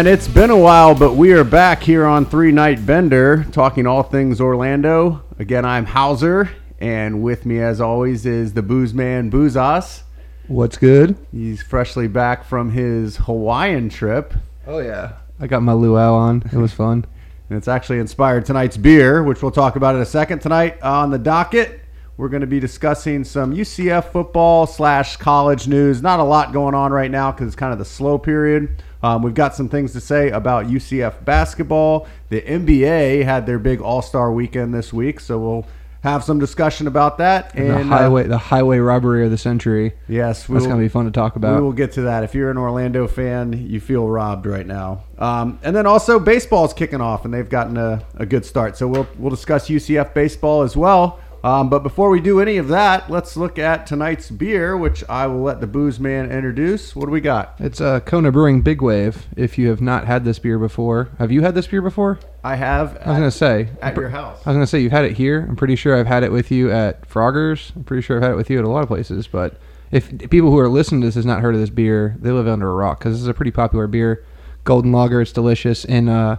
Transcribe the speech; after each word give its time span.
And 0.00 0.08
it's 0.08 0.28
been 0.28 0.48
a 0.48 0.56
while, 0.56 0.94
but 0.94 1.12
we 1.12 1.34
are 1.34 1.44
back 1.44 1.82
here 1.82 2.06
on 2.06 2.24
Three 2.24 2.52
Night 2.52 2.86
Bender 2.86 3.44
talking 3.52 3.86
all 3.86 4.02
things 4.02 4.40
Orlando. 4.40 5.22
Again, 5.38 5.66
I'm 5.66 5.84
Hauser, 5.84 6.48
and 6.78 7.22
with 7.22 7.44
me, 7.44 7.60
as 7.60 7.82
always, 7.82 8.24
is 8.24 8.54
the 8.54 8.62
booze 8.62 8.94
man, 8.94 9.30
Boozas. 9.30 10.04
What's 10.48 10.78
good? 10.78 11.18
He's 11.30 11.62
freshly 11.62 12.08
back 12.08 12.44
from 12.44 12.70
his 12.70 13.18
Hawaiian 13.18 13.90
trip, 13.90 14.32
Oh 14.66 14.78
yeah, 14.78 15.18
I 15.38 15.46
got 15.46 15.62
my 15.62 15.74
luau 15.74 16.14
on. 16.14 16.44
It 16.50 16.56
was 16.56 16.72
fun. 16.72 17.04
and 17.50 17.58
it's 17.58 17.68
actually 17.68 17.98
inspired 17.98 18.46
tonight's 18.46 18.78
beer, 18.78 19.22
which 19.22 19.42
we'll 19.42 19.50
talk 19.50 19.76
about 19.76 19.96
in 19.96 20.00
a 20.00 20.06
second. 20.06 20.38
Tonight 20.38 20.80
on 20.80 21.10
the 21.10 21.18
docket, 21.18 21.78
we're 22.16 22.30
going 22.30 22.40
to 22.40 22.46
be 22.46 22.58
discussing 22.58 23.22
some 23.22 23.54
UCF 23.54 24.12
football 24.12 24.66
slash 24.66 25.18
college 25.18 25.68
news. 25.68 26.00
Not 26.00 26.20
a 26.20 26.24
lot 26.24 26.54
going 26.54 26.74
on 26.74 26.90
right 26.90 27.10
now 27.10 27.32
because 27.32 27.48
it's 27.48 27.56
kind 27.56 27.74
of 27.74 27.78
the 27.78 27.84
slow 27.84 28.16
period. 28.16 28.82
Um, 29.02 29.22
we've 29.22 29.34
got 29.34 29.54
some 29.54 29.68
things 29.68 29.92
to 29.92 30.00
say 30.00 30.30
about 30.30 30.66
UCF 30.66 31.24
basketball. 31.24 32.06
The 32.28 32.42
NBA 32.42 33.24
had 33.24 33.46
their 33.46 33.58
big 33.58 33.80
All 33.80 34.02
Star 34.02 34.32
weekend 34.32 34.74
this 34.74 34.92
week, 34.92 35.20
so 35.20 35.38
we'll 35.38 35.66
have 36.02 36.24
some 36.24 36.38
discussion 36.38 36.86
about 36.86 37.18
that. 37.18 37.52
the 37.52 37.76
And 37.76 37.92
uh, 37.92 37.96
highway, 37.96 38.26
the 38.26 38.38
highway 38.38 38.78
robbery 38.78 39.24
of 39.24 39.30
the 39.30 39.38
century. 39.38 39.92
yes, 40.08 40.48
we 40.48 40.54
That's 40.54 40.66
gonna 40.66 40.80
be 40.80 40.88
fun 40.88 41.04
to 41.06 41.10
talk 41.10 41.36
about. 41.36 41.56
We 41.56 41.62
will 41.62 41.72
get 41.72 41.92
to 41.92 42.02
that. 42.02 42.24
If 42.24 42.34
you're 42.34 42.50
an 42.50 42.58
Orlando 42.58 43.06
fan, 43.06 43.52
you 43.68 43.80
feel 43.80 44.06
robbed 44.06 44.46
right 44.46 44.66
now. 44.66 45.04
Um, 45.18 45.58
and 45.62 45.76
then 45.76 45.86
also 45.86 46.18
baseball's 46.18 46.72
kicking 46.72 47.00
off, 47.00 47.24
and 47.24 47.32
they've 47.34 47.48
gotten 47.48 47.76
a, 47.76 48.02
a 48.16 48.26
good 48.26 48.44
start. 48.44 48.76
So 48.76 48.86
we'll 48.88 49.08
we'll 49.18 49.30
discuss 49.30 49.68
UCF 49.68 50.14
baseball 50.14 50.62
as 50.62 50.76
well. 50.76 51.20
Um, 51.42 51.70
but 51.70 51.82
before 51.82 52.10
we 52.10 52.20
do 52.20 52.40
any 52.40 52.58
of 52.58 52.68
that, 52.68 53.10
let's 53.10 53.36
look 53.36 53.58
at 53.58 53.86
tonight's 53.86 54.30
beer, 54.30 54.76
which 54.76 55.02
I 55.08 55.26
will 55.26 55.40
let 55.40 55.60
the 55.60 55.66
booze 55.66 55.98
man 55.98 56.30
introduce. 56.30 56.94
What 56.94 57.06
do 57.06 57.12
we 57.12 57.22
got? 57.22 57.54
It's 57.58 57.80
uh, 57.80 58.00
Kona 58.00 58.30
Brewing 58.30 58.60
Big 58.60 58.82
Wave. 58.82 59.26
If 59.36 59.56
you 59.56 59.68
have 59.68 59.80
not 59.80 60.06
had 60.06 60.24
this 60.24 60.38
beer 60.38 60.58
before, 60.58 61.08
have 61.18 61.32
you 61.32 61.40
had 61.40 61.54
this 61.54 61.66
beer 61.66 61.80
before? 61.80 62.18
I 62.44 62.56
have 62.56 62.88
I 62.88 62.92
was 62.92 63.00
at, 63.00 63.04
gonna 63.06 63.30
say. 63.30 63.68
at 63.80 63.96
your 63.96 64.10
house. 64.10 64.38
I 64.44 64.50
was 64.50 64.56
gonna 64.56 64.66
say 64.66 64.80
you've 64.80 64.92
had 64.92 65.06
it 65.06 65.16
here. 65.16 65.46
I'm 65.48 65.56
pretty 65.56 65.76
sure 65.76 65.96
I've 65.96 66.06
had 66.06 66.24
it 66.24 66.32
with 66.32 66.50
you 66.50 66.70
at 66.70 67.06
Frogger's. 67.06 67.72
I'm 67.74 67.84
pretty 67.84 68.02
sure 68.02 68.18
I've 68.18 68.22
had 68.22 68.32
it 68.32 68.36
with 68.36 68.50
you 68.50 68.58
at 68.58 68.64
a 68.64 68.68
lot 68.68 68.82
of 68.82 68.88
places. 68.88 69.26
But 69.26 69.58
if 69.90 70.30
people 70.30 70.50
who 70.50 70.58
are 70.58 70.68
listening 70.68 71.00
to 71.00 71.06
this 71.06 71.14
has 71.14 71.26
not 71.26 71.40
heard 71.40 71.54
of 71.54 71.60
this 71.60 71.70
beer, 71.70 72.16
they 72.20 72.30
live 72.30 72.48
under 72.48 72.70
a 72.70 72.74
rock 72.74 72.98
because 72.98 73.14
this 73.14 73.22
is 73.22 73.28
a 73.28 73.34
pretty 73.34 73.50
popular 73.50 73.86
beer. 73.86 74.24
Golden 74.64 74.92
Lager. 74.92 75.22
It's 75.22 75.32
delicious. 75.32 75.86
In 75.86 76.08
uh, 76.08 76.36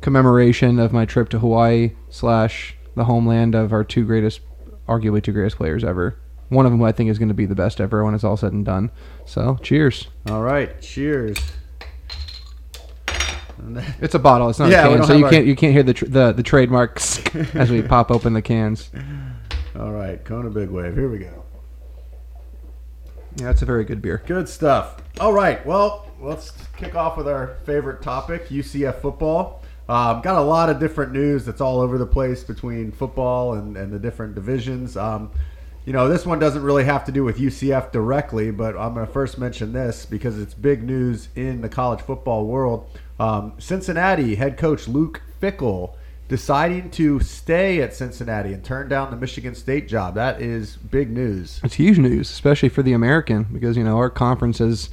commemoration 0.00 0.78
of 0.78 0.92
my 0.92 1.04
trip 1.04 1.28
to 1.30 1.40
Hawaii 1.40 1.92
slash 2.08 2.76
the 2.94 3.04
homeland 3.04 3.54
of 3.54 3.72
our 3.72 3.84
two 3.84 4.04
greatest, 4.04 4.40
arguably 4.88 5.22
two 5.22 5.32
greatest 5.32 5.56
players 5.56 5.84
ever. 5.84 6.16
One 6.48 6.66
of 6.66 6.72
them 6.72 6.82
I 6.82 6.90
think 6.92 7.10
is 7.10 7.18
going 7.18 7.28
to 7.28 7.34
be 7.34 7.46
the 7.46 7.54
best 7.54 7.80
ever 7.80 8.04
when 8.04 8.14
it's 8.14 8.24
all 8.24 8.36
said 8.36 8.52
and 8.52 8.64
done. 8.64 8.90
So 9.24 9.56
cheers. 9.62 10.08
All 10.28 10.42
right, 10.42 10.80
cheers. 10.80 11.38
It's 14.00 14.14
a 14.14 14.18
bottle. 14.18 14.48
It's 14.48 14.58
not 14.58 14.70
Yeah, 14.70 14.88
a 14.88 14.96
can, 14.96 15.04
so 15.06 15.12
you 15.14 15.24
our- 15.26 15.30
can't 15.30 15.46
you 15.46 15.54
can't 15.54 15.72
hear 15.74 15.82
the 15.82 15.92
tr- 15.94 16.06
the, 16.06 16.32
the 16.32 16.42
trademarks 16.42 17.22
as 17.54 17.70
we 17.70 17.82
pop 17.82 18.10
open 18.10 18.32
the 18.32 18.42
cans. 18.42 18.90
All 19.78 19.92
right, 19.92 20.22
Kona 20.24 20.50
Big 20.50 20.70
Wave. 20.70 20.94
Here 20.94 21.08
we 21.08 21.18
go. 21.18 21.44
Yeah, 23.36 23.50
it's 23.50 23.62
a 23.62 23.66
very 23.66 23.84
good 23.84 24.02
beer. 24.02 24.22
Good 24.26 24.48
stuff. 24.48 24.96
All 25.20 25.32
right. 25.32 25.64
Well, 25.64 26.06
let's 26.20 26.52
kick 26.76 26.96
off 26.96 27.16
with 27.16 27.28
our 27.28 27.58
favorite 27.64 28.02
topic 28.02 28.48
UCF 28.48 29.00
football. 29.00 29.59
Um, 29.90 30.20
got 30.20 30.36
a 30.36 30.40
lot 30.40 30.70
of 30.70 30.78
different 30.78 31.10
news 31.12 31.44
that's 31.44 31.60
all 31.60 31.80
over 31.80 31.98
the 31.98 32.06
place 32.06 32.44
between 32.44 32.92
football 32.92 33.54
and, 33.54 33.76
and 33.76 33.92
the 33.92 33.98
different 33.98 34.36
divisions. 34.36 34.96
Um, 34.96 35.32
you 35.84 35.92
know, 35.92 36.08
this 36.08 36.24
one 36.24 36.38
doesn't 36.38 36.62
really 36.62 36.84
have 36.84 37.04
to 37.06 37.12
do 37.12 37.24
with 37.24 37.38
UCF 37.38 37.90
directly, 37.90 38.52
but 38.52 38.76
I'm 38.76 38.94
going 38.94 39.04
to 39.04 39.12
first 39.12 39.36
mention 39.36 39.72
this 39.72 40.06
because 40.06 40.38
it's 40.38 40.54
big 40.54 40.84
news 40.84 41.28
in 41.34 41.60
the 41.60 41.68
college 41.68 42.02
football 42.02 42.46
world. 42.46 42.88
Um, 43.18 43.54
Cincinnati 43.58 44.36
head 44.36 44.56
coach 44.56 44.86
Luke 44.86 45.22
Fickell 45.42 45.96
deciding 46.28 46.92
to 46.92 47.18
stay 47.18 47.82
at 47.82 47.92
Cincinnati 47.92 48.52
and 48.52 48.64
turn 48.64 48.88
down 48.88 49.10
the 49.10 49.16
Michigan 49.16 49.56
State 49.56 49.88
job. 49.88 50.14
That 50.14 50.40
is 50.40 50.76
big 50.76 51.10
news. 51.10 51.60
It's 51.64 51.74
huge 51.74 51.98
news, 51.98 52.30
especially 52.30 52.68
for 52.68 52.84
the 52.84 52.92
American, 52.92 53.48
because 53.52 53.76
you 53.76 53.82
know 53.82 53.96
our 53.96 54.08
conference 54.08 54.58
has 54.58 54.90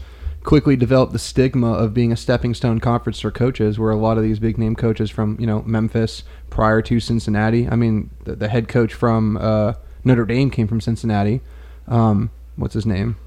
quickly 0.48 0.78
developed 0.78 1.12
the 1.12 1.20
stigma 1.20 1.74
of 1.74 1.94
being 1.94 2.14
a 2.14 2.16
stepping 2.16 2.54
stone 2.54 2.80
conference 2.80 3.20
for 3.20 3.30
coaches, 3.30 3.78
where 3.78 3.92
a 3.92 3.98
lot 3.98 4.18
of 4.18 4.24
these 4.24 4.40
big 4.40 4.58
name 4.58 4.78
coaches 4.78 5.12
from 5.12 5.38
you 5.42 5.46
know 5.46 5.62
Memphis 5.64 6.24
prior 6.50 6.82
to 6.84 7.02
Cincinnati. 7.02 7.68
I 7.68 7.76
mean, 7.76 8.10
the, 8.24 8.34
the 8.38 8.48
head 8.48 8.70
coach 8.70 8.94
from 8.94 9.36
uh, 9.36 9.74
Notre 10.06 10.26
Dame 10.26 10.50
came 10.50 10.66
from 10.70 10.80
Cincinnati. 10.80 11.42
Um, 11.86 12.32
what's 12.56 12.74
his 12.74 12.86
name? 12.86 13.18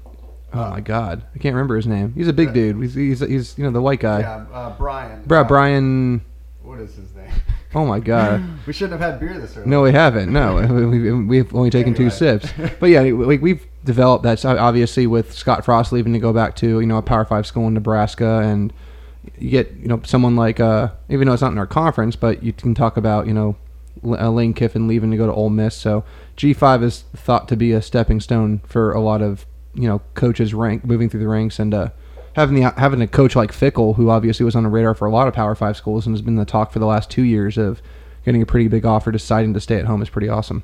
Oh 0.51 0.71
my 0.71 0.81
God, 0.81 1.23
I 1.35 1.37
can't 1.37 1.53
remember 1.53 1.75
his 1.75 1.85
name. 1.85 2.11
He's 2.13 2.27
a 2.27 2.33
big 2.33 2.53
dude. 2.53 2.81
He's, 2.81 2.95
he's, 2.95 3.19
he's 3.19 3.55
you 3.57 3.63
know 3.65 3.71
the 3.71 3.83
white 3.83 3.99
guy. 3.99 4.21
Yeah, 4.21 4.45
uh, 4.51 4.75
Brian. 4.75 5.23
Bro, 5.23 5.41
Uh, 5.41 5.43
Brian. 5.43 6.21
What 6.63 6.79
is 6.79 6.95
his 6.95 7.13
name? 7.15 7.31
Oh 7.73 7.85
my 7.85 8.01
God. 8.01 8.43
we 8.67 8.73
shouldn't 8.73 8.99
have 8.99 9.11
had 9.11 9.17
beer 9.21 9.39
this 9.39 9.55
early. 9.55 9.65
No, 9.69 9.81
we 9.83 9.93
haven't. 9.93 10.33
No, 10.33 10.55
we, 10.89 11.13
we've 11.13 11.55
only 11.55 11.69
taken 11.69 11.93
two 11.93 12.09
sips. 12.09 12.51
But 12.81 12.87
yeah, 12.89 13.01
we, 13.03 13.37
we've 13.37 13.65
developed 13.83 14.23
That's 14.23 14.45
obviously, 14.45 15.07
with 15.07 15.33
Scott 15.33 15.65
Frost 15.65 15.91
leaving 15.91 16.13
to 16.13 16.19
go 16.19 16.33
back 16.33 16.55
to 16.57 16.79
you 16.79 16.85
know 16.87 16.97
a 16.97 17.01
Power 17.01 17.25
Five 17.25 17.45
school 17.45 17.67
in 17.67 17.73
Nebraska, 17.73 18.39
and 18.39 18.73
you 19.37 19.49
get 19.49 19.71
you 19.73 19.87
know 19.87 20.01
someone 20.03 20.35
like 20.35 20.59
uh, 20.59 20.89
even 21.09 21.27
though 21.27 21.33
it's 21.33 21.41
not 21.41 21.51
in 21.51 21.57
our 21.57 21.67
conference, 21.67 22.15
but 22.15 22.43
you 22.43 22.53
can 22.53 22.73
talk 22.73 22.97
about 22.97 23.27
you 23.27 23.33
know 23.33 23.55
uh, 24.03 24.29
Lane 24.29 24.53
Kiffin 24.53 24.87
leaving 24.87 25.11
to 25.11 25.17
go 25.17 25.25
to 25.25 25.33
Ole 25.33 25.49
Miss. 25.49 25.75
So 25.75 26.03
G 26.35 26.53
five 26.53 26.83
is 26.83 27.05
thought 27.15 27.47
to 27.49 27.55
be 27.55 27.71
a 27.71 27.81
stepping 27.81 28.19
stone 28.19 28.61
for 28.65 28.91
a 28.91 28.99
lot 28.99 29.21
of 29.21 29.45
you 29.73 29.87
know 29.87 30.01
coaches 30.13 30.53
rank 30.53 30.85
moving 30.85 31.09
through 31.09 31.21
the 31.21 31.27
ranks 31.27 31.59
and. 31.59 31.73
uh 31.73 31.89
Having 32.33 32.55
the 32.55 32.69
having 32.77 33.01
a 33.01 33.07
coach 33.07 33.35
like 33.35 33.51
Fickell, 33.51 33.97
who 33.97 34.09
obviously 34.09 34.45
was 34.45 34.55
on 34.55 34.63
the 34.63 34.69
radar 34.69 34.95
for 34.95 35.05
a 35.05 35.11
lot 35.11 35.27
of 35.27 35.33
Power 35.33 35.53
Five 35.53 35.75
schools 35.75 36.05
and 36.07 36.15
has 36.15 36.21
been 36.21 36.37
the 36.37 36.45
talk 36.45 36.71
for 36.71 36.79
the 36.79 36.85
last 36.85 37.09
two 37.09 37.23
years 37.23 37.57
of 37.57 37.81
getting 38.23 38.41
a 38.41 38.45
pretty 38.45 38.69
big 38.69 38.85
offer, 38.85 39.11
deciding 39.11 39.53
to 39.53 39.59
stay 39.59 39.75
at 39.75 39.83
home 39.83 40.01
is 40.01 40.09
pretty 40.09 40.29
awesome. 40.29 40.63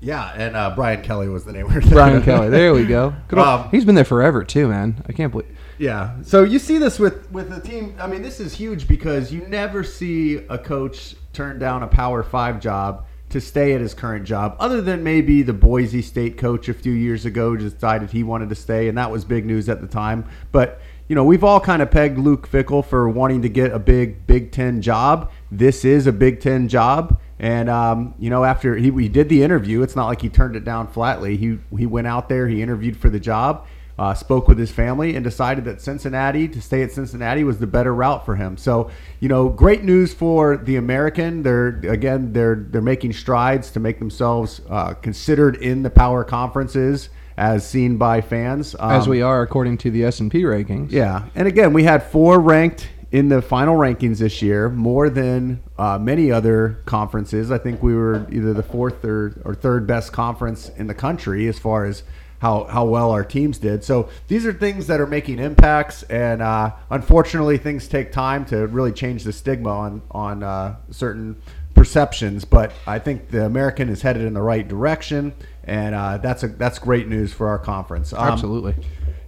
Yeah, 0.00 0.32
and 0.34 0.56
uh, 0.56 0.72
Brian 0.74 1.02
Kelly 1.02 1.28
was 1.28 1.44
the 1.44 1.52
name. 1.52 1.68
we 1.68 1.74
were 1.74 1.80
Brian 1.82 2.14
thinking 2.14 2.32
of. 2.32 2.38
Kelly, 2.38 2.48
there 2.48 2.72
we 2.72 2.86
go. 2.86 3.14
Good 3.28 3.38
Um, 3.38 3.68
he's 3.70 3.84
been 3.84 3.94
there 3.94 4.04
forever 4.04 4.44
too, 4.44 4.68
man. 4.68 5.02
I 5.06 5.12
can't 5.12 5.30
believe. 5.30 5.48
Yeah. 5.78 6.22
So 6.22 6.42
you 6.42 6.58
see 6.58 6.78
this 6.78 6.98
with 6.98 7.30
with 7.30 7.50
the 7.50 7.60
team. 7.60 7.94
I 7.98 8.06
mean, 8.06 8.22
this 8.22 8.40
is 8.40 8.54
huge 8.54 8.88
because 8.88 9.32
you 9.32 9.46
never 9.46 9.84
see 9.84 10.36
a 10.48 10.58
coach 10.58 11.16
turn 11.32 11.58
down 11.58 11.82
a 11.82 11.86
Power 11.86 12.22
Five 12.22 12.60
job 12.60 13.06
to 13.28 13.40
stay 13.40 13.74
at 13.74 13.80
his 13.80 13.94
current 13.94 14.24
job, 14.24 14.56
other 14.58 14.80
than 14.80 15.04
maybe 15.04 15.42
the 15.42 15.52
Boise 15.52 16.02
State 16.02 16.36
coach 16.36 16.68
a 16.68 16.74
few 16.74 16.92
years 16.92 17.24
ago 17.24 17.56
decided 17.56 18.10
he 18.10 18.24
wanted 18.24 18.48
to 18.48 18.56
stay, 18.56 18.88
and 18.88 18.98
that 18.98 19.10
was 19.10 19.24
big 19.24 19.46
news 19.46 19.68
at 19.68 19.80
the 19.80 19.86
time. 19.86 20.24
But 20.50 20.80
you 21.08 21.14
know, 21.14 21.24
we've 21.24 21.44
all 21.44 21.60
kind 21.60 21.82
of 21.82 21.90
pegged 21.90 22.18
Luke 22.18 22.48
Fickell 22.48 22.84
for 22.84 23.08
wanting 23.08 23.42
to 23.42 23.48
get 23.48 23.72
a 23.72 23.78
big 23.78 24.26
Big 24.26 24.52
Ten 24.52 24.80
job. 24.80 25.30
This 25.50 25.84
is 25.84 26.06
a 26.06 26.12
Big 26.12 26.40
Ten 26.40 26.68
job. 26.68 27.20
And 27.40 27.70
um, 27.70 28.14
you 28.18 28.28
know, 28.28 28.44
after 28.44 28.76
he, 28.76 29.08
did 29.08 29.30
the 29.30 29.42
interview, 29.42 29.80
it's 29.80 29.96
not 29.96 30.06
like 30.06 30.20
he 30.20 30.28
turned 30.28 30.56
it 30.56 30.64
down 30.64 30.86
flatly. 30.88 31.38
He 31.38 31.58
he 31.76 31.86
went 31.86 32.06
out 32.06 32.28
there, 32.28 32.46
he 32.46 32.60
interviewed 32.60 32.98
for 32.98 33.08
the 33.08 33.18
job, 33.18 33.66
uh, 33.98 34.12
spoke 34.12 34.46
with 34.46 34.58
his 34.58 34.70
family, 34.70 35.16
and 35.16 35.24
decided 35.24 35.64
that 35.64 35.80
Cincinnati 35.80 36.48
to 36.48 36.60
stay 36.60 36.82
at 36.82 36.92
Cincinnati 36.92 37.42
was 37.42 37.58
the 37.58 37.66
better 37.66 37.94
route 37.94 38.26
for 38.26 38.36
him. 38.36 38.58
So 38.58 38.90
you 39.20 39.28
know, 39.30 39.48
great 39.48 39.84
news 39.84 40.12
for 40.12 40.58
the 40.58 40.76
American. 40.76 41.42
They're 41.42 41.80
again 41.88 42.34
they're 42.34 42.56
they're 42.56 42.82
making 42.82 43.14
strides 43.14 43.70
to 43.70 43.80
make 43.80 43.98
themselves 44.00 44.60
uh, 44.68 44.92
considered 44.92 45.56
in 45.56 45.82
the 45.82 45.90
power 45.90 46.24
conferences 46.24 47.08
as 47.38 47.66
seen 47.66 47.96
by 47.96 48.20
fans. 48.20 48.74
As 48.74 49.04
Um, 49.04 49.10
we 49.10 49.22
are 49.22 49.40
according 49.40 49.78
to 49.78 49.90
the 49.90 50.04
S 50.04 50.20
and 50.20 50.30
P 50.30 50.42
rankings. 50.42 50.92
yeah, 50.92 51.24
and 51.34 51.48
again, 51.48 51.72
we 51.72 51.84
had 51.84 52.02
four 52.02 52.38
ranked 52.38 52.90
in 53.12 53.28
the 53.28 53.42
final 53.42 53.74
rankings 53.74 54.18
this 54.18 54.40
year, 54.40 54.68
more 54.68 55.10
than 55.10 55.60
uh, 55.78 55.98
many 55.98 56.30
other 56.30 56.80
conferences. 56.86 57.50
I 57.50 57.58
think 57.58 57.82
we 57.82 57.94
were 57.94 58.26
either 58.30 58.54
the 58.54 58.62
fourth 58.62 59.04
or, 59.04 59.40
or 59.44 59.54
third 59.54 59.86
best 59.86 60.12
conference 60.12 60.68
in 60.76 60.86
the 60.86 60.94
country 60.94 61.48
as 61.48 61.58
far 61.58 61.84
as 61.86 62.04
how, 62.40 62.64
how 62.64 62.84
well 62.84 63.10
our 63.10 63.24
teams 63.24 63.58
did. 63.58 63.84
So 63.84 64.08
these 64.28 64.46
are 64.46 64.52
things 64.52 64.86
that 64.86 65.00
are 65.00 65.06
making 65.06 65.38
impacts, 65.38 66.04
and 66.04 66.40
uh, 66.40 66.72
unfortunately, 66.88 67.58
things 67.58 67.86
take 67.86 68.12
time 68.12 68.44
to 68.46 68.66
really 68.66 68.92
change 68.92 69.24
the 69.24 69.32
stigma 69.32 69.70
on 69.70 70.02
on 70.10 70.42
uh, 70.42 70.76
certain 70.90 71.36
perceptions. 71.74 72.44
But 72.44 72.72
I 72.86 72.98
think 72.98 73.28
the 73.28 73.44
American 73.44 73.88
is 73.88 74.02
headed 74.02 74.22
in 74.22 74.34
the 74.34 74.42
right 74.42 74.66
direction, 74.66 75.34
and 75.64 75.94
uh, 75.94 76.18
that's 76.18 76.42
a 76.42 76.48
that's 76.48 76.78
great 76.78 77.08
news 77.08 77.32
for 77.32 77.48
our 77.48 77.58
conference. 77.58 78.12
Um, 78.12 78.32
Absolutely. 78.32 78.74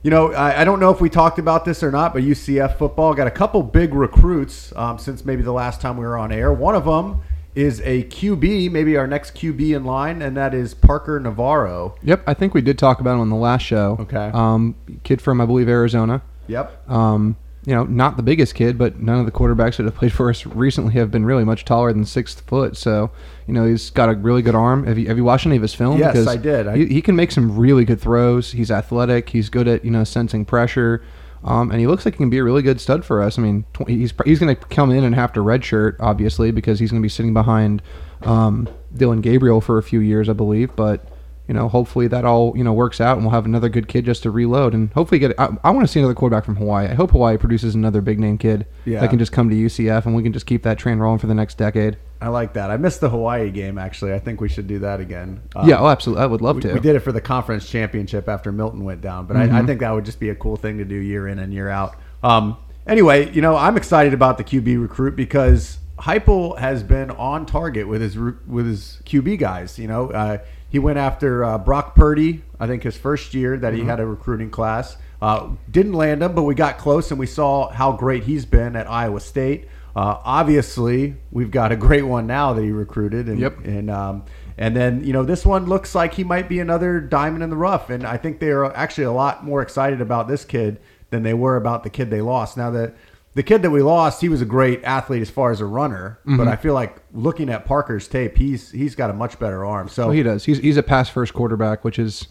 You 0.03 0.11
know, 0.11 0.33
I, 0.33 0.63
I 0.63 0.65
don't 0.65 0.81
know 0.81 0.91
if 0.91 1.01
we 1.01 1.09
talked 1.09 1.39
about 1.39 1.65
this 1.65 1.83
or 1.83 1.91
not, 1.91 2.13
but 2.13 2.23
UCF 2.23 2.77
football 2.79 3.15
got 3.15 3.27
a 3.27 3.31
couple 3.31 3.63
big 3.63 3.95
recruits 3.95 4.73
um, 4.77 4.99
since 4.99 5.25
maybe 5.25 5.43
the 5.43 5.53
last 5.53 5.81
time 5.81 5.97
we 5.97 6.05
were 6.05 6.17
on 6.17 6.33
air. 6.33 6.53
One 6.53 6.75
of 6.75 6.85
them 6.85 7.23
is 7.55 7.81
a 7.81 8.05
QB, 8.05 8.71
maybe 8.71 8.97
our 8.97 9.07
next 9.07 9.35
QB 9.35 9.77
in 9.77 9.85
line, 9.85 10.23
and 10.23 10.37
that 10.37 10.55
is 10.55 10.75
Parker 10.75 11.21
Navarro. 11.21 11.95
Yep, 12.03 12.23
I 12.27 12.35
think 12.35 12.55
we 12.55 12.63
did 12.63 12.79
talk 12.79 13.01
about 13.01 13.15
him 13.15 13.21
on 13.21 13.31
the 13.31 13.37
last 13.37 13.63
show. 13.63 13.97
Okay. 14.01 14.31
Um, 14.33 14.75
kid 15.05 15.21
from 15.21 15.41
I 15.41 15.47
believe 15.47 15.69
Arizona. 15.69 16.23
Yep. 16.49 16.91
Um, 16.91 17.37
you 17.65 17.75
know, 17.75 17.85
not 17.85 18.17
the 18.17 18.23
biggest 18.23 18.55
kid, 18.57 18.77
but 18.77 18.99
none 19.01 19.21
of 19.21 19.27
the 19.27 19.31
quarterbacks 19.33 19.77
that 19.77 19.85
have 19.85 19.95
played 19.95 20.13
for 20.13 20.29
us 20.31 20.45
recently 20.47 20.95
have 20.95 21.11
been 21.13 21.25
really 21.25 21.45
much 21.45 21.65
taller 21.65 21.93
than 21.93 22.05
six 22.05 22.35
foot. 22.35 22.77
So, 22.77 23.11
you 23.47 23.55
know, 23.55 23.65
he's 23.67 23.91
got 23.91 24.09
a 24.09 24.15
really 24.15 24.43
good 24.43 24.55
arm. 24.57 24.85
Have 24.87 24.99
you 24.99 25.07
have 25.07 25.17
you 25.17 25.25
watched 25.25 25.47
any 25.47 25.57
of 25.57 25.63
his 25.63 25.73
film? 25.75 25.99
Yes, 25.99 26.13
Because 26.13 26.27
I 26.27 26.37
did. 26.37 26.67
I- 26.67 26.77
he, 26.77 26.87
he 26.87 27.03
can 27.03 27.15
make 27.15 27.31
some 27.31 27.57
really 27.57 27.85
good 27.85 28.01
throws. 28.01 28.51
He's 28.53 28.71
athletic. 28.71 29.29
He's 29.31 29.49
good 29.49 29.69
at 29.69 29.85
you 29.85 29.91
know 29.91 30.03
sensing 30.05 30.45
pressure. 30.45 31.03
Um, 31.45 31.73
and 31.73 31.81
he 31.81 31.89
looks 31.89 32.05
like 32.05 32.15
he 32.15 32.19
can 32.19 32.31
be 32.31 32.39
a 32.39 32.45
really 32.45 32.63
good 32.63 32.81
stud 32.81 33.05
for 33.05 33.21
us. 33.21 33.37
I 33.37 33.43
mean, 33.43 33.65
tw- 33.75 33.89
he's 33.89 34.13
he's 34.25 34.39
going 34.39 34.55
to 34.55 34.61
come 34.67 34.91
in 34.93 35.03
and 35.05 35.13
have 35.15 35.33
to 35.33 35.41
redshirt, 35.41 35.97
obviously, 35.99 36.53
because 36.53 36.79
he's 36.79 36.91
going 36.93 37.03
to 37.03 37.05
be 37.05 37.09
sitting 37.09 37.35
behind 37.35 37.83
um, 38.23 38.69
Dillon 38.97 39.21
Gabriel 39.21 39.61
for 39.61 39.77
a 39.79 39.83
few 39.83 39.99
years, 40.01 40.29
I 40.29 40.35
believe. 40.35 40.75
But 40.77 41.05
you 41.49 41.55
know, 41.55 41.69
hopefully 41.69 42.07
that 42.09 42.25
all 42.25 42.57
you 42.57 42.65
know 42.65 42.73
works 42.73 43.01
out, 43.01 43.17
and 43.17 43.25
we'll 43.27 43.35
have 43.35 43.45
another 43.45 43.69
good 43.69 43.89
kid 43.89 44.05
just 44.05 44.23
to 44.23 44.31
reload, 44.31 44.75
and 44.75 44.93
hopefully 44.93 45.19
get. 45.19 45.39
I, 45.39 45.49
I 45.65 45.71
want 45.71 45.87
to 45.87 45.93
see 45.93 45.99
another 46.01 46.15
quarterback 46.15 46.45
from 46.45 46.57
Hawaii. 46.57 46.87
I 46.89 46.95
hope 46.95 47.11
Hawaii 47.11 47.37
produces 47.37 47.75
another 47.75 48.01
big 48.01 48.19
name 48.21 48.39
kid 48.39 48.67
Yeah. 48.85 49.01
that 49.01 49.11
can 49.11 49.19
just 49.19 49.33
come 49.33 49.51
to 49.51 49.57
UCF, 49.57 50.07
and 50.07 50.15
we 50.15 50.23
can 50.23 50.33
just 50.33 50.47
keep 50.47 50.63
that 50.63 50.79
train 50.79 50.99
rolling 50.99 51.19
for 51.19 51.27
the 51.27 51.35
next 51.35 51.59
decade. 51.59 51.97
I 52.21 52.29
like 52.29 52.53
that. 52.53 52.71
I 52.71 52.77
missed 52.77 53.01
the 53.01 53.11
Hawaii 53.11 53.51
game 53.51 53.79
actually. 53.79 54.15
I 54.15 54.21
think 54.21 54.41
we 54.41 54.49
should 54.49 54.69
do 54.69 54.79
that 54.79 55.01
again. 55.01 55.43
Um, 55.57 55.69
yeah, 55.69 55.81
oh, 55.81 55.89
absolutely. 55.89 56.23
I 56.23 56.27
would 56.27 56.41
love 56.41 56.57
we, 56.57 56.63
to. 56.63 56.73
we 56.75 56.79
did 56.81 56.95
it 56.95 57.01
for 57.01 57.11
the 57.11 57.21
conference 57.21 57.69
championship 57.69 58.29
after 58.29 58.53
Milton 58.53 58.85
went 58.85 59.01
down, 59.01 59.27
but 59.27 59.37
I, 59.37 59.59
I 59.59 59.67
think 59.67 59.81
that 59.81 59.91
would 59.91 60.05
just 60.05 60.21
be 60.21 60.29
a 60.29 60.35
cool 60.37 60.55
thing 60.55 60.79
to 60.79 60.85
do 60.85 60.95
year 60.95 61.27
in 61.27 61.41
and 61.41 61.53
year 61.53 61.69
out. 61.69 61.97
Um, 62.23 62.57
anyway, 62.87 63.33
you 63.33 63.43
know, 63.43 63.57
I'm 63.57 63.77
excited 63.77 64.15
about 64.15 64.39
the 64.39 64.45
QB 64.45 64.81
recruit 64.81 65.17
because 65.17 65.79
Heupel 65.99 66.59
has 66.61 66.85
been 66.85 67.11
on 67.11 67.45
target 67.45 67.89
with 67.89 68.01
his 68.01 68.17
with 68.17 68.67
his 68.67 69.01
QB 69.05 69.41
guys. 69.41 69.77
You 69.79 69.89
know, 69.89 70.11
uh, 70.13 70.39
he 70.73 70.79
went 70.79 70.97
after 70.97 71.45
uh, 71.45 71.59
Brock 71.59 71.95
Purdy. 71.95 72.43
I 72.59 72.67
think 72.67 72.83
his 72.83 72.97
first 72.97 73.35
year 73.35 73.59
that 73.59 73.75
he 73.75 73.85
had 73.85 74.01
a 74.01 74.07
recruiting 74.07 74.49
class 74.51 74.97
uh, 75.21 75.51
didn't 75.71 75.93
land 75.93 76.23
him, 76.23 76.35
but 76.35 76.45
we 76.45 76.55
got 76.55 76.79
close 76.79 77.11
and 77.11 77.21
we 77.21 77.27
saw 77.27 77.69
how 77.69 77.93
great 77.93 78.25
he's 78.25 78.47
been 78.47 78.75
at 78.75 78.91
Iowa 78.91 79.21
State. 79.21 79.69
Uh, 79.95 80.17
obviously, 80.25 81.17
we've 81.31 81.51
got 81.51 81.73
a 81.73 81.77
great 81.77 82.05
one 82.05 82.27
now 82.27 82.55
that 82.55 82.63
he 82.63 82.73
recruited, 82.73 83.29
and 83.29 83.39
Yep. 83.39 83.65
and 83.67 83.91
um, 83.91 84.25
and 84.57 84.75
then 84.75 85.05
you 85.05 85.13
know 85.13 85.25
this 85.25 85.45
one 85.45 85.67
looks 85.67 85.95
like 85.95 86.15
he 86.15 86.25
might 86.25 86.49
be 86.49 86.59
another 86.59 87.01
diamond 87.01 87.43
in 87.43 87.51
the 87.51 87.57
rough, 87.57 87.91
and 87.91 88.07
I 88.07 88.17
think 88.17 88.41
they 88.41 88.49
are 88.51 88.75
actually 88.75 89.05
a 89.05 89.13
lot 89.13 89.45
more 89.45 89.61
excited 89.61 90.01
about 90.01 90.27
this 90.27 90.47
kid 90.47 90.81
than 91.11 91.23
they 91.23 91.35
were 91.35 91.57
about 91.57 91.83
the 91.83 91.91
kid 91.91 92.09
they 92.09 92.23
lost. 92.23 92.57
Now 92.57 92.71
the 92.71 92.95
the 93.35 93.43
kid 93.43 93.63
that 93.63 93.71
we 93.71 93.83
lost, 93.83 94.21
he 94.21 94.29
was 94.29 94.43
a 94.43 94.45
great 94.45 94.83
athlete 94.85 95.23
as 95.23 95.31
far 95.31 95.51
as 95.51 95.61
a 95.61 95.65
runner, 95.67 96.19
Mm-hmm. 96.27 96.37
but 96.37 96.49
I 96.49 96.57
feel 96.57 96.75
like 96.75 97.03
looking 97.13 97.49
at 97.49 97.65
Parker's 97.65 98.07
tape, 98.09 98.37
he's 98.37 98.71
he's 98.71 98.95
got 98.95 99.11
a 99.11 99.13
much 99.15 99.39
better 99.39 99.65
arm. 99.65 99.89
So 99.89 100.07
Well, 100.07 100.13
he 100.17 100.23
does. 100.23 100.45
He's 100.45 100.59
he's 100.59 100.77
a 100.77 100.83
pass 100.83 101.09
first 101.09 101.33
quarterback, 101.35 101.85
which 101.85 101.99
is 101.99 102.29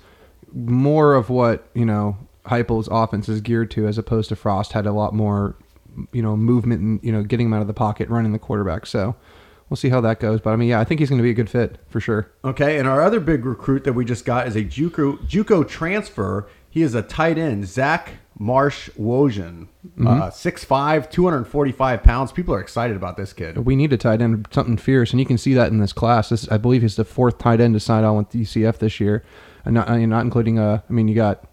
more 0.54 1.14
of 1.16 1.30
what 1.30 1.68
you 1.74 1.86
know 1.86 2.18
Heupel's 2.46 2.88
offense 2.92 3.30
is 3.30 3.42
geared 3.42 3.72
to, 3.72 3.88
as 3.88 3.98
opposed 3.98 4.30
to 4.30 4.36
Frost 4.36 4.74
had 4.74 4.86
a 4.86 4.92
lot 4.92 5.14
more, 5.14 5.56
you 6.12 6.22
know, 6.22 6.36
movement 6.36 6.82
and 6.82 7.00
you 7.04 7.12
know 7.12 7.24
getting 7.24 7.48
him 7.48 7.54
out 7.54 7.62
of 7.62 7.68
the 7.68 7.74
pocket, 7.74 8.10
running 8.10 8.32
the 8.32 8.40
quarterback. 8.40 8.86
So 8.86 9.16
we'll 9.70 9.78
see 9.78 9.90
how 9.90 10.02
that 10.02 10.20
goes. 10.20 10.40
But 10.42 10.52
I 10.52 10.56
mean, 10.56 10.70
yeah, 10.70 10.80
I 10.80 10.84
think 10.84 11.00
he's 11.00 11.10
going 11.10 11.20
to 11.20 11.24
be 11.24 11.30
a 11.32 11.34
good 11.36 11.50
fit 11.50 11.78
for 11.90 12.00
sure. 12.00 12.30
Okay, 12.44 12.78
and 12.80 12.88
our 12.88 13.02
other 13.02 13.20
big 13.20 13.46
recruit 13.46 13.84
that 13.86 13.94
we 13.94 14.06
just 14.06 14.26
got 14.26 14.48
is 14.48 14.56
a 14.56 14.64
JUCO 14.64 15.20
JUCO 15.28 15.68
transfer. 15.68 16.48
He 16.70 16.82
is 16.84 16.96
a 16.96 17.02
tight 17.02 17.38
end, 17.38 17.68
Zach 17.68 18.14
Marsh 18.42 18.90
Wojan, 19.00 19.68
uh, 20.00 20.32
6'5", 20.32 21.12
245 21.12 22.02
pounds. 22.02 22.32
People 22.32 22.56
are 22.56 22.60
excited 22.60 22.98
about 22.98 23.16
this 23.16 23.34
kid. 23.34 23.56
We 23.60 23.76
need 23.76 23.94
a 23.94 23.98
tight 23.98 24.20
end, 24.20 24.48
something 24.50 24.78
fierce, 24.78 25.12
and 25.12 25.20
you 25.20 25.28
can 25.28 25.38
see 25.38 25.54
that 25.54 25.72
in 25.72 25.78
this 25.78 25.94
class. 25.94 26.30
This, 26.30 26.50
I 26.50 26.58
believe, 26.58 26.82
he's 26.82 26.96
the 26.96 27.06
fourth 27.06 27.38
tight 27.38 27.62
end 27.62 27.76
to 27.76 27.80
sign 27.80 28.04
on 28.04 28.18
with 28.18 28.30
UCF 28.32 28.80
this 28.80 29.00
year, 29.00 29.24
and 29.64 29.76
not, 29.76 29.90
and 29.90 30.10
not 30.10 30.26
including. 30.26 30.58
Uh, 30.58 30.82
I 30.90 30.92
mean, 30.92 31.08
you 31.08 31.14
got 31.14 31.48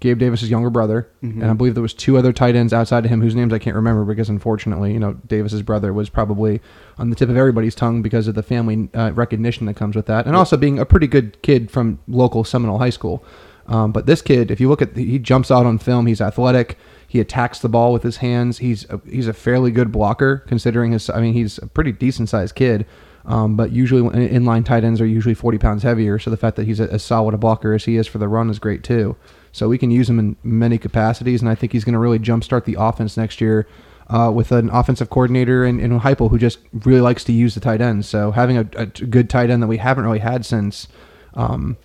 Gabe 0.00 0.18
Davis's 0.18 0.50
younger 0.50 0.68
brother, 0.68 1.08
and 1.22 1.46
I 1.46 1.54
believe 1.54 1.72
there 1.72 1.82
was 1.82 1.94
two 1.94 2.18
other 2.18 2.30
tight 2.30 2.54
ends 2.54 2.74
outside 2.74 3.06
of 3.06 3.10
him 3.10 3.22
whose 3.22 3.34
names 3.34 3.54
I 3.54 3.58
can't 3.58 3.74
remember 3.74 4.04
because 4.04 4.28
unfortunately, 4.28 4.92
you 4.92 4.98
know, 4.98 5.14
Davis's 5.26 5.62
brother 5.62 5.94
was 5.94 6.10
probably 6.10 6.60
on 6.98 7.08
the 7.08 7.16
tip 7.16 7.30
of 7.30 7.38
everybody's 7.38 7.74
tongue 7.74 8.02
because 8.02 8.28
of 8.28 8.34
the 8.34 8.42
family 8.42 8.90
uh, 8.92 9.12
recognition 9.12 9.64
that 9.64 9.76
comes 9.76 9.96
with 9.96 10.04
that, 10.04 10.26
and 10.26 10.36
also 10.36 10.58
being 10.58 10.78
a 10.78 10.84
pretty 10.84 11.06
good 11.06 11.40
kid 11.40 11.70
from 11.70 12.00
local 12.06 12.44
Seminole 12.44 12.80
High 12.80 12.90
School. 12.90 13.24
Um, 13.66 13.92
but 13.92 14.06
this 14.06 14.22
kid, 14.22 14.50
if 14.50 14.60
you 14.60 14.68
look 14.68 14.82
at, 14.82 14.96
he 14.96 15.18
jumps 15.18 15.50
out 15.50 15.66
on 15.66 15.78
film. 15.78 16.06
He's 16.06 16.20
athletic. 16.20 16.76
He 17.06 17.20
attacks 17.20 17.60
the 17.60 17.68
ball 17.68 17.92
with 17.92 18.02
his 18.02 18.18
hands. 18.18 18.58
He's 18.58 18.88
a, 18.90 19.00
he's 19.08 19.28
a 19.28 19.32
fairly 19.32 19.70
good 19.70 19.92
blocker 19.92 20.38
considering 20.46 20.92
his. 20.92 21.08
I 21.10 21.20
mean, 21.20 21.32
he's 21.32 21.58
a 21.58 21.66
pretty 21.66 21.92
decent 21.92 22.28
sized 22.28 22.54
kid. 22.54 22.86
Um, 23.26 23.56
but 23.56 23.72
usually, 23.72 24.02
inline 24.02 24.66
tight 24.66 24.84
ends 24.84 25.00
are 25.00 25.06
usually 25.06 25.34
40 25.34 25.58
pounds 25.58 25.82
heavier. 25.82 26.18
So 26.18 26.30
the 26.30 26.36
fact 26.36 26.56
that 26.56 26.66
he's 26.66 26.80
as 26.80 27.02
solid 27.02 27.34
a 27.34 27.38
blocker 27.38 27.72
as 27.72 27.84
he 27.84 27.96
is 27.96 28.06
for 28.06 28.18
the 28.18 28.28
run 28.28 28.50
is 28.50 28.58
great 28.58 28.84
too. 28.84 29.16
So 29.52 29.68
we 29.68 29.78
can 29.78 29.90
use 29.90 30.10
him 30.10 30.18
in 30.18 30.36
many 30.42 30.78
capacities, 30.78 31.40
and 31.40 31.48
I 31.48 31.54
think 31.54 31.72
he's 31.72 31.84
going 31.84 31.94
to 31.94 31.98
really 31.98 32.18
jumpstart 32.18 32.64
the 32.64 32.76
offense 32.78 33.16
next 33.16 33.40
year. 33.40 33.66
Uh, 34.10 34.30
with 34.30 34.52
an 34.52 34.68
offensive 34.68 35.08
coordinator 35.08 35.64
in, 35.64 35.80
in 35.80 35.98
Heupel 35.98 36.28
who 36.28 36.36
just 36.36 36.58
really 36.84 37.00
likes 37.00 37.24
to 37.24 37.32
use 37.32 37.54
the 37.54 37.60
tight 37.60 37.80
ends. 37.80 38.06
So 38.06 38.32
having 38.32 38.58
a, 38.58 38.68
a 38.76 38.84
good 38.84 39.30
tight 39.30 39.48
end 39.48 39.62
that 39.62 39.66
we 39.66 39.78
haven't 39.78 40.04
really 40.04 40.18
had 40.18 40.44
since 40.44 40.88
um, 41.32 41.78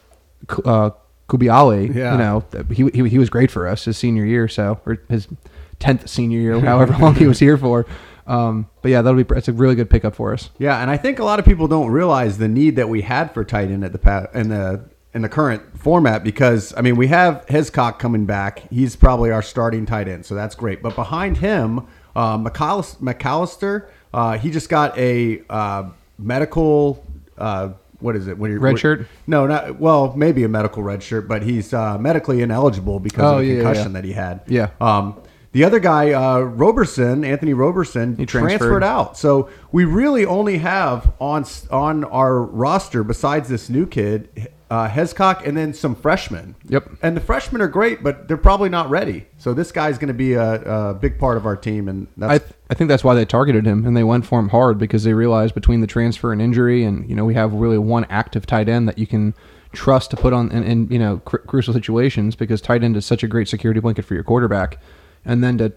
uh, 0.65 0.89
Kubiale, 1.29 1.93
Yeah. 1.93 2.11
you 2.13 2.17
know, 2.17 2.43
he, 2.73 2.89
he, 3.03 3.09
he 3.09 3.17
was 3.19 3.29
great 3.29 3.51
for 3.51 3.67
us 3.67 3.85
his 3.85 3.97
senior 3.97 4.25
year, 4.25 4.47
so 4.47 4.79
or 4.85 4.97
his 5.07 5.27
tenth 5.79 6.09
senior 6.09 6.39
year, 6.39 6.59
however 6.59 6.95
long 6.99 7.15
he 7.15 7.27
was 7.27 7.39
here 7.39 7.57
for. 7.57 7.85
Um, 8.27 8.67
but 8.81 8.91
yeah, 8.91 9.01
that'll 9.01 9.23
be 9.23 9.35
it's 9.35 9.47
a 9.47 9.53
really 9.53 9.75
good 9.75 9.89
pickup 9.89 10.13
for 10.15 10.33
us. 10.33 10.49
Yeah, 10.59 10.81
and 10.81 10.91
I 10.91 10.97
think 10.97 11.19
a 11.19 11.23
lot 11.23 11.39
of 11.39 11.45
people 11.45 11.67
don't 11.67 11.89
realize 11.89 12.37
the 12.37 12.47
need 12.47 12.75
that 12.75 12.87
we 12.89 13.01
had 13.01 13.33
for 13.33 13.43
tight 13.43 13.71
end 13.71 13.83
at 13.83 13.91
the 13.91 13.97
pa- 13.97 14.27
in 14.35 14.49
the 14.49 14.81
in 15.15 15.23
the 15.23 15.29
current 15.29 15.63
format 15.79 16.23
because 16.23 16.71
I 16.77 16.81
mean 16.81 16.95
we 16.95 17.07
have 17.07 17.43
Hescock 17.47 17.97
coming 17.97 18.25
back. 18.27 18.69
He's 18.69 18.95
probably 18.95 19.31
our 19.31 19.41
starting 19.41 19.87
tight 19.87 20.07
end, 20.07 20.25
so 20.27 20.35
that's 20.35 20.53
great. 20.53 20.83
But 20.83 20.93
behind 20.95 21.37
him, 21.37 21.87
uh, 22.15 22.37
McAllis- 22.37 22.97
McAllister, 22.97 23.87
uh, 24.13 24.37
he 24.37 24.51
just 24.51 24.69
got 24.69 24.95
a 24.97 25.41
uh, 25.49 25.89
medical. 26.19 27.03
What 27.99 28.15
is 28.15 28.27
it? 28.27 28.37
When 28.37 28.51
you're, 28.51 28.59
Red 28.59 28.79
shirt? 28.79 29.07
No, 29.27 29.45
not 29.47 29.79
well. 29.79 30.13
Maybe 30.15 30.43
a 30.43 30.47
medical 30.49 30.83
red 30.83 31.03
shirt, 31.03 31.27
but 31.27 31.43
he's 31.43 31.73
uh, 31.73 31.97
medically 31.97 32.41
ineligible 32.41 32.99
because 32.99 33.23
Oh, 33.23 33.35
of 33.39 33.41
the 33.41 33.47
yeah, 33.47 33.55
concussion 33.63 33.87
yeah. 33.91 33.93
that 33.93 34.03
he 34.05 34.13
had. 34.13 34.41
Yeah. 34.47 34.69
Um, 34.79 35.21
the 35.51 35.63
other 35.63 35.79
guy, 35.79 36.11
uh, 36.13 36.39
Roberson, 36.41 37.25
Anthony 37.25 37.53
Roberson, 37.53 38.15
He 38.15 38.25
transferred. 38.27 38.57
transferred. 38.59 38.83
out. 38.83 39.17
So 39.17 39.49
we 39.71 39.83
really 39.83 40.25
only 40.25 40.59
have 40.59 41.11
on 41.19 41.43
on 41.71 42.03
our 42.05 42.39
roster, 42.41 43.03
besides 43.03 43.49
this 43.49 43.67
new 43.69 43.85
kid, 43.87 44.49
uh, 44.69 44.87
Hescock, 44.87 45.45
and 45.47 45.57
then 45.57 45.73
some 45.73 45.95
freshmen. 45.95 46.55
Yep. 46.67 46.89
And 47.01 47.17
the 47.17 47.21
freshmen 47.21 47.61
are 47.61 47.67
great, 47.67 48.03
but 48.03 48.27
they're 48.27 48.37
probably 48.37 48.69
not 48.69 48.89
ready. 48.89 49.25
So 49.37 49.53
this 49.53 49.71
guy's 49.71 49.97
going 49.97 50.09
to 50.09 50.13
be 50.13 50.33
a, 50.33 50.61
a 50.61 50.93
big 50.93 51.17
part 51.17 51.37
of 51.37 51.45
our 51.45 51.55
team, 51.55 51.87
and 51.87 52.07
that's 52.17 52.31
I 52.31 52.37
th- 52.37 52.51
I 52.69 52.73
think 52.75 52.87
that's 52.87 53.03
why 53.03 53.15
they 53.15 53.25
targeted 53.25 53.65
him 53.65 53.85
and 53.87 53.97
they 53.97 54.03
went 54.03 54.25
for 54.27 54.39
him 54.39 54.49
hard 54.49 54.77
because 54.77 55.03
they 55.03 55.13
realized 55.13 55.55
between 55.55 55.81
the 55.81 55.87
transfer 55.87 56.31
and 56.31 56.41
injury, 56.41 56.83
and 56.83 57.09
you 57.09 57.15
know 57.15 57.25
we 57.25 57.33
have 57.33 57.53
really 57.53 57.79
one 57.79 58.05
active 58.09 58.45
tight 58.45 58.69
end 58.69 58.87
that 58.87 58.99
you 58.99 59.07
can 59.07 59.33
trust 59.71 60.11
to 60.11 60.17
put 60.17 60.33
on 60.33 60.51
in, 60.51 60.63
in 60.63 60.87
you 60.91 60.99
know 60.99 61.17
cr- 61.25 61.37
crucial 61.37 61.73
situations 61.73 62.35
because 62.35 62.61
tight 62.61 62.83
end 62.83 62.95
is 62.95 63.05
such 63.05 63.23
a 63.23 63.27
great 63.27 63.47
security 63.47 63.79
blanket 63.79 64.05
for 64.05 64.13
your 64.13 64.23
quarterback, 64.23 64.79
and 65.25 65.43
then 65.43 65.57
to 65.57 65.73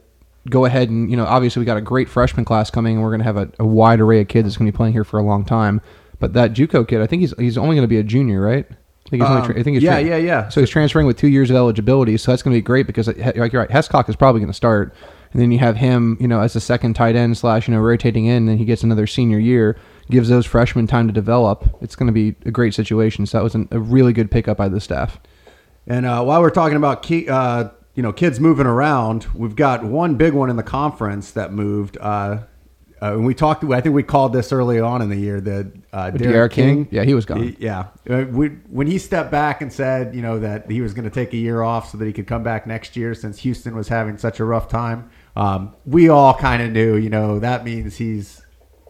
go 0.50 0.66
ahead 0.66 0.90
and 0.90 1.10
you 1.10 1.16
know 1.16 1.24
obviously 1.24 1.60
we 1.60 1.66
got 1.66 1.78
a 1.78 1.82
great 1.82 2.10
freshman 2.10 2.44
class 2.44 2.70
coming 2.70 2.96
and 2.96 3.02
we're 3.02 3.10
going 3.10 3.20
to 3.20 3.24
have 3.24 3.38
a, 3.38 3.50
a 3.58 3.66
wide 3.66 4.00
array 4.00 4.20
of 4.20 4.28
kids 4.28 4.46
that's 4.48 4.58
going 4.58 4.66
to 4.66 4.72
be 4.72 4.76
playing 4.76 4.92
here 4.92 5.04
for 5.04 5.18
a 5.18 5.22
long 5.22 5.46
time. 5.46 5.80
But 6.18 6.34
that 6.34 6.52
JUCO 6.52 6.86
kid, 6.86 7.00
I 7.00 7.06
think 7.06 7.20
he's 7.20 7.32
he's 7.38 7.56
only 7.56 7.74
going 7.74 7.84
to 7.84 7.88
be 7.88 7.98
a 7.98 8.02
junior, 8.02 8.40
right? 8.40 8.66
I 9.12 9.16
think 9.18 9.22
he's. 9.22 9.30
Um, 9.30 9.44
Tra- 9.44 9.60
I 9.60 9.62
think 9.62 9.74
he's 9.74 9.82
yeah, 9.82 9.98
yeah, 9.98 10.16
yeah. 10.16 10.48
So 10.48 10.60
he's 10.60 10.70
transferring 10.70 11.06
with 11.06 11.18
two 11.18 11.28
years 11.28 11.50
of 11.50 11.56
eligibility, 11.56 12.16
so 12.16 12.32
that's 12.32 12.42
going 12.42 12.54
to 12.54 12.56
be 12.56 12.62
great 12.62 12.86
because, 12.86 13.08
like 13.08 13.52
you're 13.52 13.60
right, 13.60 13.68
Hescock 13.68 14.08
is 14.08 14.16
probably 14.16 14.40
going 14.40 14.50
to 14.50 14.56
start, 14.56 14.94
and 15.32 15.42
then 15.42 15.52
you 15.52 15.58
have 15.58 15.76
him, 15.76 16.16
you 16.18 16.26
know, 16.26 16.40
as 16.40 16.56
a 16.56 16.60
second 16.60 16.94
tight 16.94 17.14
end 17.14 17.36
slash, 17.36 17.68
you 17.68 17.74
know, 17.74 17.80
rotating 17.80 18.24
in, 18.24 18.36
and 18.36 18.48
then 18.48 18.56
he 18.56 18.64
gets 18.64 18.82
another 18.82 19.06
senior 19.06 19.38
year, 19.38 19.76
gives 20.10 20.30
those 20.30 20.46
freshmen 20.46 20.86
time 20.86 21.08
to 21.08 21.12
develop. 21.12 21.68
It's 21.82 21.94
going 21.94 22.06
to 22.06 22.12
be 22.12 22.34
a 22.46 22.50
great 22.50 22.72
situation. 22.72 23.26
So 23.26 23.38
that 23.38 23.44
was 23.44 23.54
an, 23.54 23.68
a 23.70 23.78
really 23.78 24.14
good 24.14 24.30
pickup 24.30 24.56
by 24.56 24.68
the 24.68 24.80
staff. 24.80 25.20
And 25.86 26.06
uh, 26.06 26.22
while 26.22 26.40
we're 26.40 26.50
talking 26.50 26.78
about 26.78 27.02
key, 27.02 27.28
uh, 27.28 27.68
you 27.94 28.02
know 28.02 28.14
kids 28.14 28.40
moving 28.40 28.66
around, 28.66 29.26
we've 29.34 29.56
got 29.56 29.84
one 29.84 30.14
big 30.14 30.32
one 30.32 30.48
in 30.48 30.56
the 30.56 30.62
conference 30.62 31.32
that 31.32 31.52
moved. 31.52 31.98
Uh, 32.00 32.44
uh, 33.02 33.14
and 33.14 33.26
we 33.26 33.34
talked. 33.34 33.64
I 33.64 33.80
think 33.80 33.94
we 33.94 34.02
called 34.04 34.32
this 34.32 34.52
early 34.52 34.78
on 34.78 35.02
in 35.02 35.08
the 35.10 35.16
year. 35.16 35.40
The 35.40 35.72
uh, 35.92 36.10
D'Eriq 36.10 36.18
D'Eriq 36.18 36.50
King. 36.52 36.84
King? 36.84 36.88
Yeah, 36.92 37.02
he 37.02 37.14
was 37.14 37.26
gone. 37.26 37.42
He- 37.42 37.56
yeah, 37.58 37.86
Uh, 38.08 38.24
we, 38.30 38.48
when 38.70 38.86
he 38.86 38.98
stepped 38.98 39.30
back 39.30 39.60
and 39.60 39.72
said, 39.72 40.14
you 40.14 40.22
know, 40.22 40.38
that 40.38 40.70
he 40.70 40.80
was 40.80 40.94
going 40.94 41.04
to 41.04 41.10
take 41.10 41.32
a 41.32 41.36
year 41.36 41.62
off 41.62 41.90
so 41.90 41.98
that 41.98 42.06
he 42.06 42.12
could 42.12 42.26
come 42.26 42.42
back 42.42 42.66
next 42.66 42.96
year, 42.96 43.14
since 43.14 43.38
Houston 43.40 43.74
was 43.74 43.88
having 43.88 44.16
such 44.18 44.38
a 44.40 44.44
rough 44.44 44.68
time. 44.68 45.10
Um, 45.34 45.74
we 45.84 46.08
all 46.08 46.34
kind 46.34 46.62
of 46.62 46.70
knew, 46.70 46.96
you 46.96 47.10
know, 47.10 47.38
that 47.40 47.64
means 47.64 47.96
he's 47.96 48.40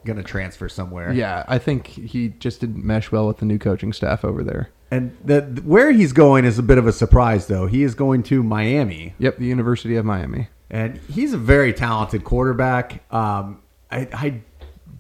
going 0.04 0.16
to 0.18 0.24
transfer 0.24 0.68
somewhere. 0.68 1.12
Yeah, 1.12 1.44
I 1.48 1.58
think 1.58 1.86
he 1.86 2.30
just 2.30 2.60
didn't 2.60 2.84
mesh 2.84 3.12
well 3.12 3.26
with 3.28 3.38
the 3.38 3.46
new 3.46 3.58
coaching 3.58 3.92
staff 3.92 4.24
over 4.24 4.42
there. 4.42 4.68
And 4.90 5.16
the, 5.24 5.40
where 5.64 5.90
he's 5.92 6.12
going 6.12 6.44
is 6.44 6.58
a 6.58 6.62
bit 6.62 6.76
of 6.76 6.86
a 6.86 6.92
surprise, 6.92 7.46
though. 7.46 7.66
He 7.66 7.82
is 7.82 7.94
going 7.94 8.24
to 8.24 8.42
Miami. 8.42 9.14
Yep, 9.18 9.38
the 9.38 9.46
University 9.46 9.96
of 9.96 10.04
Miami. 10.04 10.48
and 10.68 10.98
he's 11.08 11.32
a 11.32 11.38
very 11.38 11.72
talented 11.72 12.24
quarterback. 12.24 13.02
Um, 13.14 13.61
I, 13.92 14.08
I 14.12 14.42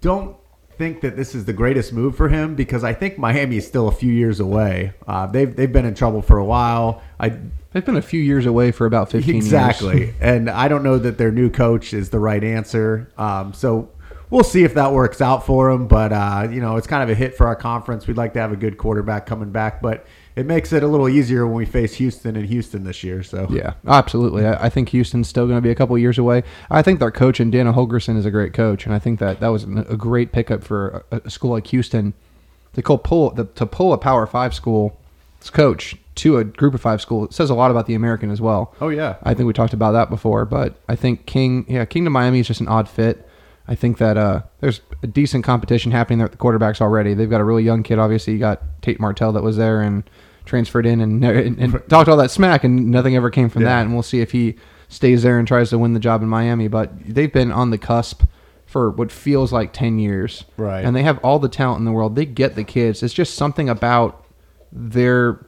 don't 0.00 0.36
think 0.78 1.00
that 1.02 1.16
this 1.16 1.34
is 1.34 1.44
the 1.44 1.52
greatest 1.52 1.92
move 1.92 2.16
for 2.16 2.28
him 2.28 2.54
because 2.54 2.82
I 2.84 2.92
think 2.92 3.18
Miami 3.18 3.56
is 3.56 3.66
still 3.66 3.88
a 3.88 3.92
few 3.92 4.12
years 4.12 4.40
away. 4.40 4.92
Uh, 5.06 5.26
they've 5.26 5.54
they've 5.54 5.72
been 5.72 5.86
in 5.86 5.94
trouble 5.94 6.22
for 6.22 6.38
a 6.38 6.44
while. 6.44 7.02
I 7.18 7.38
They've 7.72 7.84
been 7.84 7.96
a 7.96 8.02
few 8.02 8.20
years 8.20 8.44
away 8.44 8.70
for 8.70 8.84
about 8.84 9.10
15 9.10 9.34
years. 9.34 9.46
exactly, 9.46 10.14
and 10.20 10.50
I 10.50 10.68
don't 10.68 10.82
know 10.82 10.98
that 10.98 11.16
their 11.16 11.30
new 11.30 11.48
coach 11.48 11.94
is 11.94 12.10
the 12.10 12.18
right 12.18 12.44
answer. 12.44 13.10
Um, 13.16 13.54
so 13.54 13.88
we'll 14.32 14.42
see 14.42 14.64
if 14.64 14.74
that 14.74 14.92
works 14.92 15.20
out 15.20 15.44
for 15.46 15.70
him. 15.70 15.86
But 15.86 16.12
uh, 16.12 16.48
you 16.50 16.60
know, 16.60 16.76
it's 16.76 16.88
kind 16.88 17.02
of 17.04 17.10
a 17.10 17.14
hit 17.14 17.36
for 17.36 17.46
our 17.46 17.54
conference. 17.54 18.08
We'd 18.08 18.16
like 18.16 18.32
to 18.32 18.40
have 18.40 18.50
a 18.50 18.56
good 18.56 18.78
quarterback 18.78 19.26
coming 19.26 19.50
back, 19.50 19.80
but 19.80 20.06
it 20.34 20.46
makes 20.46 20.72
it 20.72 20.82
a 20.82 20.88
little 20.88 21.08
easier 21.08 21.46
when 21.46 21.54
we 21.54 21.66
face 21.66 21.94
Houston 21.94 22.34
and 22.34 22.46
Houston 22.46 22.82
this 22.84 23.04
year. 23.04 23.22
So 23.22 23.46
Yeah, 23.50 23.74
absolutely. 23.86 24.46
I, 24.46 24.64
I 24.64 24.68
think 24.70 24.88
Houston's 24.88 25.28
still 25.28 25.46
going 25.46 25.58
to 25.58 25.62
be 25.62 25.70
a 25.70 25.74
couple 25.74 25.96
years 25.98 26.18
away. 26.18 26.42
I 26.70 26.82
think 26.82 26.98
their 26.98 27.10
coach 27.10 27.38
and 27.38 27.52
Dana 27.52 27.72
Holgorsen 27.72 28.16
is 28.16 28.26
a 28.26 28.30
great 28.30 28.54
coach, 28.54 28.86
and 28.86 28.94
I 28.94 28.98
think 28.98 29.20
that 29.20 29.40
that 29.40 29.48
was 29.48 29.64
a 29.64 29.96
great 29.96 30.32
pickup 30.32 30.64
for 30.64 31.04
a, 31.12 31.20
a 31.24 31.30
school 31.30 31.50
like 31.50 31.68
Houston 31.68 32.14
to 32.72 32.82
call 32.82 32.98
pull 32.98 33.30
the, 33.30 33.44
to 33.44 33.66
pull 33.66 33.92
a 33.92 33.98
Power 33.98 34.26
Five 34.26 34.54
school 34.54 34.98
coach 35.52 35.96
to 36.14 36.38
a 36.38 36.44
Group 36.44 36.72
of 36.72 36.80
Five 36.80 37.02
school. 37.02 37.24
It 37.24 37.34
says 37.34 37.50
a 37.50 37.54
lot 37.54 37.70
about 37.70 37.86
the 37.86 37.94
American 37.94 38.30
as 38.30 38.40
well. 38.40 38.74
Oh 38.80 38.88
yeah. 38.88 39.16
I 39.22 39.34
think 39.34 39.46
we 39.46 39.52
talked 39.52 39.74
about 39.74 39.92
that 39.92 40.08
before, 40.08 40.46
but 40.46 40.76
I 40.88 40.96
think 40.96 41.26
King, 41.26 41.66
yeah, 41.68 41.84
King 41.84 42.04
to 42.04 42.10
Miami 42.10 42.40
is 42.40 42.46
just 42.46 42.60
an 42.60 42.68
odd 42.68 42.88
fit. 42.88 43.28
I 43.68 43.74
think 43.74 43.98
that 43.98 44.16
uh, 44.16 44.42
there's 44.60 44.80
a 45.02 45.06
decent 45.06 45.44
competition 45.44 45.92
happening 45.92 46.18
there 46.18 46.26
at 46.26 46.32
the 46.32 46.38
quarterbacks 46.38 46.80
already. 46.80 47.14
They've 47.14 47.30
got 47.30 47.40
a 47.40 47.44
really 47.44 47.62
young 47.62 47.82
kid. 47.82 47.98
Obviously, 47.98 48.32
you 48.32 48.38
got 48.38 48.60
Tate 48.82 48.98
Martell 49.00 49.32
that 49.32 49.42
was 49.42 49.56
there 49.56 49.80
and 49.80 50.02
transferred 50.44 50.84
in 50.86 51.00
and, 51.00 51.24
and, 51.24 51.58
and 51.58 51.82
talked 51.88 52.08
all 52.08 52.16
that 52.16 52.30
smack, 52.30 52.64
and 52.64 52.90
nothing 52.90 53.14
ever 53.16 53.30
came 53.30 53.48
from 53.48 53.62
Yeah. 53.62 53.68
that. 53.68 53.82
And 53.82 53.92
we'll 53.94 54.02
see 54.02 54.20
if 54.20 54.32
he 54.32 54.56
stays 54.88 55.22
there 55.22 55.38
and 55.38 55.46
tries 55.48 55.70
to 55.70 55.78
win 55.78 55.94
the 55.94 56.00
job 56.00 56.22
in 56.22 56.28
Miami. 56.28 56.68
But 56.68 56.90
they've 57.06 57.32
been 57.32 57.52
on 57.52 57.70
the 57.70 57.78
cusp 57.78 58.24
for 58.66 58.90
what 58.90 59.12
feels 59.12 59.52
like 59.52 59.72
10 59.72 59.98
years. 59.98 60.44
Right. 60.56 60.84
And 60.84 60.96
they 60.96 61.02
have 61.02 61.18
all 61.18 61.38
the 61.38 61.48
talent 61.48 61.78
in 61.78 61.84
the 61.84 61.92
world. 61.92 62.16
They 62.16 62.24
get 62.26 62.54
the 62.56 62.64
kids. 62.64 63.02
It's 63.02 63.14
just 63.14 63.34
something 63.34 63.68
about 63.68 64.24
their 64.72 65.46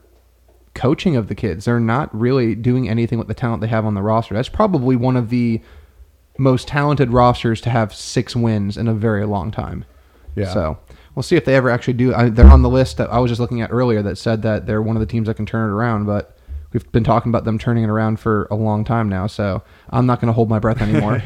coaching 0.74 1.16
of 1.16 1.28
the 1.28 1.34
kids. 1.34 1.64
They're 1.64 1.80
not 1.80 2.14
really 2.18 2.54
doing 2.54 2.88
anything 2.88 3.18
with 3.18 3.28
the 3.28 3.34
talent 3.34 3.60
they 3.60 3.68
have 3.68 3.86
on 3.86 3.94
the 3.94 4.02
roster. 4.02 4.34
That's 4.34 4.48
probably 4.48 4.96
one 4.96 5.16
of 5.16 5.30
the 5.30 5.60
most 6.38 6.68
talented 6.68 7.12
rosters 7.12 7.60
to 7.62 7.70
have 7.70 7.94
six 7.94 8.34
wins 8.34 8.76
in 8.76 8.88
a 8.88 8.94
very 8.94 9.24
long 9.24 9.50
time. 9.50 9.84
Yeah. 10.34 10.52
So 10.52 10.78
we'll 11.14 11.22
see 11.22 11.36
if 11.36 11.44
they 11.44 11.54
ever 11.54 11.70
actually 11.70 11.94
do. 11.94 12.14
I, 12.14 12.28
they're 12.28 12.46
on 12.46 12.62
the 12.62 12.70
list 12.70 12.96
that 12.96 13.10
I 13.10 13.18
was 13.18 13.30
just 13.30 13.40
looking 13.40 13.60
at 13.60 13.70
earlier 13.72 14.02
that 14.02 14.18
said 14.18 14.42
that 14.42 14.66
they're 14.66 14.82
one 14.82 14.96
of 14.96 15.00
the 15.00 15.06
teams 15.06 15.28
that 15.28 15.34
can 15.34 15.46
turn 15.46 15.70
it 15.70 15.72
around, 15.72 16.06
but 16.06 16.36
we've 16.72 16.90
been 16.92 17.04
talking 17.04 17.30
about 17.30 17.44
them 17.44 17.58
turning 17.58 17.84
it 17.84 17.90
around 17.90 18.18
for 18.18 18.48
a 18.50 18.56
long 18.56 18.84
time 18.84 19.08
now. 19.08 19.26
So 19.26 19.62
I'm 19.90 20.06
not 20.06 20.20
going 20.20 20.28
to 20.28 20.32
hold 20.32 20.48
my 20.48 20.58
breath 20.58 20.82
anymore. 20.82 21.22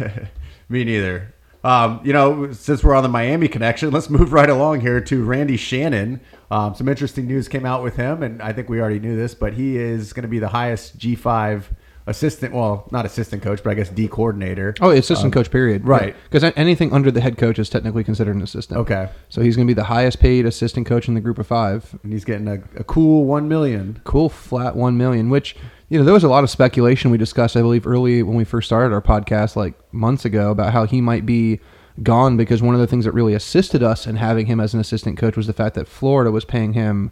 Me 0.69 0.85
neither. 0.85 1.35
Um, 1.65 2.01
you 2.05 2.13
know, 2.13 2.53
since 2.53 2.85
we're 2.85 2.95
on 2.95 3.03
the 3.03 3.09
Miami 3.09 3.49
connection, 3.49 3.91
let's 3.91 4.09
move 4.09 4.33
right 4.33 4.49
along 4.49 4.81
here 4.81 5.01
to 5.01 5.25
Randy 5.25 5.57
Shannon. 5.57 6.21
Um, 6.51 6.75
some 6.75 6.89
interesting 6.89 7.27
news 7.27 7.49
came 7.49 7.67
out 7.67 7.83
with 7.83 7.97
him, 7.97 8.23
and 8.23 8.41
I 8.41 8.53
think 8.53 8.69
we 8.69 8.81
already 8.81 9.01
knew 9.01 9.17
this, 9.17 9.35
but 9.35 9.55
he 9.55 9.77
is 9.77 10.13
going 10.13 10.23
to 10.23 10.29
be 10.29 10.39
the 10.39 10.49
highest 10.49 10.99
G5 10.99 11.65
assistant, 12.09 12.53
well, 12.55 12.89
not 12.91 13.07
assistant 13.07 13.43
coach, 13.43 13.63
but 13.63 13.71
I 13.71 13.75
guess 13.75 13.89
D 13.91 14.09
coordinator. 14.09 14.75
oh, 14.81 14.91
assistant 14.91 15.33
coach, 15.33 15.51
period. 15.51 15.83
Um, 15.83 15.89
right. 15.89 16.17
Because 16.31 16.53
anything 16.57 16.93
under 16.93 17.11
the 17.11 17.21
head 17.21 17.39
coach 17.39 17.59
is 17.59 17.69
technically 17.71 18.03
considered 18.05 18.35
an 18.37 18.43
assistant. 18.43 18.81
Okay. 18.81 19.09
So 19.29 19.41
he's 19.43 19.55
going 19.57 19.67
to 19.67 19.71
be 19.71 19.75
the 19.75 19.85
highest 19.85 20.19
paid 20.21 20.47
assistant 20.47 20.87
coach 20.87 21.07
in 21.09 21.15
the 21.15 21.21
group 21.21 21.39
of 21.39 21.47
five. 21.47 21.99
And 22.03 22.13
he's 22.13 22.25
getting 22.25 22.49
a, 22.49 22.55
a 22.77 22.85
cool 22.85 23.25
one 23.25 23.49
million. 23.49 24.01
cool 24.05 24.29
flat 24.29 24.75
one 24.75 24.97
million 24.97 25.31
which 25.31 25.55
you 25.89 25.99
know 25.99 26.05
there 26.05 26.15
was 26.15 26.25
a 26.25 26.29
lot 26.29 26.45
of 26.45 26.51
speculation 26.51 27.11
we 27.11 27.17
discussed 27.19 27.57
i 27.57 27.61
believe 27.61 27.87
early 27.87 28.23
when 28.23 28.37
we 28.37 28.45
first 28.45 28.67
started 28.69 28.93
our 28.95 29.01
podcast 29.03 29.57
like 29.57 29.75
months 29.93 30.25
ago 30.25 30.51
about 30.51 30.73
how 30.73 30.85
he 30.87 31.01
might 31.01 31.25
be 31.27 31.61
gone 32.03 32.37
because 32.37 32.61
one 32.63 32.75
of 32.75 32.81
the 32.81 32.87
things 32.87 33.05
that 33.05 33.13
really 33.13 33.35
assisted 33.35 33.83
us 33.83 34.07
in 34.07 34.17
having 34.17 34.47
him 34.47 34.61
as 34.61 34.75
an 34.75 34.81
assistant 34.81 35.17
coach 35.19 35.37
was 35.37 35.47
the 35.47 35.53
fact 35.53 35.75
that 35.75 35.89
florida 35.89 36.31
was 36.31 36.45
paying 36.45 36.73
him 36.75 37.11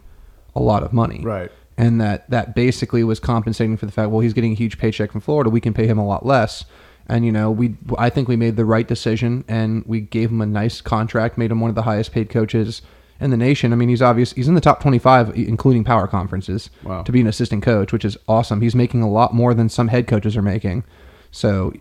a 0.55 0.59
lot 0.61 0.83
of 0.83 0.93
money 0.93 1.21
Right. 1.23 1.51
And 1.77 2.01
that 2.01 2.29
that 2.29 2.55
basically 2.55 3.03
was 3.03 3.19
compensating 3.19 3.77
for 3.77 3.85
the 3.85 3.91
fact 3.91 4.09
well 4.09 4.19
he's 4.21 4.33
getting 4.33 4.51
a 4.51 4.55
huge 4.55 4.77
paycheck 4.77 5.11
from 5.11 5.21
florida 5.21 5.49
we 5.49 5.61
can 5.61 5.73
pay 5.73 5.87
him 5.87 5.97
a 5.97 6.05
lot 6.05 6.25
less. 6.25 6.65
And 7.09 7.25
you 7.25 7.31
know 7.31 7.49
we 7.51 7.75
i 7.97 8.09
think 8.09 8.27
we 8.27 8.35
made 8.35 8.55
the 8.57 8.65
right 8.65 8.87
decision 8.87 9.45
and 9.47 9.83
we 9.85 10.01
gave 10.01 10.29
him 10.29 10.41
a 10.41 10.45
nice 10.45 10.81
contract 10.81 11.37
made 11.37 11.51
him 11.51 11.61
one 11.61 11.69
of 11.69 11.75
the 11.75 11.83
highest 11.83 12.11
paid 12.11 12.29
coaches 12.29 12.81
in 13.19 13.31
the 13.31 13.37
nation. 13.37 13.71
I 13.73 13.75
mean 13.77 13.89
he's 13.89 14.01
obvious 14.01 14.33
he's 14.33 14.47
in 14.49 14.55
the 14.55 14.61
top 14.61 14.81
25 14.81 15.35
including 15.37 15.83
power 15.85 16.07
conferences 16.07 16.69
Wow. 16.83 17.03
to 17.03 17.11
be 17.11 17.21
an 17.21 17.27
assistant 17.27 17.63
coach 17.63 17.93
which 17.93 18.03
is 18.03 18.17
awesome. 18.27 18.59
He's 18.61 18.75
making 18.75 19.01
a 19.03 19.09
lot 19.09 19.33
more 19.33 19.53
than 19.53 19.69
some 19.69 19.87
head 19.87 20.05
coaches 20.07 20.35
are 20.35 20.41
making. 20.41 20.83
So 21.31 21.73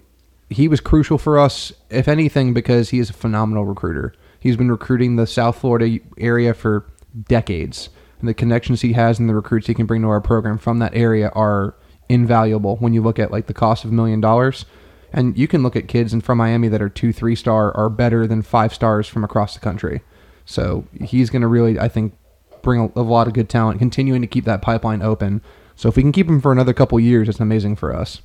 he 0.49 0.69
was 0.69 0.81
crucial 0.81 1.19
for 1.19 1.39
us 1.41 1.73
if 1.91 2.07
anything 2.07 2.55
because 2.55 2.91
he 2.91 3.01
is 3.01 3.11
a 3.11 3.13
phenomenal 3.13 3.65
recruiter. 3.65 4.15
He's 4.39 4.57
been 4.57 4.71
recruiting 4.71 5.17
the 5.17 5.27
south 5.27 5.59
florida 5.59 5.99
area 6.19 6.55
for 6.55 6.87
decades 7.29 7.89
and 8.21 8.29
the 8.29 8.35
connections 8.35 8.83
he 8.83 8.93
has 8.95 9.19
and 9.19 9.29
the 9.29 9.35
recruits 9.35 9.67
he 9.67 9.75
can 9.75 9.87
bring 9.87 10.03
to 10.03 10.09
our 10.09 10.21
program 10.21 10.59
from 10.59 10.79
that 10.79 10.95
area 10.95 11.31
are 11.35 11.75
invaluable 12.09 12.77
when 12.77 12.93
you 12.93 13.03
look 13.03 13.19
at 13.19 13.31
like 13.31 13.47
the 13.47 13.55
cost 13.55 13.85
of 13.85 13.91
a 13.91 13.95
million 13.95 14.21
dollars 14.21 14.65
and 15.13 15.37
you 15.37 15.49
can 15.49 15.63
look 15.63 15.75
at 15.75 15.89
kids 15.89 16.13
and 16.13 16.25
from 16.25 16.39
miami 16.39 16.69
that 16.69 16.81
are 16.81 16.89
two 16.89 17.13
three 17.13 17.35
star 17.35 17.77
are 17.77 17.91
better 17.91 18.27
than 18.27 18.43
five 18.43 18.73
stars 18.73 19.09
from 19.09 19.25
across 19.25 19.55
the 19.55 19.61
country 19.61 20.03
so 20.45 20.87
he's 21.01 21.31
going 21.31 21.43
to 21.43 21.49
really 21.49 21.81
i 21.81 21.89
think 21.89 22.17
bring 22.63 22.81
a, 22.81 23.01
a 23.01 23.03
lot 23.03 23.27
of 23.27 23.33
good 23.33 23.49
talent 23.49 23.81
continuing 23.81 24.21
to 24.21 24.29
keep 24.29 24.45
that 24.45 24.63
pipeline 24.63 25.03
open 25.03 25.43
so 25.75 25.89
if 25.89 25.97
we 25.97 26.03
can 26.03 26.13
keep 26.13 26.29
him 26.29 26.41
for 26.41 26.53
another 26.53 26.73
couple 26.73 26.99
years 27.01 27.29
it's 27.29 27.41
amazing 27.41 27.75
for 27.75 27.95
us 27.95 28.23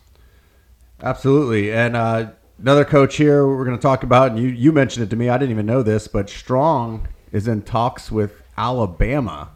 Absolutely. 1.03 1.71
And 1.71 1.95
uh, 1.95 2.31
another 2.59 2.85
coach 2.85 3.15
here 3.15 3.47
we're 3.47 3.65
going 3.65 3.77
to 3.77 3.81
talk 3.81 4.03
about, 4.03 4.31
and 4.31 4.39
you, 4.39 4.49
you 4.49 4.71
mentioned 4.71 5.05
it 5.05 5.09
to 5.09 5.15
me. 5.15 5.29
I 5.29 5.37
didn't 5.37 5.51
even 5.51 5.65
know 5.65 5.83
this, 5.83 6.07
but 6.07 6.29
Strong 6.29 7.07
is 7.31 7.47
in 7.47 7.63
talks 7.63 8.11
with 8.11 8.41
Alabama. 8.57 9.49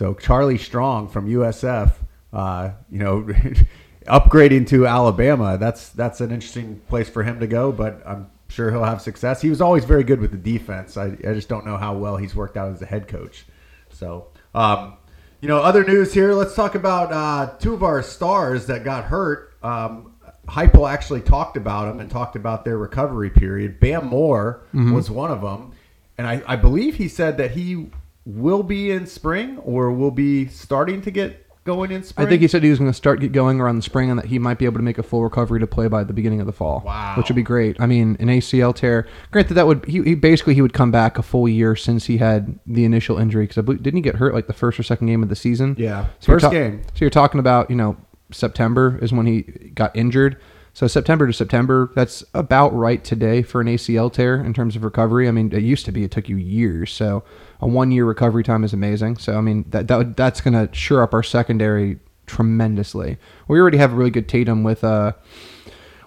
So 0.00 0.14
Charlie 0.14 0.56
Strong 0.56 1.08
from 1.08 1.28
USF, 1.28 1.92
uh, 2.32 2.70
you 2.90 2.98
know, 3.00 3.22
upgrading 4.06 4.68
to 4.68 4.86
Alabama. 4.86 5.58
That's 5.58 5.90
that's 5.90 6.22
an 6.22 6.32
interesting 6.32 6.80
place 6.88 7.10
for 7.10 7.22
him 7.22 7.38
to 7.40 7.46
go, 7.46 7.70
but 7.70 8.00
I'm 8.06 8.30
sure 8.48 8.70
he'll 8.70 8.84
have 8.84 9.02
success. 9.02 9.42
He 9.42 9.50
was 9.50 9.60
always 9.60 9.84
very 9.84 10.02
good 10.02 10.18
with 10.18 10.30
the 10.30 10.38
defense. 10.38 10.96
I, 10.96 11.08
I 11.08 11.34
just 11.34 11.50
don't 11.50 11.66
know 11.66 11.76
how 11.76 11.98
well 11.98 12.16
he's 12.16 12.34
worked 12.34 12.56
out 12.56 12.72
as 12.72 12.80
a 12.80 12.86
head 12.86 13.08
coach. 13.08 13.44
So, 13.90 14.28
um, 14.54 14.96
you 15.42 15.48
know, 15.48 15.58
other 15.58 15.84
news 15.84 16.14
here. 16.14 16.32
Let's 16.32 16.54
talk 16.54 16.76
about 16.76 17.12
uh, 17.12 17.58
two 17.58 17.74
of 17.74 17.82
our 17.82 18.02
stars 18.02 18.68
that 18.68 18.84
got 18.84 19.04
hurt. 19.04 19.52
Um, 19.62 20.14
Heupel 20.48 20.90
actually 20.90 21.20
talked 21.20 21.58
about 21.58 21.88
them 21.88 22.00
and 22.00 22.10
talked 22.10 22.36
about 22.36 22.64
their 22.64 22.78
recovery 22.78 23.28
period. 23.28 23.78
Bam 23.80 24.06
Moore 24.06 24.62
was 24.94 25.10
one 25.10 25.30
of 25.30 25.42
them, 25.42 25.72
and 26.16 26.26
I, 26.26 26.42
I 26.46 26.56
believe 26.56 26.94
he 26.94 27.06
said 27.06 27.36
that 27.36 27.50
he 27.50 27.90
will 28.24 28.62
be 28.62 28.90
in 28.90 29.06
spring 29.06 29.58
or 29.58 29.90
will 29.92 30.10
be 30.10 30.46
starting 30.48 31.00
to 31.02 31.10
get 31.10 31.46
going 31.64 31.90
in 31.90 32.02
spring. 32.02 32.26
I 32.26 32.28
think 32.30 32.42
he 32.42 32.48
said 32.48 32.62
he 32.62 32.70
was 32.70 32.78
going 32.78 32.90
to 32.90 32.96
start 32.96 33.20
get 33.20 33.32
going 33.32 33.60
around 33.60 33.76
the 33.76 33.82
spring 33.82 34.10
and 34.10 34.18
that 34.18 34.26
he 34.26 34.38
might 34.38 34.58
be 34.58 34.64
able 34.64 34.78
to 34.78 34.82
make 34.82 34.98
a 34.98 35.02
full 35.02 35.22
recovery 35.22 35.60
to 35.60 35.66
play 35.66 35.88
by 35.88 36.04
the 36.04 36.12
beginning 36.12 36.40
of 36.40 36.46
the 36.46 36.52
fall. 36.52 36.82
Wow. 36.84 37.14
which 37.16 37.28
would 37.28 37.36
be 37.36 37.42
great. 37.42 37.80
I 37.80 37.86
mean, 37.86 38.16
an 38.18 38.28
ACL 38.28 38.74
tear. 38.74 39.06
Granted, 39.30 39.54
that 39.54 39.66
would 39.66 39.84
he, 39.84 40.02
he 40.02 40.14
basically 40.14 40.54
he 40.54 40.62
would 40.62 40.72
come 40.72 40.90
back 40.90 41.18
a 41.18 41.22
full 41.22 41.48
year 41.48 41.76
since 41.76 42.06
he 42.06 42.18
had 42.18 42.58
the 42.66 42.84
initial 42.84 43.18
injury 43.18 43.44
because 43.44 43.58
I 43.58 43.62
believe, 43.62 43.82
didn't 43.82 43.98
he 43.98 44.02
get 44.02 44.16
hurt 44.16 44.34
like 44.34 44.46
the 44.46 44.52
first 44.52 44.78
or 44.80 44.82
second 44.82 45.06
game 45.06 45.22
of 45.22 45.28
the 45.28 45.36
season? 45.36 45.74
Yeah. 45.78 46.06
So 46.20 46.32
First 46.32 46.44
ta- 46.44 46.50
game. 46.50 46.82
So 46.94 47.00
you're 47.00 47.10
talking 47.10 47.40
about 47.40 47.70
you 47.70 47.76
know 47.76 47.96
September 48.32 48.98
is 49.02 49.12
when 49.12 49.26
he 49.26 49.42
got 49.74 49.94
injured. 49.94 50.38
So 50.72 50.86
September 50.86 51.26
to 51.26 51.32
September, 51.32 51.90
that's 51.96 52.22
about 52.32 52.72
right 52.74 53.02
today 53.02 53.42
for 53.42 53.60
an 53.60 53.66
ACL 53.66 54.10
tear 54.10 54.36
in 54.42 54.54
terms 54.54 54.76
of 54.76 54.84
recovery. 54.84 55.26
I 55.26 55.32
mean, 55.32 55.52
it 55.52 55.62
used 55.62 55.84
to 55.86 55.92
be 55.92 56.04
it 56.04 56.12
took 56.12 56.28
you 56.28 56.36
years. 56.36 56.92
So 56.92 57.24
a 57.60 57.66
one 57.66 57.90
year 57.90 58.04
recovery 58.04 58.42
time 58.42 58.64
is 58.64 58.72
amazing. 58.72 59.16
So 59.18 59.36
I 59.36 59.40
mean 59.40 59.64
that, 59.70 59.88
that 59.88 60.16
that's 60.16 60.40
going 60.40 60.54
to 60.54 60.72
sure 60.74 61.02
up 61.02 61.14
our 61.14 61.22
secondary 61.22 61.98
tremendously. 62.26 63.18
We 63.48 63.58
already 63.60 63.78
have 63.78 63.92
a 63.92 63.96
really 63.96 64.10
good 64.10 64.28
Tatum 64.28 64.62
with 64.62 64.84
uh, 64.84 65.12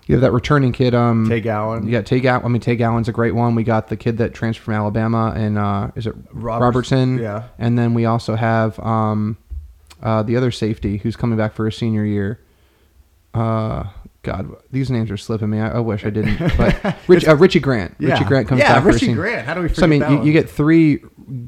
you 0.06 0.16
have 0.16 0.22
that 0.22 0.32
returning 0.32 0.72
kid. 0.74 0.94
Um, 0.94 1.28
Tay 1.30 1.40
Gowan. 1.42 1.88
Yeah, 1.88 2.02
Tay 2.02 2.20
Gowan. 2.20 2.44
I 2.46 2.48
mean, 2.50 2.62
Tay 2.62 2.76
Gowan's 2.76 3.08
a 3.08 3.12
great 3.14 3.36
one. 3.36 3.56
We 3.56 3.64
got 3.64 3.88
the 3.88 3.96
kid 3.98 4.18
that 4.18 4.34
transferred 4.34 4.64
from 4.64 4.74
Alabama, 4.74 5.34
and 5.36 5.58
uh, 5.58 5.92
is 5.96 6.08
it 6.08 6.16
Roberts- 6.32 6.62
Robertson? 6.64 7.20
yeah. 7.20 7.48
And 7.58 7.78
then 7.78 7.94
we 7.94 8.06
also 8.06 8.36
have 8.36 8.78
um, 8.80 9.38
uh, 10.02 10.24
the 10.24 10.36
other 10.36 10.52
safety 10.52 10.98
who's 10.98 11.16
coming 11.16 11.38
back 11.38 11.54
for 11.54 11.66
his 11.66 11.78
senior 11.78 12.04
year. 12.04 12.40
Uh, 13.34 13.86
God, 14.24 14.50
these 14.72 14.90
names 14.90 15.12
are 15.12 15.18
slipping 15.18 15.50
me. 15.50 15.60
I, 15.60 15.72
I 15.74 15.80
wish 15.80 16.06
I 16.06 16.10
didn't. 16.10 16.38
But 16.58 16.96
Rich, 17.08 17.28
uh, 17.28 17.36
Richie 17.36 17.60
Grant. 17.60 17.96
Yeah. 18.00 18.14
Richie 18.14 18.24
Grant 18.26 18.48
comes 18.48 18.60
Yeah, 18.60 18.74
back 18.76 18.84
for 18.84 18.92
his 18.92 19.02
Richie 19.02 19.14
Grant. 19.14 19.46
How 19.46 19.54
do 19.54 19.62
we 19.62 19.70
So 19.70 19.84
I 19.84 19.88
mean, 19.88 20.02
you, 20.10 20.24
you 20.24 20.32
get 20.34 20.50
three 20.50 21.04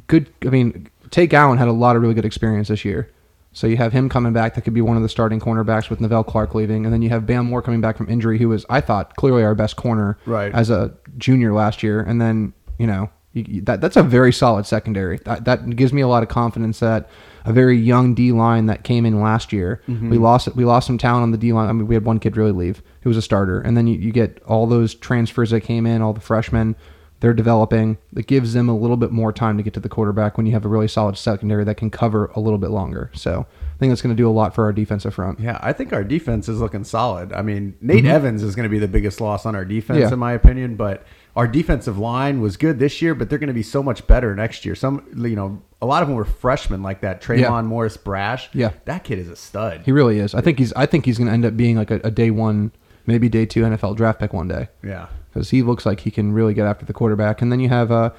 good. 0.07 0.29
I 0.45 0.49
mean, 0.49 0.89
Tay 1.09 1.25
Gowan 1.27 1.57
had 1.57 1.67
a 1.69 1.71
lot 1.71 1.95
of 1.95 2.01
really 2.01 2.13
good 2.13 2.25
experience 2.25 2.67
this 2.67 2.83
year. 2.85 3.11
So 3.53 3.67
you 3.67 3.77
have 3.77 3.93
him 3.93 4.09
coming 4.09 4.33
back. 4.33 4.55
That 4.55 4.61
could 4.63 4.73
be 4.73 4.81
one 4.81 4.97
of 4.97 5.03
the 5.03 5.07
starting 5.07 5.39
cornerbacks 5.39 5.89
with 5.89 5.99
Nevelle 5.99 6.25
Clark 6.27 6.53
leaving, 6.53 6.83
and 6.85 6.93
then 6.93 7.01
you 7.01 7.07
have 7.09 7.25
Bam 7.25 7.45
Moore 7.45 7.61
coming 7.61 7.79
back 7.79 7.95
from 7.95 8.09
injury, 8.09 8.37
who 8.37 8.49
was 8.49 8.65
I 8.69 8.81
thought 8.81 9.15
clearly 9.15 9.43
our 9.43 9.55
best 9.55 9.77
corner 9.77 10.17
Right. 10.25 10.53
as 10.53 10.69
a 10.69 10.93
junior 11.17 11.53
last 11.53 11.81
year. 11.81 12.01
And 12.01 12.19
then 12.21 12.51
you 12.77 12.85
know 12.87 13.09
you- 13.31 13.61
that 13.61 13.79
that's 13.79 13.95
a 13.95 14.03
very 14.03 14.33
solid 14.33 14.65
secondary. 14.65 15.19
That 15.19 15.45
that 15.45 15.69
gives 15.77 15.93
me 15.93 16.01
a 16.01 16.07
lot 16.09 16.21
of 16.23 16.27
confidence 16.27 16.79
that 16.81 17.09
a 17.45 17.53
very 17.53 17.77
young 17.77 18.13
D 18.15 18.31
line 18.31 18.65
that 18.65 18.83
came 18.83 19.05
in 19.05 19.21
last 19.21 19.53
year. 19.53 19.81
Mm-hmm. 19.87 20.09
We 20.09 20.17
lost 20.17 20.53
we 20.55 20.65
lost 20.65 20.87
some 20.87 20.97
talent 20.97 21.23
on 21.23 21.31
the 21.31 21.37
D 21.37 21.53
line. 21.53 21.69
I 21.69 21.71
mean, 21.73 21.87
we 21.87 21.95
had 21.95 22.03
one 22.03 22.19
kid 22.19 22.35
really 22.35 22.51
leave 22.51 22.81
who 23.01 23.09
was 23.09 23.17
a 23.17 23.21
starter, 23.21 23.61
and 23.61 23.77
then 23.77 23.87
you, 23.87 23.97
you 23.99 24.11
get 24.11 24.41
all 24.47 24.65
those 24.67 24.95
transfers 24.95 25.51
that 25.51 25.61
came 25.61 25.85
in, 25.85 26.01
all 26.01 26.13
the 26.13 26.21
freshmen. 26.21 26.75
They're 27.21 27.33
developing. 27.33 27.97
It 28.15 28.27
gives 28.27 28.53
them 28.53 28.67
a 28.67 28.75
little 28.77 28.97
bit 28.97 29.09
more 29.09 29.31
time 29.31 29.55
to 29.57 29.63
get 29.63 29.73
to 29.75 29.79
the 29.79 29.87
quarterback 29.89 30.35
when 30.37 30.45
you 30.45 30.51
have 30.51 30.65
a 30.65 30.67
really 30.67 30.89
solid 30.89 31.17
secondary 31.17 31.63
that 31.63 31.75
can 31.77 31.89
cover 31.89 32.25
a 32.35 32.39
little 32.41 32.59
bit 32.59 32.71
longer. 32.71 33.09
So 33.13 33.47
I 33.49 33.77
think 33.79 33.89
that's 33.89 34.01
going 34.01 34.13
to 34.15 34.21
do 34.21 34.29
a 34.29 34.31
lot 34.31 34.53
for 34.53 34.65
our 34.65 34.73
defensive 34.73 35.13
front. 35.13 35.39
Yeah, 35.39 35.57
I 35.61 35.71
think 35.71 35.93
our 35.93 36.03
defense 36.03 36.49
is 36.49 36.59
looking 36.59 36.83
solid. 36.83 37.31
I 37.31 37.41
mean, 37.41 37.77
Nate 37.79 38.05
Evans 38.05 38.43
is 38.43 38.53
going 38.53 38.65
to 38.65 38.69
be 38.69 38.79
the 38.79 38.87
biggest 38.89 39.21
loss 39.21 39.45
on 39.45 39.55
our 39.55 39.65
defense, 39.65 39.99
Yeah. 39.99 40.11
in 40.13 40.19
my 40.19 40.33
opinion. 40.33 40.75
But 40.75 41.05
our 41.35 41.47
defensive 41.47 41.97
line 41.97 42.39
was 42.41 42.55
good 42.57 42.79
this 42.79 43.01
year, 43.01 43.13
but 43.13 43.29
they're 43.29 43.39
going 43.39 43.47
to 43.47 43.53
be 43.53 43.63
so 43.63 43.83
much 43.83 44.07
better 44.07 44.33
next 44.35 44.65
year. 44.65 44.73
Some, 44.75 45.05
you 45.17 45.35
know, 45.35 45.61
a 45.81 45.85
lot 45.85 46.01
of 46.01 46.07
them 46.07 46.15
were 46.15 46.23
freshmen 46.25 46.81
like 46.81 47.01
that. 47.01 47.21
Tre'mon 47.21 47.39
Yeah. 47.39 47.61
Morris 47.61 47.97
Brash. 47.97 48.49
Yeah. 48.53 48.71
that 48.85 49.03
kid 49.03 49.19
is 49.19 49.29
a 49.29 49.35
stud. 49.35 49.81
He 49.85 49.91
really 49.91 50.19
is. 50.19 50.33
I 50.33 50.41
think 50.41 50.59
he's. 50.59 50.71
I 50.73 50.85
think 50.85 51.05
he's 51.05 51.17
going 51.17 51.27
to 51.27 51.33
end 51.33 51.45
up 51.45 51.57
being 51.57 51.75
like 51.75 51.91
a, 51.91 51.99
a 52.05 52.11
day 52.11 52.31
one, 52.31 52.71
maybe 53.05 53.27
day 53.29 53.45
two 53.45 53.63
NFL 53.63 53.97
draft 53.97 54.19
pick 54.19 54.31
one 54.33 54.47
day 54.47 54.69
yeah, 54.83 55.07
because 55.33 55.49
he 55.49 55.61
looks 55.61 55.85
like 55.85 55.99
he 55.99 56.11
can 56.11 56.31
really 56.31 56.53
get 56.53 56.65
after 56.65 56.85
the 56.85 56.93
quarterback. 56.93 57.41
And 57.41 57.51
then 57.51 57.59
you 57.59 57.67
have, 57.69 57.91
uh, 57.91 58.11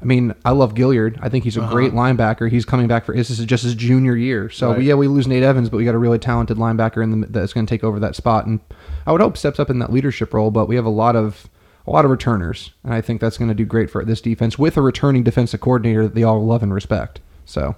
I 0.00 0.04
mean, 0.04 0.34
I 0.44 0.50
love 0.52 0.74
Gilyard. 0.74 1.18
I 1.22 1.28
think 1.28 1.42
he's 1.44 1.56
a 1.56 1.66
great 1.66 1.92
linebacker. 1.92 2.48
He's 2.50 2.64
coming 2.64 2.86
back 2.86 3.04
for 3.04 3.16
this 3.16 3.30
is 3.30 3.44
just 3.46 3.64
his 3.64 3.74
junior 3.74 4.14
year. 4.14 4.48
So 4.50 4.72
Right. 4.72 4.82
yeah, 4.82 4.94
we 4.94 5.08
lose 5.08 5.26
Nate 5.26 5.42
Evans, 5.42 5.70
but 5.70 5.78
we 5.78 5.84
got 5.84 5.94
a 5.96 5.98
really 5.98 6.18
talented 6.20 6.56
linebacker 6.58 7.02
in 7.02 7.22
the, 7.22 7.26
that's 7.28 7.52
going 7.52 7.66
to 7.66 7.70
take 7.70 7.82
over 7.82 7.98
that 7.98 8.14
spot. 8.14 8.46
And 8.46 8.60
I 9.06 9.12
would 9.12 9.20
hope 9.20 9.36
steps 9.36 9.58
up 9.58 9.70
in 9.70 9.80
that 9.80 9.90
leadership 9.92 10.32
role. 10.34 10.50
But 10.52 10.68
we 10.68 10.76
have 10.76 10.84
a 10.84 10.90
lot 10.90 11.16
of 11.16 11.48
a 11.88 11.90
lot 11.90 12.04
of 12.04 12.10
returners, 12.10 12.72
and 12.84 12.92
I 12.92 13.00
think 13.00 13.20
that's 13.20 13.38
going 13.38 13.48
to 13.48 13.54
do 13.54 13.64
great 13.64 13.90
for 13.90 14.04
this 14.04 14.20
defense 14.20 14.58
with 14.58 14.76
a 14.76 14.82
returning 14.82 15.22
defensive 15.22 15.60
coordinator 15.60 16.04
that 16.04 16.14
they 16.14 16.22
all 16.22 16.44
love 16.44 16.62
and 16.62 16.72
respect. 16.72 17.20
So 17.46 17.76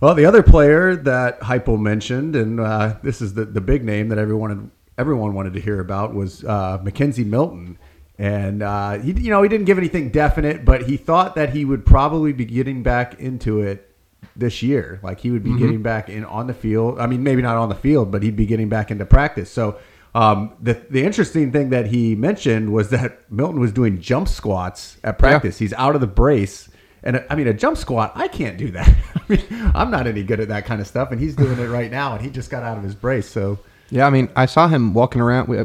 Well, 0.00 0.14
the 0.14 0.24
other 0.24 0.42
player 0.42 0.96
that 0.96 1.40
Heupel 1.40 1.78
mentioned, 1.78 2.34
and 2.34 2.58
uh, 2.58 2.96
this 3.02 3.20
is 3.20 3.34
the, 3.34 3.44
the 3.44 3.60
big 3.60 3.84
name 3.84 4.08
that 4.08 4.18
everyone 4.18 4.70
everyone 4.96 5.34
wanted 5.34 5.54
to 5.54 5.60
hear 5.60 5.78
about, 5.80 6.14
was 6.14 6.42
uh, 6.44 6.78
McKenzie 6.78 7.26
Milton. 7.26 7.78
And 8.18 8.62
uh, 8.62 8.98
he, 8.98 9.12
you 9.12 9.30
know, 9.30 9.42
he 9.42 9.48
didn't 9.48 9.64
give 9.64 9.78
anything 9.78 10.10
definite, 10.10 10.64
but 10.64 10.82
he 10.82 10.98
thought 10.98 11.36
that 11.36 11.50
he 11.54 11.64
would 11.64 11.86
probably 11.86 12.34
be 12.34 12.44
getting 12.44 12.82
back 12.82 13.18
into 13.18 13.62
it 13.62 13.94
this 14.36 14.62
year. 14.62 15.00
Like 15.02 15.20
he 15.20 15.30
would 15.30 15.42
be 15.42 15.56
getting 15.58 15.82
back 15.82 16.10
in 16.10 16.24
on 16.24 16.46
the 16.46 16.52
field. 16.54 16.98
I 16.98 17.06
mean, 17.06 17.22
maybe 17.22 17.40
not 17.40 17.56
on 17.56 17.70
the 17.70 17.74
field, 17.74 18.10
but 18.10 18.22
he'd 18.22 18.36
be 18.36 18.44
getting 18.44 18.68
back 18.68 18.90
into 18.90 19.06
practice. 19.06 19.50
So 19.50 19.78
um, 20.14 20.56
the 20.60 20.74
the 20.90 21.04
interesting 21.04 21.52
thing 21.52 21.70
that 21.70 21.86
he 21.86 22.14
mentioned 22.16 22.72
was 22.72 22.90
that 22.90 23.30
Milton 23.30 23.60
was 23.60 23.72
doing 23.72 24.00
jump 24.00 24.28
squats 24.28 24.96
at 25.04 25.18
practice. 25.18 25.58
He's 25.58 25.72
out 25.74 25.94
of 25.94 26.00
the 26.00 26.06
brace. 26.06 26.68
And 27.02 27.24
I 27.30 27.34
mean, 27.34 27.46
a 27.46 27.54
jump 27.54 27.78
squat, 27.78 28.12
I 28.14 28.28
can't 28.28 28.58
do 28.58 28.70
that. 28.72 28.88
I 29.14 29.20
mean, 29.28 29.72
I'm 29.74 29.90
not 29.90 30.06
any 30.06 30.22
good 30.22 30.40
at 30.40 30.48
that 30.48 30.66
kind 30.66 30.80
of 30.80 30.86
stuff, 30.86 31.12
and 31.12 31.20
he's 31.20 31.34
doing 31.34 31.58
it 31.58 31.68
right 31.68 31.90
now, 31.90 32.14
and 32.14 32.22
he 32.22 32.28
just 32.30 32.50
got 32.50 32.62
out 32.62 32.76
of 32.76 32.84
his 32.84 32.94
brace. 32.94 33.26
So, 33.26 33.58
Yeah, 33.88 34.06
I 34.06 34.10
mean, 34.10 34.28
I 34.36 34.44
saw 34.44 34.68
him 34.68 34.92
walking 34.92 35.22
around. 35.22 35.48
We, 35.48 35.58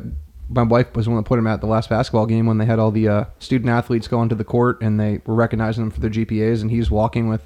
my 0.48 0.64
wife 0.64 0.96
was 0.96 1.06
the 1.06 1.12
one 1.12 1.18
that 1.18 1.28
put 1.28 1.40
him 1.40 1.48
at 1.48 1.60
the 1.60 1.68
last 1.68 1.90
basketball 1.90 2.26
game 2.26 2.46
when 2.46 2.58
they 2.58 2.66
had 2.66 2.80
all 2.80 2.92
the 2.92 3.08
uh, 3.08 3.26
student 3.40 3.70
athletes 3.70 4.08
go 4.08 4.20
onto 4.20 4.36
the 4.36 4.44
court 4.44 4.80
and 4.82 5.00
they 5.00 5.20
were 5.26 5.34
recognizing 5.34 5.84
them 5.84 5.92
for 5.92 6.00
their 6.00 6.10
GPAs, 6.10 6.62
and 6.62 6.72
he's 6.72 6.90
walking 6.90 7.28
with, 7.28 7.46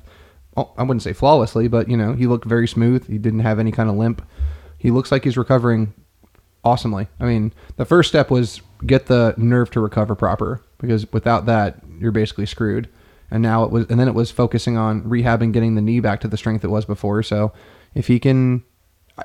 oh, 0.56 0.72
I 0.78 0.84
wouldn't 0.84 1.02
say 1.02 1.14
flawlessly, 1.14 1.68
but 1.68 1.90
you 1.90 1.98
know, 1.98 2.14
he 2.14 2.28
looked 2.28 2.46
very 2.46 2.68
smooth. 2.68 3.08
He 3.08 3.18
didn't 3.18 3.40
have 3.40 3.58
any 3.58 3.72
kind 3.72 3.90
of 3.90 3.96
limp. 3.96 4.22
He 4.78 4.92
looks 4.92 5.12
like 5.12 5.24
he's 5.24 5.38
recovering 5.38 5.94
awesomely. 6.64 7.08
I 7.20 7.26
mean, 7.26 7.54
the 7.78 7.86
first 7.86 8.10
step 8.10 8.30
was 8.30 8.62
get 8.86 9.08
the 9.08 9.34
nerve 9.38 9.70
to 9.72 9.80
recover 9.80 10.16
proper 10.16 10.62
because 10.80 11.12
without 11.12 11.46
that, 11.46 11.80
you're 12.00 12.12
basically 12.12 12.46
screwed. 12.46 12.90
And 13.32 13.44
now 13.44 13.64
it 13.64 13.72
was, 13.72 13.86
and 13.90 14.00
then 14.00 14.08
it 14.08 14.16
was 14.16 14.32
focusing 14.32 14.78
on 14.78 15.04
rehabbing, 15.04 15.54
getting 15.54 15.76
the 15.76 15.82
knee 15.82 16.00
back 16.00 16.20
to 16.22 16.28
the 16.28 16.38
strength 16.38 16.64
it 16.64 16.70
was 16.70 16.86
before. 16.86 17.22
So 17.22 17.52
if 17.94 18.08
he 18.08 18.20
can, 18.20 18.64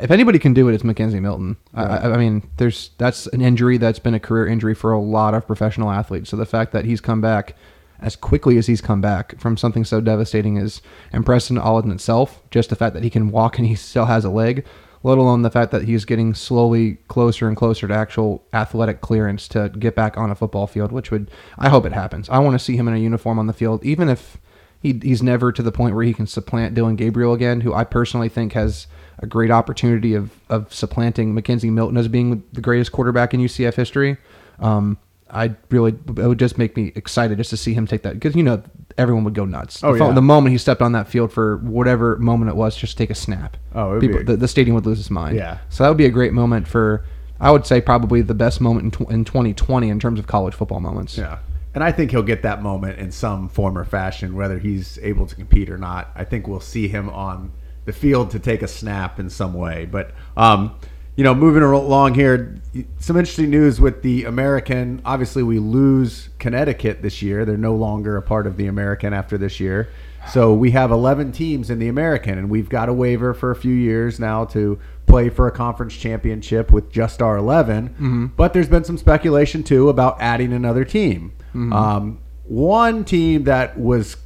if 0.00 0.10
anybody 0.10 0.38
can 0.38 0.52
do 0.52 0.68
it, 0.68 0.74
it's 0.74 0.82
McKenzie 0.82 1.22
Milton. 1.22 1.56
I, 1.72 1.84
I, 1.84 2.12
I 2.14 2.16
mean, 2.18 2.48
there's 2.58 2.90
that's 2.98 3.26
an 3.28 3.40
injury 3.40 3.78
that's 3.78 3.98
been 3.98 4.14
a 4.14 4.20
career 4.20 4.46
injury 4.46 4.74
for 4.74 4.92
a 4.92 5.00
lot 5.00 5.32
of 5.34 5.46
professional 5.46 5.90
athletes. 5.90 6.28
So 6.30 6.36
the 6.36 6.46
fact 6.46 6.72
that 6.72 6.84
he's 6.84 7.00
come 7.00 7.20
back 7.20 7.56
as 8.00 8.16
quickly 8.16 8.58
as 8.58 8.66
he's 8.66 8.80
come 8.80 9.00
back 9.00 9.38
from 9.38 9.56
something 9.56 9.84
so 9.84 10.00
devastating 10.00 10.56
is 10.58 10.82
impressive 11.12 11.56
all 11.58 11.78
in 11.78 11.90
itself. 11.90 12.42
Just 12.50 12.68
the 12.70 12.76
fact 12.76 12.92
that 12.94 13.04
he 13.04 13.10
can 13.10 13.30
walk 13.30 13.56
and 13.58 13.66
he 13.66 13.74
still 13.74 14.06
has 14.06 14.24
a 14.24 14.30
leg, 14.30 14.66
let 15.04 15.18
alone 15.18 15.42
the 15.42 15.50
fact 15.50 15.70
that 15.70 15.84
he's 15.84 16.04
getting 16.06 16.34
slowly 16.34 16.94
closer 17.08 17.46
and 17.46 17.56
closer 17.56 17.86
to 17.86 17.94
actual 17.94 18.42
athletic 18.54 19.02
clearance 19.02 19.46
to 19.48 19.68
get 19.78 19.94
back 19.94 20.16
on 20.16 20.30
a 20.30 20.34
football 20.34 20.66
field, 20.66 20.90
which 20.90 21.10
would 21.10 21.30
I 21.58 21.68
hope 21.68 21.84
it 21.84 21.92
happens. 21.92 22.28
I 22.30 22.38
want 22.38 22.54
to 22.54 22.58
see 22.58 22.76
him 22.76 22.88
in 22.88 22.94
a 22.94 22.98
uniform 22.98 23.38
on 23.38 23.46
the 23.46 23.52
field, 23.52 23.84
even 23.84 24.08
if 24.08 24.38
he, 24.80 24.98
he's 25.02 25.22
never 25.22 25.52
to 25.52 25.62
the 25.62 25.70
point 25.70 25.94
where 25.94 26.04
he 26.04 26.14
can 26.14 26.26
supplant 26.26 26.74
Dillon 26.74 26.96
Gabriel 26.96 27.34
again, 27.34 27.60
who 27.60 27.74
I 27.74 27.84
personally 27.84 28.30
think 28.30 28.54
has 28.54 28.86
a 29.18 29.26
great 29.26 29.50
opportunity 29.50 30.14
of, 30.14 30.30
of 30.48 30.72
supplanting 30.72 31.34
McKenzie 31.34 31.70
Milton 31.70 31.98
as 31.98 32.08
being 32.08 32.42
the 32.52 32.60
greatest 32.62 32.90
quarterback 32.90 33.34
in 33.34 33.40
UCF 33.40 33.74
history. 33.74 34.16
Um, 34.58 34.98
I 35.30 35.54
really, 35.70 35.92
it 35.92 36.26
would 36.26 36.38
just 36.38 36.56
make 36.58 36.76
me 36.76 36.92
excited 36.94 37.38
just 37.38 37.50
to 37.50 37.56
see 37.56 37.74
him 37.74 37.86
take 37.86 38.02
that 38.02 38.14
because 38.14 38.34
you 38.34 38.42
know 38.42 38.62
everyone 38.96 39.24
would 39.24 39.34
go 39.34 39.44
nuts. 39.44 39.82
Oh, 39.82 39.92
the, 39.92 40.04
yeah. 40.04 40.12
the 40.12 40.22
moment 40.22 40.52
he 40.52 40.58
stepped 40.58 40.82
on 40.82 40.92
that 40.92 41.08
field 41.08 41.32
for 41.32 41.58
whatever 41.58 42.16
moment 42.18 42.50
it 42.50 42.56
was, 42.56 42.76
just 42.76 42.96
take 42.96 43.10
a 43.10 43.14
snap. 43.14 43.56
Oh, 43.74 43.90
it 43.90 43.92
would 43.94 44.00
be 44.00 44.22
the, 44.22 44.36
the 44.36 44.48
stadium 44.48 44.74
would 44.74 44.86
lose 44.86 45.00
its 45.00 45.10
mind. 45.10 45.36
Yeah. 45.36 45.58
So 45.68 45.82
that 45.84 45.88
would 45.88 45.98
be 45.98 46.06
a 46.06 46.10
great 46.10 46.32
moment 46.32 46.68
for. 46.68 47.04
I 47.40 47.50
would 47.50 47.66
say 47.66 47.80
probably 47.80 48.22
the 48.22 48.34
best 48.34 48.60
moment 48.60 48.84
in, 48.84 49.06
tw- 49.06 49.10
in 49.10 49.24
2020 49.24 49.88
in 49.88 49.98
terms 49.98 50.18
of 50.20 50.26
college 50.26 50.54
football 50.54 50.80
moments. 50.80 51.18
yeah. 51.18 51.38
And 51.74 51.82
I 51.82 51.90
think 51.90 52.12
he'll 52.12 52.22
get 52.22 52.42
that 52.42 52.62
moment 52.62 53.00
in 53.00 53.10
some 53.10 53.48
form 53.48 53.76
or 53.76 53.84
fashion, 53.84 54.36
whether 54.36 54.60
he's 54.60 54.96
able 55.02 55.26
to 55.26 55.34
compete 55.34 55.68
or 55.68 55.76
not. 55.76 56.08
I 56.14 56.22
think 56.22 56.46
we'll 56.46 56.60
see 56.60 56.86
him 56.86 57.10
on 57.10 57.50
the 57.84 57.92
field 57.92 58.30
to 58.30 58.38
take 58.38 58.62
a 58.62 58.68
snap 58.68 59.18
in 59.18 59.28
some 59.28 59.54
way. 59.54 59.84
But, 59.84 60.12
um, 60.36 60.76
you 61.16 61.22
know, 61.22 61.34
moving 61.34 61.62
along 61.62 62.14
here, 62.14 62.60
some 62.98 63.16
interesting 63.16 63.50
news 63.50 63.80
with 63.80 64.02
the 64.02 64.24
American. 64.24 65.00
Obviously, 65.04 65.42
we 65.42 65.58
lose 65.58 66.28
Connecticut 66.38 67.02
this 67.02 67.22
year. 67.22 67.44
They're 67.44 67.56
no 67.56 67.74
longer 67.74 68.16
a 68.16 68.22
part 68.22 68.46
of 68.46 68.56
the 68.56 68.66
American 68.66 69.12
after 69.12 69.38
this 69.38 69.60
year. 69.60 69.88
So 70.32 70.54
we 70.54 70.70
have 70.70 70.90
11 70.90 71.32
teams 71.32 71.68
in 71.70 71.78
the 71.78 71.88
American, 71.88 72.38
and 72.38 72.48
we've 72.48 72.68
got 72.68 72.88
a 72.88 72.92
waiver 72.92 73.34
for 73.34 73.50
a 73.50 73.56
few 73.56 73.74
years 73.74 74.18
now 74.18 74.46
to 74.46 74.78
play 75.06 75.28
for 75.28 75.46
a 75.46 75.52
conference 75.52 75.94
championship 75.94 76.72
with 76.72 76.90
just 76.90 77.20
our 77.20 77.36
11. 77.36 77.94
But 78.36 78.54
there's 78.54 78.68
been 78.68 78.84
some 78.84 78.96
speculation, 78.98 79.62
too, 79.62 79.90
about 79.90 80.16
adding 80.20 80.52
another 80.52 80.84
team. 80.84 81.32
Um, 81.72 82.18
one 82.44 83.04
team 83.04 83.44
that 83.44 83.78
was 83.78 84.16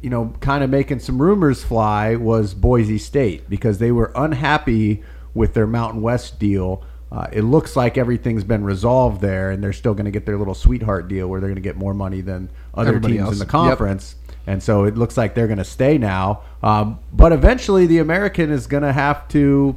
you 0.00 0.10
know, 0.10 0.32
kind 0.40 0.62
of 0.62 0.70
making 0.70 1.00
some 1.00 1.20
rumors 1.20 1.64
fly 1.64 2.14
was 2.14 2.54
Boise 2.54 2.98
State 2.98 3.50
because 3.50 3.78
they 3.78 3.90
were 3.90 4.12
unhappy 4.14 5.02
with 5.38 5.54
their 5.54 5.66
Mountain 5.66 6.02
West 6.02 6.38
deal. 6.38 6.82
Uh, 7.10 7.26
it 7.32 7.42
looks 7.42 7.74
like 7.74 7.96
everything's 7.96 8.44
been 8.44 8.62
resolved 8.64 9.22
there, 9.22 9.50
and 9.50 9.64
they're 9.64 9.72
still 9.72 9.94
going 9.94 10.04
to 10.04 10.10
get 10.10 10.26
their 10.26 10.36
little 10.36 10.54
sweetheart 10.54 11.08
deal 11.08 11.26
where 11.26 11.40
they're 11.40 11.48
going 11.48 11.54
to 11.56 11.62
get 11.62 11.76
more 11.76 11.94
money 11.94 12.20
than 12.20 12.50
other 12.74 12.88
Everybody 12.90 13.14
teams 13.14 13.24
else. 13.24 13.32
in 13.34 13.38
the 13.38 13.44
Yep. 13.46 13.50
conference. 13.50 14.16
And 14.46 14.62
so 14.62 14.84
it 14.84 14.96
looks 14.96 15.16
like 15.16 15.34
they're 15.34 15.46
going 15.46 15.58
to 15.58 15.64
stay 15.64 15.96
now. 15.96 16.42
Um, 16.62 16.98
but 17.12 17.32
eventually, 17.32 17.86
the 17.86 17.98
American 17.98 18.50
is 18.50 18.66
going 18.66 18.82
to 18.82 18.92
have 18.92 19.26
to 19.28 19.76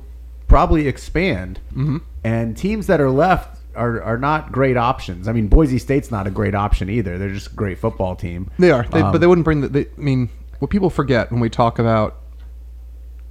probably 0.49 0.87
expand. 0.87 1.59
Mm-hmm. 1.71 1.97
And 2.23 2.57
teams 2.57 2.87
that 2.87 2.99
are 2.99 3.09
left 3.11 3.59
are, 3.75 4.01
are 4.01 4.17
not 4.17 4.51
great 4.51 4.75
options. 4.77 5.27
I 5.29 5.31
mean, 5.31 5.47
Boise 5.47 5.77
State's 5.79 6.11
not 6.11 6.27
a 6.27 6.29
great 6.31 6.53
option 6.55 6.89
either. 6.89 7.17
They're 7.17 7.29
just 7.29 7.51
a 7.51 7.55
great 7.55 7.79
football 7.79 8.15
team. 8.15 8.49
They 8.59 8.71
are, 8.71 8.85
they, 8.91 9.01
Um, 9.01 9.11
but 9.13 9.19
they 9.21 9.27
wouldn't 9.27 9.45
bring 9.45 9.61
the. 9.61 9.69
They, 9.69 9.85
I 9.85 10.01
mean, 10.01 10.29
what 10.59 10.69
people 10.69 10.89
forget 10.89 11.31
when 11.31 11.39
we 11.39 11.49
talk 11.49 11.79
about 11.79 12.17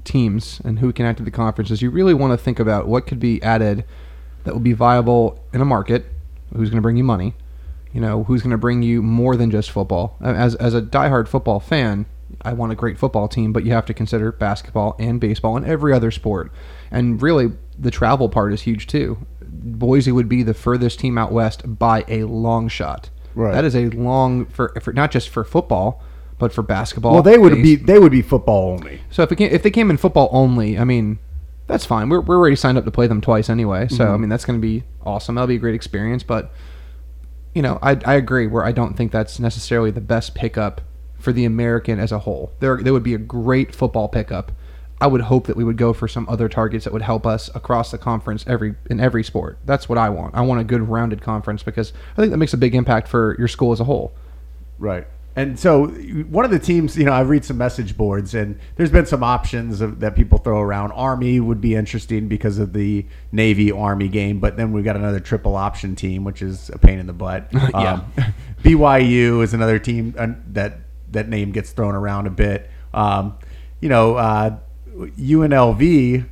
teams 0.05 0.61
and 0.65 0.79
who 0.79 0.93
can 0.93 1.15
to 1.15 1.23
the 1.23 1.31
conference 1.31 1.71
is 1.71 1.83
you 1.83 1.91
really 1.91 2.15
want 2.15 2.33
to 2.33 2.37
think 2.37 2.59
about 2.59 2.89
what 2.89 3.07
could 3.07 3.21
be 3.21 3.43
added 3.43 3.85
that 4.45 4.53
will 4.53 4.61
be 4.61 4.73
viable 4.73 5.43
in 5.53 5.61
a 5.61 5.65
market. 5.65 6.07
Who's 6.55 6.71
going 6.71 6.79
to 6.79 6.83
bring 6.83 6.97
you 6.97 7.05
money? 7.05 7.35
You 7.93 8.01
know, 8.01 8.25
who's 8.25 8.43
going 8.43 8.53
to 8.53 8.59
bring 8.59 8.83
you 8.83 9.03
more 9.03 9.37
than 9.37 9.51
just 9.51 9.71
football? 9.71 10.17
As 10.21 10.55
as 10.57 10.75
a 10.75 10.83
diehard 10.83 11.29
football 11.29 11.61
fan, 11.61 12.07
I 12.43 12.53
want 12.53 12.73
a 12.73 12.77
great 12.77 12.99
football 12.99 13.29
team, 13.29 13.53
but 13.53 13.65
you 13.65 13.73
have 13.73 13.87
to 13.87 13.95
consider 13.95 14.33
basketball 14.33 14.97
and 14.99 15.21
baseball 15.21 15.57
and 15.57 15.67
every 15.67 15.93
other 15.93 16.11
sport. 16.11 16.53
And 16.91 17.21
really, 17.21 17.53
the 17.79 17.91
travel 17.91 18.29
part 18.29 18.53
is 18.53 18.63
huge 18.63 18.87
too. 18.87 19.27
Boise 19.43 20.13
would 20.13 20.29
be 20.29 20.43
the 20.43 20.55
furthest 20.55 21.01
team 21.01 21.19
out 21.19 21.33
west 21.33 21.79
by 21.79 22.05
a 22.09 22.25
long 22.25 22.69
shot. 22.69 23.11
Right. 23.35 23.53
That 23.53 23.65
is 23.65 23.77
a 23.77 23.89
long 23.91 24.47
for, 24.47 24.73
for 24.81 24.93
not 24.93 25.11
just 25.11 25.29
for 25.29 25.45
football, 25.45 26.03
but 26.41 26.53
for 26.53 26.63
basketball. 26.63 27.13
Well, 27.15 27.23
they 27.23 27.39
would 27.39 27.53
base- 27.55 27.63
be 27.63 27.77
they 27.77 27.99
would 28.01 28.11
be 28.13 28.23
football 28.23 28.73
only. 28.73 29.01
So 29.11 29.23
if 29.23 29.31
it 29.31 29.37
came, 29.37 29.53
if 29.53 29.63
they 29.63 29.71
came 29.71 29.91
in 29.91 29.97
football 29.97 30.29
only, 30.33 30.77
I 30.79 30.83
mean, 30.85 31.19
that's 31.69 31.85
fine. 31.87 32.09
We're 32.09 32.21
we're 32.21 32.37
already 32.39 32.57
signed 32.57 32.79
up 32.79 32.85
to 32.85 32.91
play 32.91 33.07
them 33.07 33.21
twice 33.21 33.49
anyway. 33.49 33.87
So 33.87 34.05
Mm-hmm. 34.05 34.15
I 34.15 34.17
mean, 34.17 34.29
that's 34.29 34.45
going 34.45 34.59
to 34.59 34.67
be 34.67 34.83
awesome. 35.05 35.37
That'll 35.37 35.47
be 35.47 35.55
a 35.57 35.59
great 35.59 35.77
experience. 35.77 36.25
But 36.25 36.53
you 37.55 37.63
know, 37.63 37.79
I 37.83 37.99
I 38.05 38.15
agree. 38.15 38.47
Where 38.49 38.65
I 38.65 38.73
don't 38.73 38.97
think 38.97 39.13
that's 39.13 39.39
necessarily 39.39 39.91
the 39.93 40.01
best 40.01 40.35
pickup 40.35 40.81
for 41.19 41.33
the 41.33 41.45
American 41.45 42.01
as 42.01 42.11
a 42.13 42.21
whole. 42.21 42.53
There 42.61 42.83
there 42.83 42.93
would 42.93 43.03
be 43.05 43.15
a 43.15 43.19
great 43.19 43.75
football 43.75 44.09
pickup. 44.09 44.51
I 45.03 45.07
would 45.07 45.23
hope 45.23 45.47
that 45.47 45.57
we 45.57 45.65
would 45.65 45.79
go 45.79 45.95
for 45.95 46.07
some 46.09 46.29
other 46.29 46.47
targets 46.47 46.85
that 46.85 46.93
would 46.93 47.01
help 47.01 47.27
us 47.27 47.49
across 47.55 47.91
the 47.91 47.97
conference 47.97 48.45
every 48.47 48.75
in 48.91 49.01
every 49.01 49.25
sport. 49.25 49.59
That's 49.65 49.89
what 49.89 49.97
I 49.97 50.11
want. 50.11 50.35
I 50.35 50.43
want 50.43 50.61
a 50.61 50.65
good 50.65 50.83
rounded 50.89 51.23
conference 51.23 51.63
because 51.63 51.93
I 52.13 52.17
think 52.17 52.31
that 52.33 52.37
makes 52.37 52.53
a 52.53 52.59
big 52.59 52.75
impact 52.75 53.09
for 53.09 53.35
your 53.39 53.49
school 53.49 53.73
as 53.73 53.81
a 53.81 53.85
whole. 53.85 54.13
Right. 54.79 55.07
And 55.37 55.59
so 55.59 55.87
one 55.87 56.45
of 56.45 56.51
the 56.51 56.59
teams, 56.59 56.97
you 56.97 57.05
know, 57.05 57.13
I 57.13 57.21
read 57.21 57.45
some 57.45 57.57
message 57.57 57.97
boards, 57.97 58.35
and 58.35 58.59
there's 58.77 58.91
been 58.91 59.07
some 59.07 59.23
options 59.23 59.81
of, 59.81 60.01
that 60.01 60.17
people 60.17 60.39
throw 60.39 60.61
around. 60.61 60.93
Army 60.93 61.39
would 61.39 61.61
be 61.61 61.77
interesting 61.77 62.27
because 62.27 62.59
of 62.59 62.73
the 62.73 63.07
Navy 63.31 63.71
Army 63.71 64.09
game, 64.09 64.41
but 64.41 64.57
then 64.57 64.73
we've 64.73 64.85
got 64.85 64.97
another 64.97 65.21
triple 65.21 65.57
option 65.57 65.95
team, 65.95 66.25
which 66.25 66.43
is 66.43 66.69
a 66.71 66.79
pain 66.79 66.99
in 66.99 67.07
the 67.07 67.13
butt. 67.13 67.51
Yeah. 67.71 67.93
Um, 67.93 68.35
BYU 68.63 69.43
is 69.43 69.55
another 69.55 69.79
team 69.79 70.15
uh, 70.19 70.29
that 70.49 70.81
that 71.13 71.29
name 71.29 71.53
gets 71.53 71.71
thrown 71.71 71.95
around 71.95 72.27
a 72.27 72.31
bit. 72.31 72.69
Um, 72.93 73.39
you 73.81 73.89
know, 73.89 74.17
uh, 74.17 74.59
UNLV 74.97 76.27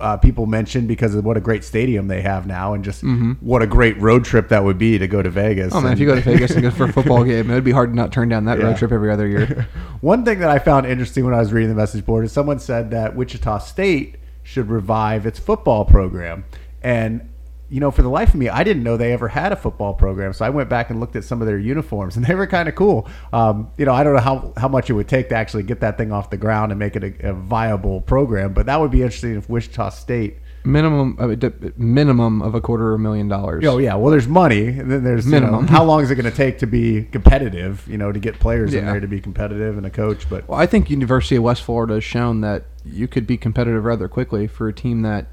uh, 0.00 0.16
people 0.16 0.46
mention 0.46 0.86
because 0.86 1.14
of 1.14 1.24
what 1.24 1.36
a 1.36 1.40
great 1.40 1.64
stadium 1.64 2.08
they 2.08 2.22
have 2.22 2.46
now, 2.46 2.74
and 2.74 2.84
just 2.84 3.02
Mm-hmm. 3.04 3.32
what 3.40 3.62
a 3.62 3.66
great 3.66 3.98
road 4.00 4.24
trip 4.24 4.48
that 4.48 4.64
would 4.64 4.78
be 4.78 4.98
to 4.98 5.06
go 5.08 5.22
to 5.22 5.30
Vegas. 5.30 5.74
Oh 5.74 5.80
man, 5.80 5.92
if 5.92 5.98
you 5.98 6.06
go 6.06 6.14
to 6.14 6.20
Vegas 6.20 6.52
and 6.52 6.62
go 6.62 6.70
for 6.70 6.84
a 6.84 6.92
football 6.92 7.24
game, 7.32 7.50
it 7.50 7.54
would 7.54 7.64
be 7.64 7.72
hard 7.72 7.90
to 7.90 7.96
not 7.96 8.12
turn 8.12 8.28
down 8.28 8.44
that 8.46 8.58
Yeah. 8.58 8.64
road 8.66 8.76
trip 8.76 8.92
every 8.92 9.10
other 9.10 9.26
year. 9.26 9.68
One 10.00 10.24
thing 10.24 10.38
that 10.40 10.50
I 10.50 10.58
found 10.58 10.86
interesting 10.86 11.24
when 11.24 11.34
I 11.34 11.38
was 11.38 11.52
reading 11.52 11.68
the 11.68 11.74
message 11.74 12.04
board 12.06 12.24
is 12.24 12.32
someone 12.32 12.58
said 12.58 12.90
that 12.92 13.14
Wichita 13.16 13.58
State 13.58 14.16
should 14.42 14.68
revive 14.70 15.26
its 15.26 15.38
football 15.38 15.84
program. 15.84 16.44
And, 16.82 17.28
you 17.70 17.80
know, 17.80 17.90
for 17.90 18.02
the 18.02 18.08
life 18.08 18.30
of 18.30 18.36
me, 18.36 18.48
I 18.48 18.64
didn't 18.64 18.82
know 18.82 18.96
they 18.96 19.12
ever 19.12 19.28
had 19.28 19.52
a 19.52 19.56
football 19.56 19.92
program. 19.92 20.32
So 20.32 20.44
I 20.44 20.50
went 20.50 20.68
back 20.70 20.90
and 20.90 21.00
looked 21.00 21.16
at 21.16 21.24
some 21.24 21.40
of 21.42 21.46
their 21.46 21.58
uniforms, 21.58 22.16
and 22.16 22.24
they 22.26 22.34
were 22.34 22.46
kind 22.46 22.68
of 22.68 22.74
cool. 22.74 23.08
Um, 23.32 23.70
you 23.76 23.84
know, 23.84 23.92
I 23.92 24.04
don't 24.04 24.14
know 24.14 24.20
how, 24.20 24.52
how 24.56 24.68
much 24.68 24.90
it 24.90 24.94
would 24.94 25.08
take 25.08 25.28
to 25.30 25.34
actually 25.34 25.64
get 25.64 25.80
that 25.80 25.98
thing 25.98 26.12
off 26.12 26.30
the 26.30 26.36
ground 26.36 26.72
and 26.72 26.78
make 26.78 26.96
it 26.96 27.04
a, 27.04 27.30
a 27.30 27.32
viable 27.34 28.00
program, 28.00 28.52
but 28.52 28.66
that 28.66 28.80
would 28.80 28.90
be 28.90 29.02
interesting 29.02 29.36
if 29.36 29.48
Wichita 29.48 29.90
State. 29.90 30.38
Minimum, 30.64 31.16
uh, 31.18 31.48
minimum 31.76 32.42
of 32.42 32.54
a 32.54 32.60
quarter 32.60 32.92
of 32.92 33.00
a 33.00 33.02
million 33.02 33.28
dollars. 33.28 33.64
Oh 33.64 33.78
yeah, 33.78 33.94
well, 33.94 34.10
there's 34.10 34.26
money, 34.28 34.66
and 34.66 34.90
then 34.90 35.04
there's 35.04 35.24
you 35.24 35.32
know, 35.32 35.40
Minimum. 35.40 35.68
how 35.68 35.84
long 35.84 36.02
is 36.02 36.10
it 36.10 36.16
going 36.16 36.30
to 36.30 36.36
take 36.36 36.58
to 36.58 36.66
be 36.66 37.04
competitive? 37.04 37.86
You 37.88 37.96
know, 37.96 38.12
to 38.12 38.18
get 38.18 38.38
players 38.38 38.74
in 38.74 38.84
there 38.84 39.00
to 39.00 39.06
be 39.06 39.20
competitive 39.20 39.78
and 39.78 39.86
a 39.86 39.90
coach. 39.90 40.28
But 40.28 40.46
Well, 40.48 40.58
I 40.58 40.66
think 40.66 40.90
University 40.90 41.36
of 41.36 41.44
West 41.44 41.62
Florida 41.62 41.94
has 41.94 42.04
shown 42.04 42.40
that 42.42 42.64
you 42.84 43.08
could 43.08 43.26
be 43.26 43.38
competitive 43.38 43.84
rather 43.84 44.08
quickly 44.08 44.46
for 44.46 44.68
a 44.68 44.72
team 44.72 45.02
that 45.02 45.28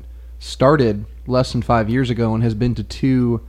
started 0.46 1.06
less 1.26 1.52
than 1.52 1.62
five 1.62 1.90
years 1.90 2.10
ago 2.10 2.34
and 2.34 2.44
has 2.44 2.54
been 2.54 2.76
to 2.76 2.84
two 2.84 3.42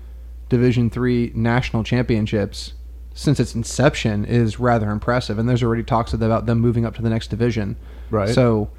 Division 0.49 0.89
three 0.91 1.33
national 1.35 1.83
championships 1.83 2.73
since 3.13 3.41
its 3.41 3.55
inception 3.55 4.25
is 4.25 4.61
rather 4.61 4.91
impressive. 4.91 5.39
And 5.39 5.49
there's 5.49 5.63
already 5.63 5.83
talks 5.83 6.13
about 6.13 6.47
them 6.47 6.61
moving 6.61 6.85
up 6.87 6.95
to 6.97 7.03
the 7.03 7.11
next 7.11 7.29
division. 7.29 7.77
Right. 8.11 8.29
So, 8.29 8.71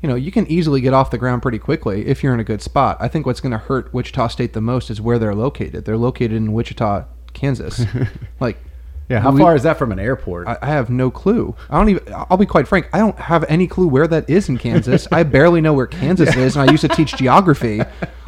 you 0.00 0.08
know, 0.08 0.14
you 0.14 0.30
can 0.30 0.46
easily 0.46 0.80
get 0.80 0.94
off 0.94 1.10
the 1.10 1.18
ground 1.18 1.42
pretty 1.42 1.58
quickly 1.58 2.06
if 2.06 2.22
you're 2.22 2.32
in 2.32 2.38
a 2.38 2.44
good 2.44 2.62
spot. 2.62 2.98
I 3.00 3.08
think 3.08 3.26
what's 3.26 3.40
going 3.40 3.52
to 3.52 3.58
hurt 3.58 3.92
Wichita 3.92 4.28
State 4.28 4.52
the 4.52 4.60
most 4.60 4.90
is 4.90 5.00
where 5.00 5.18
they're 5.18 5.34
located. 5.34 5.86
They're 5.86 5.96
located 5.96 6.34
in 6.34 6.52
Wichita, 6.52 7.06
Kansas. 7.32 7.84
like, 8.40 8.58
yeah, 9.08 9.20
how 9.20 9.30
we- 9.32 9.40
far 9.40 9.54
is 9.56 9.62
that 9.62 9.78
from 9.78 9.92
an 9.92 9.98
airport? 9.98 10.46
I, 10.48 10.58
I 10.62 10.66
have 10.66 10.90
no 10.90 11.10
clue. 11.10 11.54
I 11.70 11.78
don't 11.78 11.88
even. 11.88 12.12
I'll 12.14 12.36
be 12.36 12.46
quite 12.46 12.68
frank. 12.68 12.88
I 12.92 12.98
don't 12.98 13.18
have 13.18 13.44
any 13.48 13.66
clue 13.66 13.88
where 13.88 14.06
that 14.06 14.28
is 14.28 14.48
in 14.48 14.58
Kansas. 14.58 15.08
I 15.12 15.22
barely 15.22 15.60
know 15.60 15.72
where 15.72 15.86
Kansas 15.86 16.36
is, 16.36 16.56
and 16.56 16.68
I 16.68 16.72
used 16.72 16.82
to 16.82 16.88
teach 16.88 17.16
geography, 17.16 17.80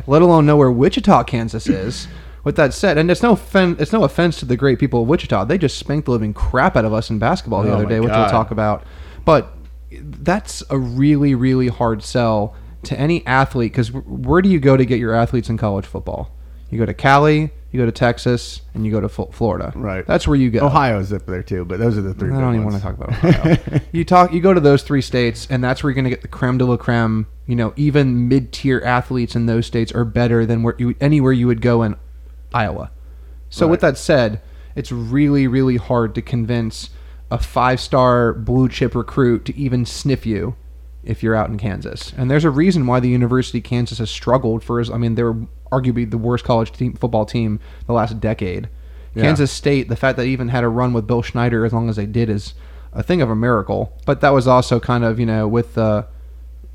let 0.06 0.22
alone 0.22 0.46
know 0.46 0.56
where 0.56 0.70
Wichita, 0.70 1.24
Kansas 1.24 1.66
is. 1.68 2.08
With 2.42 2.56
that 2.56 2.72
said, 2.72 2.96
and 2.96 3.10
it's 3.10 3.22
no 3.22 3.32
offen- 3.32 3.76
it's 3.78 3.92
no 3.92 4.02
offense 4.04 4.38
to 4.38 4.46
the 4.46 4.56
great 4.56 4.78
people 4.78 5.02
of 5.02 5.08
Wichita. 5.08 5.44
They 5.44 5.58
just 5.58 5.76
spanked 5.78 6.06
the 6.06 6.12
living 6.12 6.32
crap 6.32 6.74
out 6.74 6.86
of 6.86 6.92
us 6.94 7.10
in 7.10 7.18
basketball 7.18 7.62
the 7.62 7.70
Oh 7.70 7.74
other 7.74 7.84
day, 7.86 8.00
which 8.00 8.08
we'll 8.10 8.30
talk 8.30 8.50
about. 8.50 8.82
But 9.26 9.52
that's 9.92 10.62
a 10.70 10.78
really, 10.78 11.34
really 11.34 11.68
hard 11.68 12.02
sell 12.02 12.54
to 12.84 12.98
any 12.98 13.26
athlete 13.26 13.72
because 13.72 13.92
where 13.92 14.40
do 14.40 14.48
you 14.48 14.58
go 14.58 14.78
to 14.78 14.86
get 14.86 14.98
your 14.98 15.12
athletes 15.14 15.50
in 15.50 15.58
college 15.58 15.84
football? 15.84 16.30
You 16.70 16.78
go 16.78 16.87
to 16.87 16.94
Cali, 16.94 17.50
you 17.72 17.80
go 17.80 17.87
to 17.87 17.92
Texas, 17.92 18.62
and 18.74 18.85
you 18.85 18.92
go 18.92 19.00
to 19.00 19.09
Fl- 19.09 19.24
Florida. 19.24 19.72
Right. 19.74 20.06
That's 20.06 20.26
where 20.26 20.37
you 20.37 20.50
go. 20.50 20.66
Ohio's 20.66 21.12
up 21.12 21.26
there 21.26 21.42
too, 21.42 21.64
but 21.64 21.78
those 21.78 21.98
are 21.98 22.02
the 22.02 22.14
three. 22.14 22.33
I 22.33 22.40
don't 22.40 22.54
even 22.54 22.64
ones. 22.64 22.83
want 22.83 22.98
to 22.98 23.04
talk 23.04 23.18
about 23.20 23.35
Ohio. 23.35 23.80
you 23.92 24.04
talk, 24.04 24.33
you 24.33 24.40
go 24.40 24.54
to 24.54 24.61
those 24.61 24.83
three 24.83 25.02
states, 25.02 25.46
and 25.50 25.62
that's 25.62 25.83
where 25.83 25.90
you're 25.90 25.94
going 25.94 26.04
to 26.04 26.11
get 26.11 26.22
the 26.22 26.28
creme 26.28 26.59
de 26.59 26.64
la 26.64 26.76
creme. 26.76 27.26
You 27.46 27.56
know, 27.56 27.72
even 27.76 28.28
mid-tier 28.28 28.80
athletes 28.85 29.35
in 29.37 29.46
those 29.46 29.66
states 29.66 29.92
are 29.92 30.04
better 30.04 30.46
than 30.46 30.62
where 30.62 30.74
you 30.78 30.94
anywhere 31.00 31.33
you 31.33 31.46
would 31.46 31.61
go 31.61 31.83
in 31.83 31.96
Iowa. 32.54 32.90
So 33.50 33.66
with 33.66 33.80
that 33.80 33.98
said, 33.98 34.40
it's 34.76 34.92
really, 34.92 35.48
really 35.48 35.76
hard 35.76 36.14
to 36.14 36.22
convince 36.22 36.90
a 37.33 37.38
five-star 37.38 38.33
blue 38.33 38.68
chip 38.68 38.94
recruit 38.94 39.44
to 39.46 39.56
even 39.56 39.85
sniff 39.85 40.24
you 40.24 40.54
if 41.02 41.22
you're 41.22 41.34
out 41.34 41.48
in 41.48 41.58
Kansas. 41.58 42.12
And 42.16 42.30
there's 42.30 42.44
a 42.44 42.50
reason 42.50 42.86
why 42.86 43.00
the 43.00 43.08
University 43.08 43.58
of 43.58 43.64
Kansas 43.64 43.98
has 43.98 44.10
struggled 44.10 44.62
for. 44.62 44.80
as 44.80 44.90
I 44.90 44.98
mean, 44.98 45.14
they 45.14 45.22
were 45.22 45.36
arguably 45.72 46.10
the 46.10 46.18
worst 46.18 46.44
college 46.44 46.72
team, 46.72 46.94
football 46.94 47.24
team 47.24 47.60
the 47.86 47.92
last 47.92 48.20
decade. 48.20 48.68
Yeah. 49.14 49.22
Kansas 49.22 49.50
State, 49.50 49.88
the 49.88 49.96
fact 49.96 50.16
that 50.16 50.24
they 50.24 50.28
even 50.28 50.48
had 50.48 50.64
a 50.64 50.68
run 50.68 50.92
with 50.92 51.06
Bill 51.06 51.22
Snyder 51.22 51.64
as 51.64 51.72
long 51.72 51.88
as 51.88 51.96
they 51.96 52.06
did 52.06 52.28
is 52.28 52.54
a 52.92 53.02
thing 53.02 53.22
of 53.22 53.30
a 53.30 53.36
miracle. 53.36 53.92
But 54.06 54.20
that 54.20 54.30
was 54.30 54.46
also 54.46 54.78
kind 54.78 55.04
of, 55.04 55.18
you 55.18 55.26
know, 55.26 55.48
with 55.48 55.76
a 55.76 56.06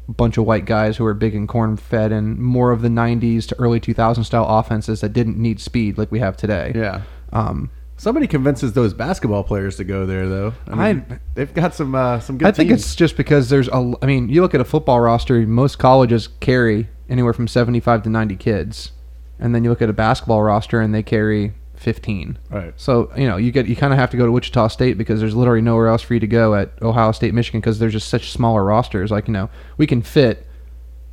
bunch 0.08 0.38
of 0.38 0.46
white 0.46 0.66
guys 0.66 0.98
who 0.98 1.04
were 1.04 1.14
big 1.14 1.34
and 1.34 1.48
corn 1.48 1.78
fed 1.78 2.12
and 2.12 2.38
more 2.38 2.72
of 2.72 2.82
the 2.82 2.90
90s 2.90 3.48
to 3.48 3.60
early 3.60 3.80
2000 3.80 4.24
style 4.24 4.46
offenses 4.48 5.02
that 5.02 5.14
didn't 5.14 5.38
need 5.38 5.60
speed 5.60 5.98
like 5.98 6.12
we 6.12 6.20
have 6.20 6.38
today. 6.38 6.72
Yeah. 6.76 7.02
Um, 7.34 7.70
Somebody 7.98 8.28
convinces 8.28 8.74
those 8.74 8.94
basketball 8.94 9.44
players 9.44 9.78
to 9.78 9.84
go 9.86 10.06
there, 10.06 10.28
though. 10.28 10.54
I 10.68 10.94
mean, 10.94 11.06
I- 11.10 11.20
they've 11.34 11.54
got 11.54 11.74
some 11.74 11.96
uh, 11.96 12.20
some 12.20 12.38
good. 12.38 12.48
I 12.48 12.52
think 12.52 12.70
teams. 12.70 12.82
it's 12.82 12.96
just 12.96 13.16
because 13.18 13.50
there's 13.50 13.68
a. 13.70 13.94
I 14.02 14.06
mean, 14.06 14.28
you 14.30 14.42
look 14.42 14.54
at 14.54 14.62
a 14.62 14.66
football 14.66 15.00
roster. 15.00 15.40
Most 15.48 15.80
colleges 15.80 16.28
carry 16.40 16.90
anywhere 17.10 17.34
from 17.34 17.48
75 17.48 18.04
to 18.04 18.10
90 18.10 18.36
kids, 18.36 18.92
and 19.40 19.56
then 19.56 19.64
you 19.64 19.70
look 19.70 19.82
at 19.82 19.90
a 19.90 19.94
basketball 19.94 20.44
roster 20.44 20.82
and 20.82 20.94
they 20.94 21.04
carry 21.04 21.54
15. 21.76 22.38
right. 22.50 22.74
So 22.78 23.12
you 23.16 23.28
know 23.28 23.38
you 23.38 23.52
get 23.52 23.68
you 23.68 23.76
kind 23.78 23.94
of 23.94 24.00
have 24.00 24.10
to 24.12 24.18
go 24.18 24.26
to 24.26 24.32
Wichita 24.32 24.68
State 24.70 24.98
because 24.98 25.20
there's 25.22 25.36
literally 25.36 25.62
nowhere 25.62 25.88
else 25.88 26.02
for 26.02 26.16
you 26.16 26.20
to 26.20 26.28
go 26.28 26.54
at 26.56 26.72
Ohio 26.82 27.12
State, 27.14 27.34
Michigan 27.34 27.62
because 27.62 27.80
there's 27.80 27.94
just 27.94 28.10
such 28.10 28.32
smaller 28.32 28.64
rosters. 28.66 29.10
Like 29.12 29.28
you 29.28 29.34
know 29.34 29.50
we 29.78 29.88
can 29.88 30.02
fit 30.02 30.46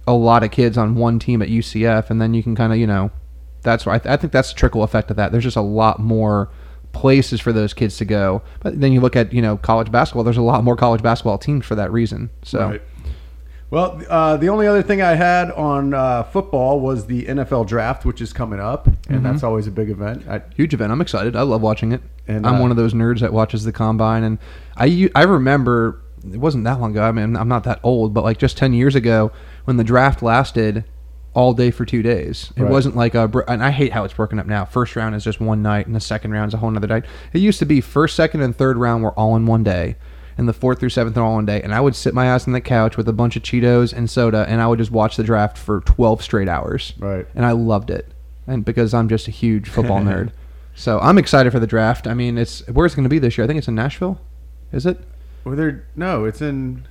a 0.06 0.12
lot 0.14 0.42
of 0.42 0.50
kids 0.50 0.76
on 0.76 0.96
one 0.96 1.20
team 1.20 1.42
at 1.42 1.48
UCF, 1.48 2.10
and 2.10 2.20
then 2.20 2.34
you 2.34 2.42
can 2.42 2.56
kind 2.56 2.72
of 2.72 2.78
you 2.80 2.88
know 2.88 3.12
that's 3.62 3.86
why 3.86 3.94
I, 3.94 3.98
th- 3.98 4.12
I 4.12 4.16
think 4.16 4.32
that's 4.32 4.52
the 4.52 4.58
trickle 4.58 4.82
effect 4.82 5.10
of 5.12 5.16
that. 5.16 5.30
There's 5.30 5.44
just 5.44 5.56
a 5.56 5.60
lot 5.60 6.00
more 6.00 6.50
places 6.92 7.40
for 7.40 7.52
those 7.52 7.72
kids 7.74 7.96
to 7.98 8.04
go. 8.04 8.42
But 8.60 8.80
then 8.80 8.92
you 8.92 9.00
look 9.00 9.16
at 9.16 9.32
you 9.32 9.42
know 9.42 9.56
college 9.56 9.90
basketball. 9.90 10.24
There's 10.24 10.36
a 10.36 10.42
lot 10.42 10.62
more 10.64 10.76
college 10.76 11.02
basketball 11.02 11.38
teams 11.38 11.64
for 11.66 11.74
that 11.74 11.90
reason. 11.92 12.30
So 12.42 12.68
Right. 12.70 12.82
Well, 13.70 14.02
uh, 14.10 14.36
the 14.36 14.50
only 14.50 14.66
other 14.66 14.82
thing 14.82 15.00
I 15.00 15.14
had 15.14 15.50
on 15.52 15.94
uh, 15.94 16.24
football 16.24 16.78
was 16.78 17.06
the 17.06 17.24
NFL 17.24 17.66
draft, 17.66 18.04
which 18.04 18.20
is 18.20 18.30
coming 18.30 18.60
up, 18.60 18.86
and 18.86 18.96
Mm-hmm. 19.08 19.22
that's 19.22 19.42
always 19.42 19.66
a 19.66 19.70
big 19.70 19.88
event. 19.88 20.28
I, 20.28 20.42
huge 20.54 20.74
event. 20.74 20.92
I'm 20.92 21.00
excited. 21.00 21.34
I 21.34 21.40
love 21.40 21.62
watching 21.62 21.92
it. 21.92 22.02
And, 22.28 22.46
I'm 22.46 22.56
uh, 22.56 22.60
one 22.60 22.70
of 22.70 22.76
those 22.76 22.92
nerds 22.92 23.20
that 23.20 23.32
watches 23.32 23.64
the 23.64 23.72
combine. 23.72 24.24
And 24.24 24.38
I 24.76 25.08
I 25.14 25.22
remember 25.22 26.02
it 26.30 26.36
wasn't 26.36 26.64
that 26.64 26.80
long 26.80 26.90
ago. 26.90 27.02
I 27.02 27.12
mean, 27.12 27.34
I'm 27.34 27.48
not 27.48 27.64
that 27.64 27.80
old, 27.82 28.12
but 28.12 28.24
like 28.24 28.36
just 28.38 28.58
10 28.58 28.74
years 28.74 28.94
ago 28.94 29.32
when 29.64 29.78
the 29.78 29.84
draft 29.84 30.22
lasted 30.22 30.84
all 31.34 31.54
day 31.54 31.70
for 31.70 31.84
two 31.84 32.02
days. 32.02 32.52
It 32.56 32.62
Right. 32.62 32.70
wasn't 32.70 32.96
like 32.96 33.14
a. 33.14 33.26
br- 33.28 33.40
And 33.48 33.62
I 33.62 33.70
hate 33.70 33.92
how 33.92 34.04
it's 34.04 34.14
broken 34.14 34.38
up 34.38 34.46
now. 34.46 34.64
First 34.64 34.96
round 34.96 35.14
is 35.14 35.24
just 35.24 35.40
one 35.40 35.62
night, 35.62 35.86
and 35.86 35.94
the 35.96 36.00
second 36.00 36.30
round 36.32 36.48
is 36.50 36.54
a 36.54 36.58
whole 36.58 36.74
other 36.76 36.86
night. 36.86 37.04
It 37.32 37.38
used 37.40 37.58
to 37.60 37.64
be 37.66 37.80
first, 37.80 38.14
second, 38.16 38.42
and 38.42 38.54
third 38.54 38.76
round 38.76 39.02
were 39.02 39.12
all 39.12 39.34
in 39.36 39.46
one 39.46 39.62
day. 39.64 39.96
And 40.38 40.48
the 40.48 40.52
fourth 40.54 40.80
through 40.80 40.88
seventh 40.90 41.16
are 41.16 41.22
all 41.22 41.30
in 41.32 41.34
one 41.36 41.44
day. 41.46 41.60
And 41.62 41.74
I 41.74 41.80
would 41.80 41.94
sit 41.94 42.14
my 42.14 42.26
ass 42.26 42.46
on 42.46 42.52
the 42.54 42.60
couch 42.60 42.96
with 42.96 43.06
a 43.08 43.12
bunch 43.12 43.36
of 43.36 43.42
Cheetos 43.42 43.92
and 43.92 44.08
soda, 44.08 44.46
and 44.48 44.60
I 44.62 44.66
would 44.66 44.78
just 44.78 44.90
watch 44.90 45.16
the 45.16 45.22
draft 45.22 45.58
for 45.58 45.80
12 45.82 46.22
straight 46.22 46.48
hours 46.48 46.94
right. 46.98 47.26
and 47.34 47.44
I 47.44 47.52
loved 47.52 47.90
it. 47.90 48.08
And 48.46 48.64
because 48.64 48.92
I'm 48.94 49.08
just 49.08 49.28
a 49.28 49.30
huge 49.30 49.68
football 49.68 50.00
nerd, 50.02 50.30
so 50.74 50.98
I'm 51.00 51.18
excited 51.18 51.52
for 51.52 51.60
the 51.60 51.66
draft. 51.66 52.06
I 52.06 52.14
mean, 52.14 52.38
it's 52.38 52.66
where's 52.68 52.94
it 52.94 52.96
going 52.96 53.04
to 53.04 53.10
be 53.10 53.18
this 53.18 53.36
year? 53.36 53.44
I 53.44 53.46
think 53.46 53.58
it's 53.58 53.68
in 53.68 53.74
Nashville. 53.74 54.20
Is 54.72 54.86
it? 54.86 54.98
Well, 55.44 55.54
they're 55.54 55.84
no, 55.96 56.24
it's 56.24 56.40
in 56.40 56.86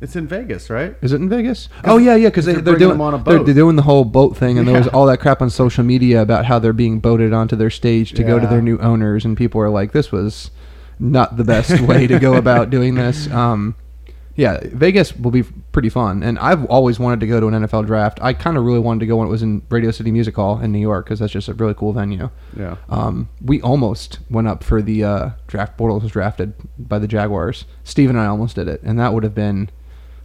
it's 0.00 0.14
in 0.16 0.26
Vegas, 0.26 0.68
right? 0.70 0.94
Is 1.02 1.12
it 1.12 1.20
in 1.20 1.28
Vegas? 1.28 1.68
Oh 1.84 1.96
yeah, 1.98 2.16
yeah. 2.16 2.28
Because 2.28 2.44
they, 2.44 2.52
they're 2.54 2.62
they're 2.62 2.76
doing 2.78 2.90
them 2.92 3.00
on 3.00 3.14
a 3.14 3.22
they're, 3.22 3.42
they're 3.42 3.54
doing 3.54 3.76
the 3.76 3.82
whole 3.82 4.04
boat 4.04 4.36
thing, 4.36 4.58
and 4.58 4.66
there 4.68 4.76
was 4.76 4.86
Yeah. 4.86 4.92
all 4.92 5.06
that 5.06 5.18
crap 5.18 5.40
on 5.42 5.50
social 5.50 5.84
media 5.84 6.20
about 6.22 6.44
how 6.46 6.58
they're 6.58 6.72
being 6.72 7.00
boated 7.00 7.32
onto 7.32 7.56
their 7.56 7.70
stage 7.70 8.12
to 8.12 8.22
go 8.22 8.38
to 8.38 8.44
Yeah. 8.44 8.50
their 8.50 8.62
new 8.62 8.78
owners, 8.78 9.24
and 9.24 9.36
people 9.36 9.60
are 9.60 9.70
like, 9.70 9.92
"This 9.92 10.12
was 10.12 10.50
not 10.98 11.36
the 11.36 11.44
best 11.44 11.80
way 11.88 12.06
to 12.06 12.18
go 12.18 12.34
about 12.34 12.70
doing 12.70 12.94
this." 12.94 13.30
Um, 13.30 13.74
yeah, 14.38 14.60
Vegas 14.64 15.16
will 15.16 15.30
be 15.30 15.44
pretty 15.72 15.88
fun, 15.88 16.22
and 16.22 16.38
I've 16.40 16.66
always 16.66 16.98
wanted 16.98 17.20
to 17.20 17.26
go 17.26 17.40
to 17.40 17.46
an 17.48 17.54
NFL 17.54 17.86
draft. 17.86 18.18
I 18.20 18.34
kind 18.34 18.58
of 18.58 18.64
really 18.64 18.78
wanted 18.80 19.00
to 19.00 19.06
go 19.06 19.16
when 19.16 19.28
it 19.28 19.30
was 19.30 19.42
in 19.42 19.62
Radio 19.70 19.90
City 19.90 20.10
Music 20.10 20.36
Hall 20.36 20.60
in 20.60 20.72
New 20.72 20.78
York 20.78 21.06
because 21.06 21.20
that's 21.20 21.32
just 21.32 21.48
a 21.48 21.54
really 21.54 21.72
cool 21.72 21.94
venue. 21.94 22.28
Yeah. 22.54 22.76
Um, 22.90 23.30
we 23.42 23.62
almost 23.62 24.18
went 24.28 24.46
up 24.46 24.62
for 24.62 24.82
the 24.82 25.02
uh, 25.04 25.30
draft. 25.46 25.78
Bortles 25.78 26.02
was 26.02 26.12
drafted 26.12 26.52
by 26.78 26.98
the 26.98 27.08
Jaguars. 27.08 27.64
Steve 27.82 28.10
and 28.10 28.20
I 28.20 28.26
almost 28.26 28.56
did 28.56 28.68
it, 28.68 28.82
and 28.82 29.00
that 29.00 29.14
would 29.14 29.22
have 29.24 29.34
been, 29.34 29.70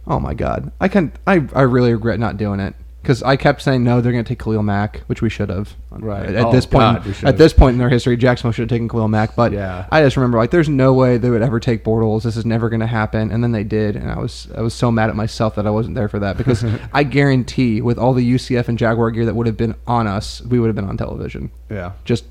oh 0.06 0.18
my 0.20 0.34
god. 0.34 0.70
I 0.80 0.88
can 0.88 1.12
I 1.26 1.46
I 1.54 1.62
really 1.62 1.92
regret 1.92 2.18
not 2.18 2.36
doing 2.36 2.60
it 2.60 2.74
because 3.02 3.22
I 3.22 3.36
kept 3.36 3.62
saying 3.62 3.82
no. 3.82 4.00
They're 4.00 4.12
going 4.12 4.22
to 4.24 4.28
take 4.28 4.38
Khalil 4.38 4.62
Mack, 4.62 4.98
which 5.08 5.22
we 5.22 5.28
should 5.28 5.48
have. 5.48 5.74
Right. 5.90 6.24
At, 6.28 6.34
at 6.36 6.44
Oh, 6.46 6.52
this 6.52 6.66
point, 6.66 7.02
God, 7.04 7.24
at 7.24 7.36
this 7.36 7.52
point 7.52 7.72
in 7.74 7.78
their 7.78 7.88
history, 7.88 8.16
Jacksonville 8.16 8.52
should 8.52 8.62
have 8.62 8.68
taken 8.68 8.88
Khalil 8.88 9.08
Mack. 9.08 9.34
But 9.34 9.50
Yeah. 9.52 9.86
I 9.90 10.02
just 10.02 10.16
remember 10.16 10.38
like, 10.38 10.50
there's 10.52 10.68
no 10.68 10.92
way 10.92 11.18
they 11.18 11.28
would 11.28 11.42
ever 11.42 11.58
take 11.58 11.82
Bortles. 11.84 12.22
This 12.22 12.36
is 12.36 12.46
never 12.46 12.68
going 12.68 12.78
to 12.80 12.86
happen. 12.86 13.32
And 13.32 13.42
then 13.42 13.50
they 13.50 13.64
did, 13.64 13.96
and 13.96 14.08
I 14.10 14.18
was 14.18 14.46
I 14.56 14.60
was 14.60 14.72
so 14.74 14.92
mad 14.92 15.10
at 15.10 15.16
myself 15.16 15.56
that 15.56 15.66
I 15.66 15.70
wasn't 15.70 15.96
there 15.96 16.08
for 16.08 16.20
that 16.20 16.36
because 16.36 16.64
I 16.92 17.02
guarantee 17.02 17.80
with 17.80 17.98
all 17.98 18.12
the 18.14 18.34
UCF 18.34 18.68
and 18.68 18.78
Jaguar 18.78 19.10
gear 19.10 19.24
that 19.26 19.34
would 19.34 19.46
have 19.48 19.56
been 19.56 19.74
on 19.86 20.06
us, 20.06 20.40
we 20.42 20.60
would 20.60 20.68
have 20.68 20.76
been 20.76 20.88
on 20.88 20.96
television 20.96 21.50
Yeah. 21.70 21.92
just 22.04 22.24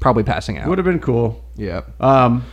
probably 0.00 0.22
passing 0.22 0.58
out. 0.58 0.68
Would 0.68 0.78
have 0.78 0.84
been 0.84 1.00
cool. 1.00 1.42
yeah. 1.56 1.80
Um, 1.98 2.44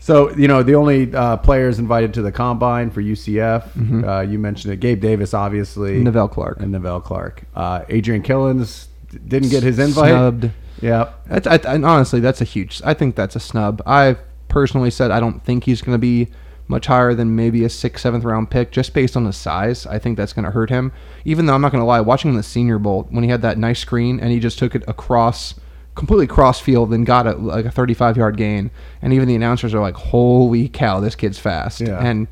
so 0.00 0.34
you 0.34 0.48
know 0.48 0.62
the 0.64 0.74
only 0.74 1.14
uh, 1.14 1.36
players 1.36 1.78
invited 1.78 2.12
to 2.14 2.22
the 2.22 2.32
combine 2.32 2.90
for 2.90 3.00
UCF. 3.02 4.04
Uh, 4.04 4.20
you 4.22 4.38
mentioned 4.38 4.72
it. 4.74 4.80
Gabe 4.80 5.00
Davis, 5.00 5.32
obviously, 5.34 6.02
Nevelle 6.02 6.30
Clark. 6.30 6.60
and 6.60 6.74
Nevelle 6.74 7.02
Clark. 7.04 7.44
Uh, 7.54 7.84
Adrian 7.88 8.22
Killins 8.22 8.86
didn't 9.28 9.50
get 9.50 9.62
his 9.62 9.78
invite. 9.78 10.10
Snubbed. 10.10 10.50
Yeah. 10.80 11.12
I, 11.30 11.60
and 11.68 11.84
honestly, 11.84 12.20
that's 12.20 12.40
a 12.40 12.44
huge. 12.44 12.80
I 12.84 12.94
think 12.94 13.14
that's 13.14 13.36
a 13.36 13.40
snub. 13.40 13.82
I 13.86 14.16
personally 14.48 14.90
said 14.90 15.10
I 15.10 15.20
don't 15.20 15.44
think 15.44 15.64
he's 15.64 15.82
going 15.82 15.94
to 15.94 15.98
be 15.98 16.28
much 16.68 16.86
higher 16.86 17.12
than 17.14 17.34
maybe 17.36 17.64
a 17.64 17.68
sixth, 17.68 18.02
seventh 18.02 18.24
round 18.24 18.50
pick, 18.50 18.70
just 18.70 18.94
based 18.94 19.16
on 19.16 19.26
his 19.26 19.36
size. 19.36 19.86
I 19.86 19.98
think 19.98 20.16
that's 20.16 20.32
going 20.32 20.44
to 20.44 20.52
hurt 20.52 20.70
him. 20.70 20.92
Even 21.24 21.46
though 21.46 21.54
I'm 21.54 21.60
not 21.60 21.72
going 21.72 21.82
to 21.82 21.86
lie, 21.86 22.00
watching 22.00 22.34
the 22.36 22.42
Senior 22.42 22.78
Bowl 22.78 23.06
when 23.10 23.24
he 23.24 23.30
had 23.30 23.42
that 23.42 23.58
nice 23.58 23.80
screen 23.80 24.18
and 24.20 24.30
he 24.30 24.38
just 24.40 24.58
took 24.58 24.74
it 24.74 24.84
across, 24.88 25.54
completely 25.94 26.26
cross 26.26 26.60
field 26.60 26.92
and 26.92 27.04
got 27.04 27.26
it 27.26 27.40
like 27.40 27.64
a 27.64 27.70
35 27.70 28.16
yard 28.16 28.36
gain, 28.36 28.70
and 29.02 29.12
even 29.12 29.28
the 29.28 29.34
announcers 29.34 29.74
are 29.74 29.80
like, 29.80 29.94
"Holy 29.94 30.68
cow, 30.68 31.00
this 31.00 31.14
kid's 31.14 31.38
fast!" 31.38 31.80
Yeah. 31.80 31.98
And 31.98 32.28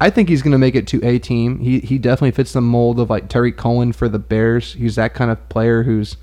I 0.00 0.10
think 0.10 0.28
he's 0.28 0.42
going 0.42 0.52
to 0.52 0.58
make 0.58 0.74
it 0.74 0.86
to 0.88 1.04
a 1.06 1.18
team. 1.18 1.60
He 1.60 1.80
he 1.80 1.98
definitely 1.98 2.32
fits 2.32 2.52
the 2.52 2.60
mold 2.60 2.98
of 2.98 3.10
like 3.10 3.28
Tarik 3.28 3.56
Cohen 3.56 3.92
for 3.92 4.08
the 4.08 4.18
Bears. 4.18 4.74
He's 4.74 4.96
that 4.96 5.14
kind 5.14 5.30
of 5.30 5.48
player 5.48 5.84
who's 5.84 6.16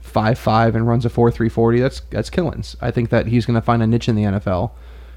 five 0.00 0.38
five 0.38 0.74
and 0.74 0.88
runs 0.88 1.04
a 1.04 1.10
four 1.10 1.30
three 1.30 1.48
forty. 1.48 1.80
That's 1.80 2.00
that's 2.10 2.30
Killins. 2.30 2.74
I 2.80 2.90
think 2.90 3.10
that 3.10 3.26
he's 3.26 3.46
going 3.46 3.54
to 3.54 3.62
find 3.62 3.82
a 3.82 3.86
niche 3.86 4.08
in 4.08 4.16
the 4.16 4.24
NFL, 4.24 4.72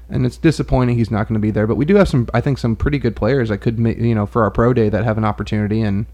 and 0.08 0.24
it's 0.24 0.36
disappointing 0.36 0.96
he's 0.96 1.10
not 1.10 1.26
going 1.26 1.34
to 1.34 1.40
be 1.40 1.50
there. 1.50 1.66
But 1.66 1.74
we 1.74 1.84
do 1.84 1.96
have 1.96 2.08
some, 2.08 2.28
I 2.32 2.40
think, 2.40 2.58
some 2.58 2.76
pretty 2.76 2.98
good 2.98 3.16
players 3.16 3.48
that 3.48 3.58
could, 3.58 3.78
you 3.78 4.14
know, 4.14 4.26
for 4.26 4.44
our 4.44 4.50
pro 4.50 4.72
day 4.72 4.88
that 4.88 5.02
have 5.02 5.18
an 5.18 5.24
opportunity. 5.24 5.80
And 5.80 6.06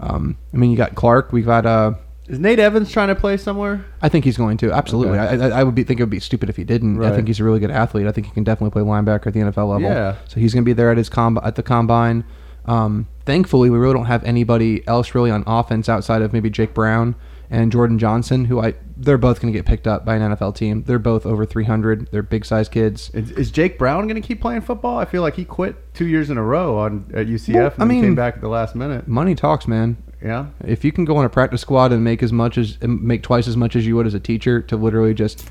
um, 0.00 0.36
I 0.52 0.58
mean, 0.58 0.70
you 0.70 0.76
got 0.76 0.94
Clark. 0.96 1.32
We 1.32 1.42
got. 1.42 1.64
Uh, 1.64 1.94
Is 2.28 2.38
Nate 2.38 2.58
Evans 2.58 2.90
trying 2.90 3.08
to 3.08 3.14
play 3.14 3.38
somewhere? 3.38 3.84
I 4.02 4.08
think 4.10 4.24
he's 4.24 4.36
going 4.36 4.58
to 4.58 4.70
absolutely. 4.70 5.18
Okay. 5.18 5.42
I, 5.44 5.48
I, 5.48 5.60
I 5.60 5.64
would 5.64 5.74
be 5.74 5.82
think 5.82 5.98
it 5.98 6.02
would 6.02 6.10
be 6.10 6.20
stupid 6.20 6.50
if 6.50 6.56
he 6.56 6.64
didn't. 6.64 7.02
I 7.02 7.14
think 7.14 7.26
he's 7.26 7.40
a 7.40 7.44
really 7.44 7.58
good 7.60 7.70
athlete. 7.70 8.06
I 8.06 8.12
think 8.12 8.26
he 8.26 8.32
can 8.32 8.44
definitely 8.44 8.70
play 8.70 8.82
linebacker 8.82 9.28
at 9.28 9.32
the 9.32 9.40
NFL 9.40 9.70
level. 9.72 9.80
Yeah. 9.80 10.16
So 10.28 10.38
he's 10.38 10.52
going 10.52 10.62
to 10.62 10.68
be 10.68 10.74
there 10.74 10.90
at 10.90 10.98
his 10.98 11.08
comb 11.08 11.38
at 11.42 11.56
the 11.56 11.62
combine. 11.62 12.24
Um, 12.66 13.08
thankfully, 13.24 13.70
we 13.70 13.78
really 13.78 13.94
don't 13.94 14.04
have 14.06 14.22
anybody 14.24 14.86
else 14.86 15.14
really 15.14 15.30
on 15.30 15.42
offense 15.46 15.88
outside 15.88 16.20
of 16.20 16.34
maybe 16.34 16.50
Jake 16.50 16.74
Brown 16.74 17.14
and 17.50 17.72
Jordan 17.72 17.98
Johnson, 17.98 18.44
who 18.44 18.60
I 18.60 18.74
they're 18.96 19.16
both 19.16 19.40
going 19.40 19.52
to 19.52 19.58
get 19.58 19.64
picked 19.64 19.86
up 19.86 20.04
by 20.04 20.16
an 20.16 20.34
NFL 20.34 20.54
team. 20.54 20.82
They're 20.82 20.98
both 20.98 21.24
over 21.24 21.46
300. 21.46 22.10
They're 22.10 22.22
big 22.22 22.44
size 22.44 22.68
kids. 22.68 23.10
Is, 23.14 23.30
is 23.30 23.50
Jake 23.50 23.78
Brown 23.78 24.06
going 24.06 24.20
to 24.20 24.26
keep 24.26 24.40
playing 24.40 24.60
football? 24.60 24.98
I 24.98 25.04
feel 25.06 25.22
like 25.22 25.34
he 25.34 25.44
quit 25.46 25.94
two 25.94 26.06
years 26.06 26.28
in 26.28 26.36
a 26.36 26.42
row 26.42 26.76
on 26.78 27.10
at 27.14 27.26
UCF 27.26 27.54
Well, 27.54 27.72
and 27.74 27.82
I 27.82 27.86
mean- 27.86 28.02
came 28.02 28.14
back 28.14 28.34
at 28.34 28.40
the 28.42 28.48
last 28.48 28.74
minute. 28.74 29.08
Money 29.08 29.34
talks, 29.34 29.66
man. 29.66 29.96
Yeah, 30.22 30.46
If 30.64 30.84
you 30.84 30.90
can 30.90 31.04
go 31.04 31.16
on 31.16 31.24
a 31.24 31.28
practice 31.28 31.60
squad 31.60 31.92
and 31.92 32.02
make 32.02 32.22
as 32.22 32.32
much 32.32 32.58
as 32.58 32.80
make 32.82 33.22
twice 33.22 33.46
as 33.46 33.56
much 33.56 33.76
as 33.76 33.86
you 33.86 33.94
would 33.96 34.06
as 34.06 34.14
a 34.14 34.20
teacher 34.20 34.60
to 34.62 34.76
literally 34.76 35.14
just 35.14 35.48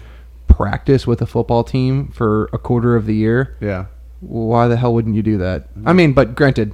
practice 0.48 1.06
with 1.06 1.22
a 1.22 1.26
football 1.26 1.64
team 1.64 2.08
for 2.10 2.50
a 2.52 2.58
quarter 2.58 2.96
of 2.96 3.06
the 3.06 3.16
year, 3.16 3.56
yeah, 3.62 3.86
why 4.20 4.68
the 4.68 4.78
hell 4.78 4.94
wouldn't 4.94 5.16
you 5.16 5.22
do 5.24 5.38
that? 5.38 5.68
I 5.86 5.94
mean, 5.94 6.14
but 6.14 6.36
granted, 6.36 6.74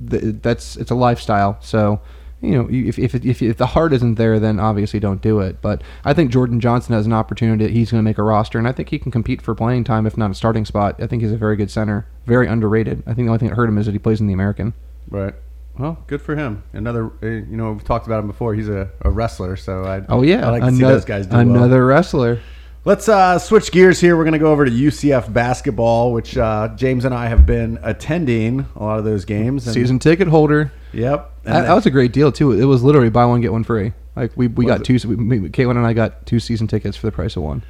that's 0.00 0.76
it's 0.76 0.90
a 0.90 0.94
lifestyle. 0.94 1.58
So, 1.60 2.00
you 2.40 2.50
know, 2.52 2.68
if 2.70 2.98
if, 2.98 3.14
if 3.14 3.42
if 3.42 3.56
the 3.56 3.66
heart 3.66 3.92
isn't 3.92 4.14
there, 4.14 4.38
then 4.38 4.60
obviously 4.60 5.00
don't 5.00 5.20
do 5.20 5.40
it. 5.40 5.60
But 5.60 5.82
I 6.04 6.14
think 6.14 6.30
Jordan 6.30 6.60
Johnson 6.60 6.94
has 6.94 7.06
an 7.06 7.12
opportunity. 7.12 7.68
He's 7.72 7.90
going 7.90 7.98
to 8.00 8.04
make 8.04 8.18
a 8.18 8.22
roster, 8.22 8.58
and 8.58 8.68
I 8.68 8.72
think 8.72 8.90
he 8.90 8.98
can 8.98 9.10
compete 9.10 9.42
for 9.42 9.54
playing 9.54 9.84
time, 9.84 10.06
if 10.06 10.16
not 10.16 10.30
a 10.30 10.34
starting 10.34 10.64
spot. 10.64 11.02
I 11.02 11.06
think 11.06 11.22
he's 11.22 11.32
a 11.32 11.36
very 11.36 11.56
good 11.56 11.70
center, 11.70 12.06
very 12.26 12.46
underrated. 12.46 13.02
I 13.06 13.14
think 13.14 13.26
the 13.26 13.30
only 13.30 13.38
thing 13.38 13.48
that 13.48 13.56
hurt 13.56 13.68
him 13.68 13.78
is 13.78 13.86
that 13.86 13.92
he 13.92 13.98
plays 13.98 14.20
in 14.20 14.26
the 14.28 14.34
American. 14.34 14.74
right. 15.10 15.34
Well, 15.78 15.98
good 16.06 16.20
for 16.20 16.34
him. 16.34 16.62
Another, 16.72 17.06
uh, 17.22 17.26
you 17.26 17.56
know, 17.56 17.72
we've 17.72 17.84
talked 17.84 18.06
about 18.06 18.20
him 18.20 18.26
before. 18.26 18.54
He's 18.54 18.68
a, 18.68 18.90
a 19.02 19.10
wrestler, 19.10 19.56
so 19.56 19.84
I 19.84 20.02
Oh 20.08 20.22
yeah, 20.22 20.46
I 20.46 20.50
like 20.50 20.62
to 20.62 20.70
see 20.72 20.78
another 20.78 20.94
those 20.94 21.04
guys 21.04 21.26
do 21.26 21.32
well. 21.36 21.40
another 21.40 21.86
wrestler. 21.86 22.40
Let's 22.84 23.08
uh, 23.08 23.38
switch 23.38 23.70
gears 23.70 24.00
here. 24.00 24.16
We're 24.16 24.24
going 24.24 24.32
to 24.32 24.38
go 24.38 24.50
over 24.50 24.64
to 24.64 24.70
UCF 24.70 25.32
basketball, 25.32 26.12
which 26.12 26.38
uh, 26.38 26.68
James 26.76 27.04
and 27.04 27.14
I 27.14 27.26
have 27.26 27.44
been 27.44 27.78
attending 27.82 28.66
a 28.76 28.82
lot 28.82 28.98
of 28.98 29.04
those 29.04 29.24
games. 29.24 29.66
And, 29.66 29.74
Season 29.74 29.98
ticket 29.98 30.28
holder. 30.28 30.72
Yep. 30.92 31.32
And 31.44 31.54
That, 31.54 31.62
that 31.62 31.74
was 31.74 31.86
a 31.86 31.90
great 31.90 32.12
deal 32.12 32.32
too. 32.32 32.52
It 32.52 32.64
was 32.64 32.82
literally 32.82 33.10
buy 33.10 33.26
one 33.26 33.40
get 33.40 33.52
one 33.52 33.64
free. 33.64 33.92
Like 34.16 34.32
we, 34.36 34.48
we 34.48 34.64
got 34.64 34.84
two. 34.84 34.94
We- 34.94 35.50
Caitlin 35.50 35.76
and 35.76 35.86
I 35.86 35.92
got 35.92 36.26
two 36.26 36.40
season 36.40 36.66
tickets 36.66 36.96
for 36.96 37.06
the 37.06 37.12
price 37.12 37.36
of 37.36 37.42
one. 37.42 37.62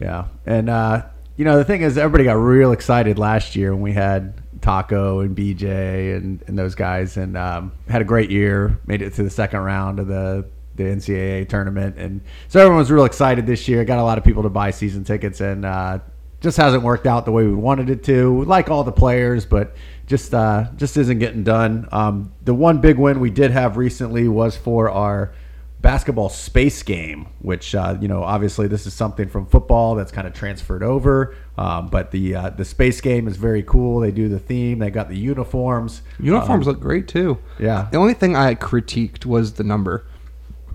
Yeah, 0.00 0.26
and 0.46 0.68
uh, 0.68 1.04
you 1.36 1.44
know 1.44 1.58
the 1.58 1.64
thing 1.64 1.82
is, 1.82 1.96
everybody 1.98 2.24
got 2.24 2.32
real 2.34 2.72
excited 2.72 3.18
last 3.18 3.54
year 3.54 3.72
when 3.72 3.82
we 3.82 3.92
had 3.92 4.41
Tacko 4.62 5.24
and 5.24 5.36
BJ 5.36 6.16
and, 6.16 6.42
and 6.46 6.58
those 6.58 6.74
guys, 6.74 7.16
and 7.16 7.36
um, 7.36 7.72
had 7.88 8.00
a 8.00 8.04
great 8.04 8.30
year. 8.30 8.80
Made 8.86 9.02
it 9.02 9.14
to 9.14 9.22
the 9.22 9.30
second 9.30 9.60
round 9.60 9.98
of 9.98 10.06
the 10.06 10.46
the 10.74 10.84
NCAA 10.84 11.48
tournament, 11.48 11.98
and 11.98 12.22
so 12.48 12.60
everyone 12.60 12.78
was 12.78 12.90
real 12.90 13.04
excited 13.04 13.46
this 13.46 13.68
year. 13.68 13.84
Got 13.84 13.98
a 13.98 14.02
lot 14.02 14.16
of 14.16 14.24
people 14.24 14.44
to 14.44 14.48
buy 14.48 14.70
season 14.70 15.04
tickets, 15.04 15.40
and 15.40 15.66
uh, 15.66 15.98
just 16.40 16.56
hasn't 16.56 16.82
worked 16.82 17.06
out 17.06 17.24
the 17.24 17.32
way 17.32 17.44
we 17.44 17.54
wanted 17.54 17.90
it 17.90 18.02
to. 18.04 18.32
We 18.32 18.46
like 18.46 18.70
all 18.70 18.84
the 18.84 18.92
players, 18.92 19.44
but 19.44 19.74
just 20.06 20.32
uh, 20.32 20.66
just 20.76 20.96
isn't 20.96 21.18
getting 21.18 21.44
done. 21.44 21.88
Um, 21.92 22.32
the 22.42 22.54
one 22.54 22.80
big 22.80 22.98
win 22.98 23.20
we 23.20 23.30
did 23.30 23.50
have 23.50 23.76
recently 23.76 24.28
was 24.28 24.56
for 24.56 24.90
our 24.90 25.32
basketball 25.82 26.28
space 26.28 26.82
game, 26.82 27.26
which 27.40 27.74
uh, 27.74 27.96
you 28.00 28.08
know 28.08 28.22
obviously 28.22 28.68
this 28.68 28.86
is 28.86 28.94
something 28.94 29.28
from 29.28 29.46
football 29.46 29.94
that's 29.96 30.12
kind 30.12 30.26
of 30.26 30.32
transferred 30.32 30.82
over. 30.82 31.34
Um, 31.58 31.88
but 31.88 32.10
the 32.12 32.34
uh, 32.34 32.50
the 32.50 32.64
space 32.64 33.00
game 33.00 33.28
is 33.28 33.36
very 33.36 33.62
cool. 33.62 34.00
They 34.00 34.10
do 34.12 34.28
the 34.28 34.38
theme. 34.38 34.78
They 34.78 34.90
got 34.90 35.08
the 35.08 35.18
uniforms. 35.18 36.02
Uniforms 36.18 36.66
Um, 36.66 36.72
look 36.74 36.80
great 36.80 37.08
too. 37.08 37.38
yeah. 37.58 37.88
The 37.90 37.98
only 37.98 38.14
thing 38.14 38.34
I 38.36 38.54
critiqued 38.54 39.26
was 39.26 39.54
the 39.54 39.64
number. 39.64 40.06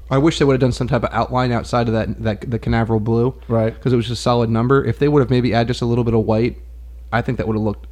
I 0.10 0.18
wish 0.20 0.40
they 0.40 0.46
would 0.46 0.54
have 0.54 0.62
done 0.62 0.72
some 0.72 0.88
type 0.88 1.04
of 1.04 1.10
outline 1.12 1.52
outside 1.52 1.88
of 1.88 1.94
that 1.94 2.22
that 2.24 2.52
the 2.52 2.60
Canaveral 2.60 3.00
blue, 3.00 3.36
Right. 3.48 3.74
Because 3.74 3.92
it 3.92 3.96
was 3.98 4.08
just 4.08 4.20
a 4.20 4.22
solid 4.24 4.50
number. 4.50 4.84
If 4.86 5.00
they 5.00 5.08
would 5.08 5.20
have 5.22 5.30
maybe 5.30 5.54
added 5.54 5.68
just 5.70 5.82
a 5.82 5.86
little 5.86 6.04
bit 6.04 6.14
of 6.14 6.22
white, 6.26 6.58
I 7.12 7.22
think 7.22 7.38
that 7.40 7.48
would 7.48 7.56
have 7.58 7.64
looked 7.64 7.88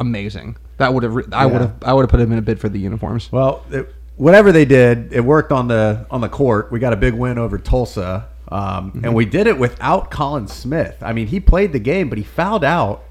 amazing. 0.00 0.56
That 0.78 0.94
would 0.94 1.02
have. 1.02 1.14
re- 1.14 1.24
I 1.32 1.44
Yeah. 1.46 1.52
would 1.52 1.60
have. 1.60 1.74
I 1.82 1.92
would 1.92 2.02
have 2.02 2.10
put 2.10 2.20
him 2.20 2.32
in 2.32 2.38
a 2.38 2.42
bid 2.42 2.58
for 2.60 2.68
the 2.68 2.78
uniforms. 2.78 3.30
Well, 3.32 3.64
it, 3.70 3.92
whatever 4.18 4.52
they 4.52 4.64
did, 4.66 5.12
it 5.12 5.20
worked 5.24 5.50
on 5.52 5.68
the 5.68 6.06
on 6.10 6.20
the 6.20 6.28
court. 6.28 6.70
We 6.70 6.78
got 6.78 6.92
a 6.92 6.96
big 6.96 7.14
win 7.14 7.38
over 7.38 7.56
Tulsa, 7.58 8.28
um, 8.48 8.92
Mm-hmm. 8.92 9.04
and 9.04 9.14
we 9.14 9.24
did 9.24 9.46
it 9.46 9.58
without 9.58 10.10
Collin 10.10 10.46
Smith. 10.48 10.96
I 11.02 11.12
mean, 11.12 11.26
he 11.28 11.40
played 11.40 11.72
the 11.72 11.78
game, 11.78 12.08
but 12.08 12.18
he 12.18 12.24
fouled 12.24 12.64
out, 12.64 13.04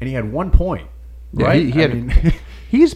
and 0.00 0.08
he 0.08 0.14
had 0.14 0.30
one 0.30 0.50
point. 0.50 0.88
Yeah, 1.32 1.46
right? 1.46 1.62
he, 1.62 1.70
he 1.70 1.80
had, 1.80 1.94
mean, 1.94 2.34
he's 2.70 2.94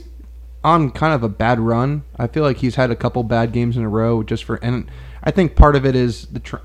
on 0.62 0.90
kind 0.90 1.14
of 1.14 1.22
a 1.22 1.28
bad 1.28 1.60
run. 1.60 2.02
I 2.18 2.26
feel 2.26 2.42
like 2.42 2.56
he's 2.58 2.74
had 2.74 2.90
a 2.90 2.96
couple 2.96 3.22
bad 3.22 3.52
games 3.52 3.76
in 3.76 3.82
a 3.84 3.88
row 3.88 4.22
just 4.22 4.44
for 4.44 4.56
and 4.56 4.90
I 5.22 5.30
think 5.30 5.56
part 5.56 5.76
of 5.76 5.84
it 5.86 5.94
is 5.94 6.26
the 6.26 6.40
tr- 6.40 6.56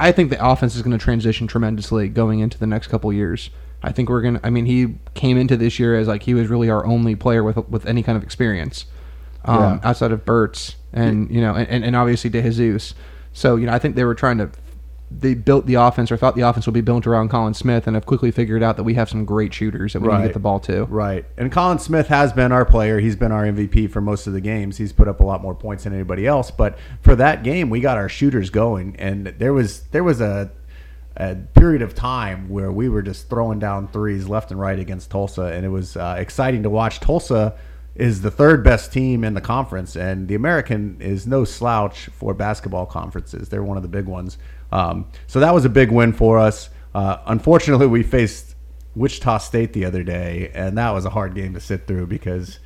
I 0.00 0.10
think 0.12 0.30
the 0.30 0.44
offense 0.44 0.74
is 0.74 0.80
going 0.82 0.96
to 0.98 1.02
transition 1.04 1.46
tremendously 1.46 2.08
going 2.08 2.40
into 2.40 2.58
the 2.58 2.66
next 2.66 2.86
couple 2.86 3.12
years. 3.12 3.50
I 3.82 3.92
think 3.92 4.08
we're 4.08 4.22
going 4.22 4.38
to 4.38 4.46
I 4.46 4.48
mean 4.50 4.64
he 4.64 4.94
came 5.14 5.36
into 5.36 5.56
this 5.58 5.78
year 5.78 5.96
as 5.98 6.08
like 6.08 6.22
he 6.22 6.32
was 6.32 6.48
really 6.48 6.70
our 6.70 6.84
only 6.86 7.14
player 7.14 7.44
with 7.44 7.56
with 7.68 7.84
any 7.86 8.02
kind 8.02 8.16
of 8.16 8.22
experience. 8.24 8.86
Um, 9.44 9.58
Yeah. 9.58 9.88
outside 9.88 10.12
of 10.12 10.24
Bertz 10.24 10.74
and 10.92 11.30
you 11.30 11.40
know 11.40 11.54
and, 11.54 11.84
and, 11.84 11.96
obviously 11.96 12.28
De 12.30 12.42
Jesus. 12.42 12.94
So, 13.32 13.56
you 13.56 13.66
know, 13.66 13.72
I 13.72 13.78
think 13.78 13.94
they 13.94 14.04
were 14.04 14.14
trying 14.14 14.38
to 14.38 14.50
they 15.10 15.34
built 15.34 15.66
the 15.66 15.74
offense 15.74 16.12
or 16.12 16.16
thought 16.16 16.36
the 16.36 16.42
offense 16.42 16.66
would 16.66 16.74
be 16.74 16.80
built 16.80 17.06
around 17.06 17.30
Collin 17.30 17.54
Smith 17.54 17.86
and 17.86 17.96
have 17.96 18.06
quickly 18.06 18.30
figured 18.30 18.62
out 18.62 18.76
that 18.76 18.84
we 18.84 18.94
have 18.94 19.08
some 19.08 19.24
great 19.24 19.52
shooters 19.52 19.92
that 19.92 20.00
we 20.00 20.08
need 20.08 20.18
to 20.18 20.22
get 20.28 20.34
the 20.34 20.38
ball 20.38 20.60
to. 20.60 20.84
Right. 20.84 21.24
And 21.36 21.50
Collin 21.50 21.80
Smith 21.80 22.06
has 22.08 22.32
been 22.32 22.52
our 22.52 22.64
player. 22.64 23.00
He's 23.00 23.16
been 23.16 23.32
our 23.32 23.44
MVP 23.44 23.90
for 23.90 24.00
most 24.00 24.28
of 24.28 24.34
the 24.34 24.40
games. 24.40 24.76
He's 24.76 24.92
put 24.92 25.08
up 25.08 25.18
a 25.18 25.24
lot 25.24 25.42
more 25.42 25.54
points 25.54 25.82
than 25.82 25.94
anybody 25.94 26.28
else. 26.28 26.52
But 26.52 26.78
for 27.02 27.16
that 27.16 27.42
game, 27.42 27.70
we 27.70 27.80
got 27.80 27.98
our 27.98 28.08
shooters 28.08 28.50
going, 28.50 28.94
and 29.00 29.26
there 29.26 29.52
was 29.52 29.80
there 29.90 30.04
was 30.04 30.20
a 30.20 30.52
a 31.16 31.34
period 31.54 31.82
of 31.82 31.94
time 31.94 32.48
where 32.48 32.70
we 32.70 32.88
were 32.88 33.02
just 33.02 33.28
throwing 33.28 33.58
down 33.58 33.88
threes 33.88 34.28
left 34.28 34.52
and 34.52 34.60
right 34.60 34.78
against 34.78 35.10
Tulsa, 35.10 35.42
and 35.42 35.66
it 35.66 35.70
was 35.70 35.96
uh, 35.96 36.14
exciting 36.18 36.62
to 36.62 36.70
watch. 36.70 37.00
Tulsa 37.00 37.56
is 37.94 38.22
the 38.22 38.30
third 38.30 38.62
best 38.64 38.92
team 38.92 39.24
in 39.24 39.34
the 39.34 39.40
conference, 39.40 39.96
and 39.96 40.28
the 40.28 40.34
American 40.34 40.96
is 41.00 41.26
no 41.26 41.44
slouch 41.44 42.06
for 42.06 42.34
basketball 42.34 42.86
conferences. 42.86 43.48
They're 43.48 43.62
one 43.64 43.76
of 43.76 43.82
the 43.82 43.88
big 43.88 44.06
ones. 44.06 44.38
Um, 44.72 45.06
so 45.26 45.40
that 45.40 45.52
was 45.52 45.64
a 45.64 45.68
big 45.68 45.90
win 45.90 46.12
for 46.12 46.38
us. 46.38 46.70
Uh, 46.94 47.18
unfortunately, 47.26 47.86
we 47.86 48.02
faced 48.02 48.54
Wichita 48.96 49.38
State 49.38 49.72
the 49.72 49.84
other 49.84 50.02
day, 50.02 50.50
and 50.54 50.76
that 50.78 50.90
was 50.90 51.04
a 51.04 51.10
hard 51.10 51.34
game 51.34 51.54
to 51.54 51.60
sit 51.60 51.86
through 51.86 52.06
because 52.06 52.58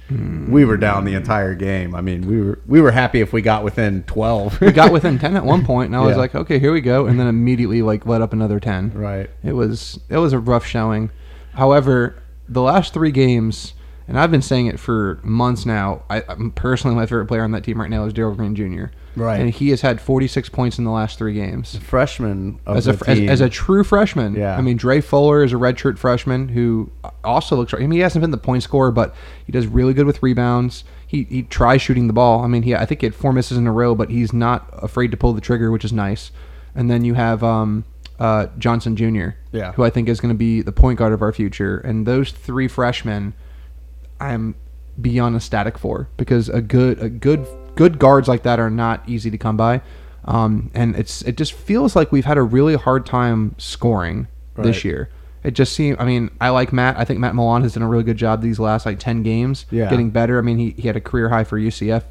we 0.48 0.64
were 0.64 0.76
down 0.78 1.04
the 1.04 1.14
entire 1.14 1.54
game. 1.54 1.94
I 1.94 2.00
mean, 2.00 2.26
we 2.26 2.40
were 2.40 2.60
we 2.66 2.80
were 2.80 2.90
happy 2.90 3.20
if 3.20 3.32
we 3.32 3.42
got 3.42 3.62
within 3.62 4.04
twelve. 4.04 4.58
we 4.60 4.72
got 4.72 4.90
within 4.98 5.18
10 5.18 5.36
at 5.36 5.44
one 5.44 5.64
point 5.64 5.88
and 5.88 5.96
I 5.96 6.00
was 6.00 6.16
like, 6.16 6.34
okay, 6.34 6.58
here 6.58 6.72
we 6.72 6.80
go. 6.80 7.06
And 7.06 7.20
then 7.20 7.26
immediately 7.26 7.82
like 7.82 8.06
let 8.06 8.22
up 8.22 8.32
another 8.32 8.58
10. 8.58 8.92
right. 8.94 9.28
It 9.42 9.52
was, 9.52 10.00
it 10.08 10.16
was 10.18 10.32
a 10.32 10.38
rough 10.38 10.64
showing. 10.66 11.10
However, 11.52 12.22
the 12.48 12.62
last 12.62 12.94
three 12.94 13.12
games, 13.12 13.74
and 14.08 14.18
I've 14.18 14.30
been 14.30 14.42
saying 14.42 14.66
it 14.66 14.78
for 14.78 15.18
months 15.22 15.64
now, 15.64 16.02
I, 16.10 16.22
I'm 16.28 16.50
personally 16.50 16.94
my 16.96 17.06
favorite 17.06 17.26
player 17.26 17.42
on 17.42 17.52
that 17.52 17.64
team 17.64 17.80
right 17.80 17.88
now 17.90 18.04
is 18.04 18.12
Daryl 18.12 18.36
Green 18.36 18.54
Jr. 18.54 18.86
Right. 19.16 19.40
And 19.40 19.50
he 19.50 19.70
has 19.70 19.80
had 19.80 20.00
46 20.00 20.48
points 20.48 20.76
in 20.78 20.84
the 20.84 20.90
last 20.90 21.18
three 21.18 21.34
games. 21.34 21.76
Freshman 21.78 22.58
of 22.66 22.76
As 22.76 22.84
the 22.86 22.92
a, 23.06 23.10
as, 23.10 23.20
as 23.30 23.40
a 23.40 23.48
true 23.48 23.84
freshman, 23.84 24.34
Yeah. 24.34 24.56
I 24.56 24.60
mean, 24.60 24.76
Dre 24.76 25.00
Fuller 25.00 25.44
is 25.44 25.52
a 25.52 25.56
redshirt 25.56 25.98
freshman 25.98 26.48
who 26.48 26.90
also 27.22 27.54
looks. 27.56 27.72
I 27.72 27.78
mean, 27.78 27.92
he 27.92 28.00
hasn't 28.00 28.20
been 28.22 28.32
the 28.32 28.36
point 28.38 28.62
scorer, 28.64 28.90
but 28.90 29.14
he 29.46 29.52
does 29.52 29.66
really 29.66 29.94
good 29.94 30.06
with 30.06 30.22
rebounds. 30.22 30.82
He, 31.06 31.22
he 31.24 31.42
tries 31.44 31.80
shooting 31.80 32.08
the 32.08 32.12
ball. 32.12 32.42
I 32.42 32.48
mean, 32.48 32.64
he 32.64 32.74
I 32.74 32.84
think 32.86 33.00
he 33.02 33.06
had 33.06 33.14
four 33.14 33.32
misses 33.32 33.56
in 33.56 33.66
a 33.68 33.72
row, 33.72 33.94
but 33.94 34.10
he's 34.10 34.32
not 34.32 34.68
afraid 34.72 35.12
to 35.12 35.16
pull 35.16 35.32
the 35.32 35.40
trigger, 35.40 35.70
which 35.70 35.84
is 35.84 35.92
nice. 35.92 36.32
And 36.74 36.90
then 36.90 37.04
you 37.04 37.14
have 37.14 37.44
um, 37.44 37.84
uh, 38.18 38.48
Johnson 38.58 38.96
Jr., 38.96 39.28
Yeah. 39.52 39.72
who 39.72 39.84
I 39.84 39.90
think 39.90 40.08
is 40.08 40.18
going 40.20 40.34
to 40.34 40.38
be 40.38 40.60
the 40.60 40.72
point 40.72 40.98
guard 40.98 41.12
of 41.12 41.22
our 41.22 41.32
future. 41.32 41.78
And 41.78 42.04
those 42.04 42.32
three 42.32 42.66
freshmen, 42.66 43.34
I'm 44.20 44.54
beyond 45.00 45.34
ecstatic 45.36 45.76
for 45.78 46.08
because 46.16 46.48
a 46.48 46.60
good 46.60 46.98
a 47.02 47.08
good 47.08 47.46
good 47.74 47.98
guards 47.98 48.28
like 48.28 48.42
that 48.44 48.58
are 48.60 48.70
not 48.70 49.02
easy 49.08 49.30
to 49.30 49.38
come 49.38 49.56
by. 49.56 49.80
Um, 50.24 50.70
and 50.74 50.96
it's 50.96 51.22
it 51.22 51.36
just 51.36 51.52
feels 51.52 51.94
like 51.96 52.12
we've 52.12 52.24
had 52.24 52.38
a 52.38 52.42
really 52.42 52.76
hard 52.76 53.04
time 53.06 53.54
scoring 53.58 54.28
Right. 54.56 54.64
this 54.64 54.84
year. 54.84 55.10
It 55.42 55.52
just 55.54 55.72
seemed. 55.74 55.98
I 55.98 56.04
mean, 56.04 56.30
I 56.40 56.48
like 56.50 56.72
Matt. 56.72 56.96
I 56.96 57.04
think 57.04 57.18
Matt 57.20 57.34
Milon 57.34 57.62
has 57.62 57.74
done 57.74 57.82
a 57.82 57.88
really 57.88 58.04
good 58.04 58.16
job 58.16 58.40
these 58.40 58.58
last 58.60 58.86
like 58.86 58.98
ten 59.00 59.22
games. 59.22 59.66
Yeah. 59.70 59.90
getting 59.90 60.10
better. 60.10 60.38
I 60.38 60.42
mean, 60.42 60.56
he, 60.58 60.70
he 60.78 60.82
had 60.86 60.96
a 60.96 61.00
career 61.00 61.28
high 61.28 61.44
for 61.44 61.58
UCF 61.58 62.04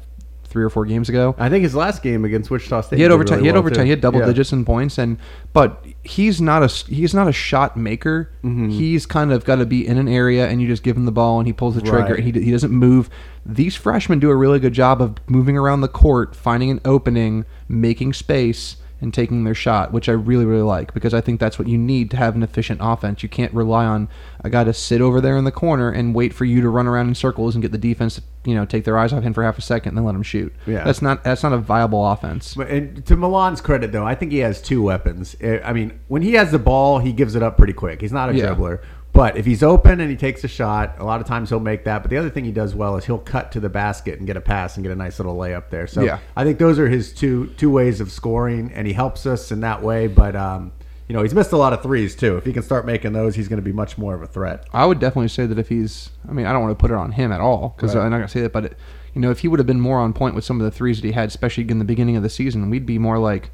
three 0.54 0.62
or 0.62 0.70
four 0.70 0.86
games 0.86 1.08
ago. 1.08 1.34
I 1.36 1.48
think 1.50 1.64
his 1.64 1.74
last 1.74 2.00
game 2.00 2.24
against 2.24 2.48
Wichita 2.48 2.82
State. 2.82 2.96
He 2.96 3.02
had 3.02 3.08
did 3.08 3.14
over 3.14 3.24
ten. 3.24 3.38
really 3.38 3.42
he 3.42 3.46
had 3.48 3.54
well, 3.56 3.58
over 3.66 3.70
too. 3.70 3.82
He 3.82 3.90
had 3.90 4.00
double 4.00 4.20
Yeah. 4.20 4.26
digits 4.26 4.52
in 4.52 4.64
points, 4.64 4.96
and 4.98 5.18
but 5.52 5.84
he's 6.04 6.40
not 6.40 6.62
a 6.62 6.68
he's 6.68 7.12
not 7.12 7.26
a 7.26 7.32
shot 7.32 7.76
maker. 7.76 8.30
Mm-hmm. 8.44 8.68
He's 8.70 9.04
kind 9.04 9.32
of 9.32 9.44
got 9.44 9.56
to 9.56 9.66
be 9.66 9.84
in 9.84 9.98
an 9.98 10.06
area, 10.06 10.46
and 10.48 10.62
you 10.62 10.68
just 10.68 10.84
give 10.84 10.96
him 10.96 11.06
the 11.06 11.12
ball, 11.12 11.40
and 11.40 11.46
he 11.48 11.52
pulls 11.52 11.74
the 11.74 11.80
trigger, 11.82 12.14
Right. 12.14 12.24
and 12.24 12.34
he 12.36 12.40
he 12.44 12.50
doesn't 12.52 12.70
move. 12.72 13.10
These 13.44 13.74
freshmen 13.74 14.20
do 14.20 14.30
a 14.30 14.36
really 14.36 14.60
good 14.60 14.72
job 14.72 15.02
of 15.02 15.16
moving 15.26 15.58
around 15.58 15.80
the 15.80 15.88
court, 15.88 16.36
finding 16.36 16.70
an 16.70 16.80
opening, 16.84 17.44
making 17.68 18.12
space. 18.12 18.76
And 19.00 19.12
taking 19.12 19.44
their 19.44 19.54
shot, 19.56 19.92
which 19.92 20.08
I 20.08 20.12
really, 20.12 20.46
really 20.46 20.62
like, 20.62 20.94
because 20.94 21.12
I 21.12 21.20
think 21.20 21.38
that's 21.38 21.58
what 21.58 21.68
you 21.68 21.76
need 21.76 22.10
to 22.12 22.16
have 22.16 22.36
an 22.36 22.42
efficient 22.42 22.80
offense. 22.82 23.22
You 23.22 23.28
can't 23.28 23.52
rely 23.52 23.84
on 23.84 24.08
a 24.42 24.48
guy 24.48 24.64
to 24.64 24.72
sit 24.72 25.02
over 25.02 25.20
there 25.20 25.36
in 25.36 25.44
the 25.44 25.52
corner 25.52 25.90
and 25.90 26.14
wait 26.14 26.32
for 26.32 26.46
you 26.46 26.62
to 26.62 26.70
run 26.70 26.86
around 26.86 27.08
in 27.08 27.14
circles 27.14 27.54
and 27.54 27.60
get 27.60 27.70
the 27.72 27.76
defense 27.76 28.14
to, 28.14 28.22
you 28.46 28.54
know, 28.54 28.64
take 28.64 28.84
their 28.84 28.96
eyes 28.96 29.12
off 29.12 29.22
him 29.22 29.34
for 29.34 29.42
half 29.42 29.58
a 29.58 29.62
second 29.62 29.90
and 29.90 29.98
then 29.98 30.04
let 30.06 30.14
him 30.14 30.22
shoot. 30.22 30.54
Yeah. 30.66 30.84
that's 30.84 31.02
not 31.02 31.22
that's 31.22 31.42
not 31.42 31.52
a 31.52 31.58
viable 31.58 32.06
offense. 32.12 32.54
But 32.54 32.68
and 32.70 33.04
to 33.04 33.16
Milon's 33.16 33.60
credit, 33.60 33.92
though, 33.92 34.06
I 34.06 34.14
think 34.14 34.32
he 34.32 34.38
has 34.38 34.62
two 34.62 34.80
weapons. 34.82 35.36
Eh, 35.40 35.60
I 35.62 35.74
mean, 35.74 35.98
when 36.08 36.22
he 36.22 36.32
has 36.34 36.50
the 36.50 36.58
ball, 36.58 37.00
he 37.00 37.12
gives 37.12 37.34
it 37.34 37.42
up 37.42 37.58
pretty 37.58 37.74
quick. 37.74 38.00
He's 38.00 38.12
not 38.12 38.30
a 38.30 38.34
Yeah. 38.34 38.54
dribbler. 38.54 38.80
But 39.14 39.36
if 39.38 39.46
he's 39.46 39.62
open 39.62 40.00
and 40.00 40.10
he 40.10 40.16
takes 40.16 40.42
a 40.44 40.48
shot, 40.48 40.96
a 40.98 41.04
lot 41.04 41.20
of 41.20 41.26
times 41.26 41.48
he'll 41.48 41.60
make 41.60 41.84
that. 41.84 42.02
But 42.02 42.10
the 42.10 42.16
other 42.18 42.28
thing 42.28 42.44
he 42.44 42.50
does 42.52 42.74
well 42.74 42.96
is 42.96 43.04
he'll 43.04 43.16
cut 43.18 43.52
to 43.52 43.60
the 43.60 43.68
basket 43.68 44.18
and 44.18 44.26
get 44.26 44.36
a 44.36 44.40
pass 44.40 44.76
and 44.76 44.82
get 44.84 44.90
a 44.92 44.96
nice 44.96 45.20
little 45.20 45.36
layup 45.36 45.70
there. 45.70 45.86
So 45.86 46.02
Yeah. 46.02 46.18
I 46.36 46.42
think 46.42 46.58
those 46.58 46.80
are 46.80 46.88
his 46.88 47.12
two 47.14 47.46
two 47.56 47.70
ways 47.70 48.00
of 48.00 48.10
scoring, 48.10 48.72
and 48.74 48.86
he 48.88 48.92
helps 48.92 49.24
us 49.24 49.50
in 49.52 49.60
that 49.60 49.82
way. 49.82 50.08
But 50.08 50.34
um, 50.34 50.72
you 51.08 51.14
know, 51.14 51.22
he's 51.22 51.32
missed 51.32 51.52
a 51.52 51.56
lot 51.56 51.72
of 51.72 51.80
threes 51.80 52.16
too. 52.16 52.36
If 52.36 52.44
he 52.44 52.52
can 52.52 52.64
start 52.64 52.86
making 52.86 53.12
those, 53.12 53.36
he's 53.36 53.46
going 53.46 53.58
to 53.58 53.64
be 53.64 53.72
much 53.72 53.96
more 53.96 54.14
of 54.14 54.22
a 54.22 54.26
threat. 54.26 54.66
I 54.72 54.84
would 54.84 54.98
definitely 54.98 55.28
say 55.28 55.46
that 55.46 55.58
if 55.60 55.68
he's, 55.68 56.10
I 56.28 56.32
mean, 56.32 56.46
I 56.46 56.52
don't 56.52 56.62
want 56.62 56.76
to 56.76 56.80
put 56.82 56.90
it 56.90 56.96
on 56.96 57.12
him 57.12 57.30
at 57.30 57.40
all 57.40 57.72
because 57.76 57.94
Right. 57.94 58.02
I'm 58.04 58.10
not 58.10 58.16
gonna 58.16 58.28
say 58.28 58.40
that, 58.42 58.52
but 58.52 58.64
it, 58.64 58.78
you 59.14 59.20
know, 59.20 59.30
if 59.30 59.38
he 59.40 59.48
would 59.48 59.60
have 59.60 59.66
been 59.66 59.80
more 59.80 59.98
on 60.00 60.12
point 60.12 60.34
with 60.34 60.44
some 60.44 60.60
of 60.60 60.64
the 60.64 60.72
threes 60.72 61.00
that 61.00 61.06
he 61.06 61.12
had, 61.12 61.28
especially 61.28 61.68
in 61.70 61.78
the 61.78 61.84
beginning 61.84 62.16
of 62.16 62.24
the 62.24 62.28
season, 62.28 62.68
we'd 62.68 62.84
be 62.84 62.98
more 62.98 63.18
like 63.20 63.50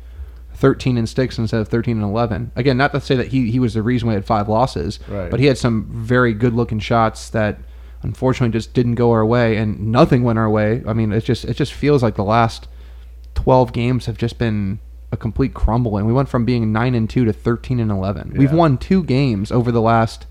13 0.61 0.96
and 0.99 1.09
six 1.09 1.37
instead 1.38 1.61
of 1.61 1.68
13 1.68 1.96
and 1.96 2.05
11. 2.05 2.53
Again, 2.55 2.77
not 2.77 2.92
to 2.92 3.01
say 3.01 3.16
that 3.16 3.29
he 3.29 3.51
he 3.51 3.59
was 3.59 3.75
the 3.75 3.83
reason 3.83 4.09
we 4.09 4.14
had 4.14 4.25
five 4.25 4.49
losses, 4.49 5.01
Right. 5.09 5.31
but 5.31 5.40
he 5.40 5.46
had 5.46 5.59
some 5.59 5.87
very 5.90 6.33
good 6.35 6.55
looking 6.55 6.79
shots 6.79 7.29
that 7.31 7.59
unfortunately 8.03 8.53
just 8.53 8.73
didn't 8.75 8.94
go 8.94 9.11
our 9.11 9.25
way, 9.27 9.57
and 9.57 9.81
nothing 9.90 10.23
went 10.23 10.38
our 10.38 10.49
way. 10.49 10.83
I 10.87 10.92
mean, 10.92 11.12
it 11.12 11.25
just 11.25 11.44
it 11.44 11.55
just 11.55 11.73
feels 11.73 12.03
like 12.03 12.14
the 12.16 12.25
last 12.25 12.68
12 13.35 13.73
games 13.73 14.07
have 14.07 14.16
just 14.18 14.38
been 14.38 14.79
a 15.12 15.16
complete 15.16 15.55
crumbling. 15.55 16.05
We 16.07 16.12
went 16.12 16.29
from 16.29 16.44
being 16.44 16.73
9 16.73 16.94
and 16.94 17.09
2 17.11 17.25
to 17.25 17.33
13 17.33 17.81
and 17.81 17.90
11. 17.90 18.35
We've 18.37 18.53
won 18.53 18.79
two 18.79 19.03
games 19.03 19.51
over 19.51 19.73
the 19.73 19.81
last 19.81 20.27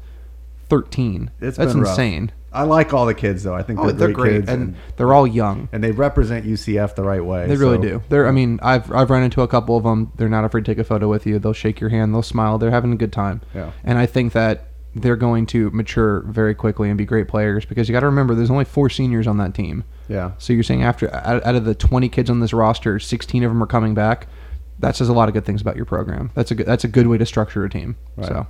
13. 0.70 1.32
It's 1.42 1.58
That's 1.58 1.74
been 1.74 1.82
rough. 1.82 1.92
insane. 1.92 2.32
I 2.52 2.64
like 2.64 2.94
all 2.94 3.06
the 3.06 3.14
kids 3.14 3.44
though. 3.44 3.54
I 3.56 3.62
think 3.64 3.80
they're, 3.80 3.90
oh, 3.90 3.92
they're 3.92 4.12
great, 4.12 4.32
kids, 4.32 4.50
and, 4.50 4.62
and, 4.62 4.76
they're 4.98 5.14
all 5.14 5.28
young. 5.28 5.70
and 5.72 5.84
they 5.84 5.92
represent 5.92 6.46
UCF 6.46 6.96
the 6.96 7.04
right 7.04 7.24
way. 7.24 7.48
They 7.48 7.56
really 7.56 7.78
do. 7.78 8.02
They're. 8.10 8.28
I 8.28 8.32
mean, 8.32 8.60
I've 8.64 8.92
I've 8.92 9.10
run 9.10 9.24
into 9.24 9.42
a 9.42 9.48
couple 9.48 9.78
of 9.78 9.84
them. 9.84 10.12
They're 10.16 10.30
not 10.30 10.46
afraid 10.46 10.66
to 10.66 10.72
take 10.72 10.80
a 10.80 10.84
photo 10.84 11.08
with 11.08 11.28
you. 11.28 11.38
They'll 11.40 11.54
shake 11.54 11.80
your 11.80 11.90
hand. 11.92 12.14
They'll 12.14 12.24
smile. 12.24 12.58
They're 12.58 12.72
having 12.72 12.92
a 12.92 12.96
good 12.98 13.14
time. 13.14 13.42
Yeah. 13.54 13.72
And 13.84 13.98
I 14.00 14.06
think 14.06 14.34
that 14.34 14.66
they're 14.96 15.16
going 15.16 15.46
to 15.46 15.70
mature 15.70 16.22
very 16.22 16.56
quickly 16.56 16.90
and 16.90 16.98
be 16.98 17.06
great 17.06 17.28
players 17.28 17.64
because 17.66 17.88
you 17.88 17.94
got 17.94 18.00
to 18.00 18.08
remember 18.08 18.34
there's 18.34 18.50
only 18.50 18.66
four 18.66 18.90
seniors 18.90 19.28
on 19.28 19.38
that 19.38 19.54
team. 19.54 19.84
Yeah. 20.08 20.32
So 20.40 20.52
you're 20.52 20.64
saying 20.64 20.82
after 20.82 21.14
out, 21.14 21.46
out 21.46 21.54
of 21.56 21.66
the 21.66 21.76
20 21.76 22.10
kids 22.10 22.30
on 22.32 22.40
this 22.40 22.54
roster, 22.54 22.98
16 23.00 23.44
of 23.44 23.52
them 23.52 23.62
are 23.62 23.68
coming 23.68 23.94
back. 23.94 24.28
That 24.80 24.96
says 24.96 25.08
a 25.10 25.14
lot 25.14 25.28
of 25.30 25.34
good 25.34 25.46
things 25.46 25.62
about 25.62 25.76
your 25.76 25.86
program. 25.86 26.32
That's 26.34 26.50
a 26.52 26.56
good. 26.56 26.66
That's 26.66 26.84
a 26.84 26.88
good 26.88 27.06
way 27.06 27.18
to 27.20 27.26
structure 27.26 27.64
a 27.66 27.70
team. 27.70 27.98
Right. 28.16 28.28
So 28.28 28.48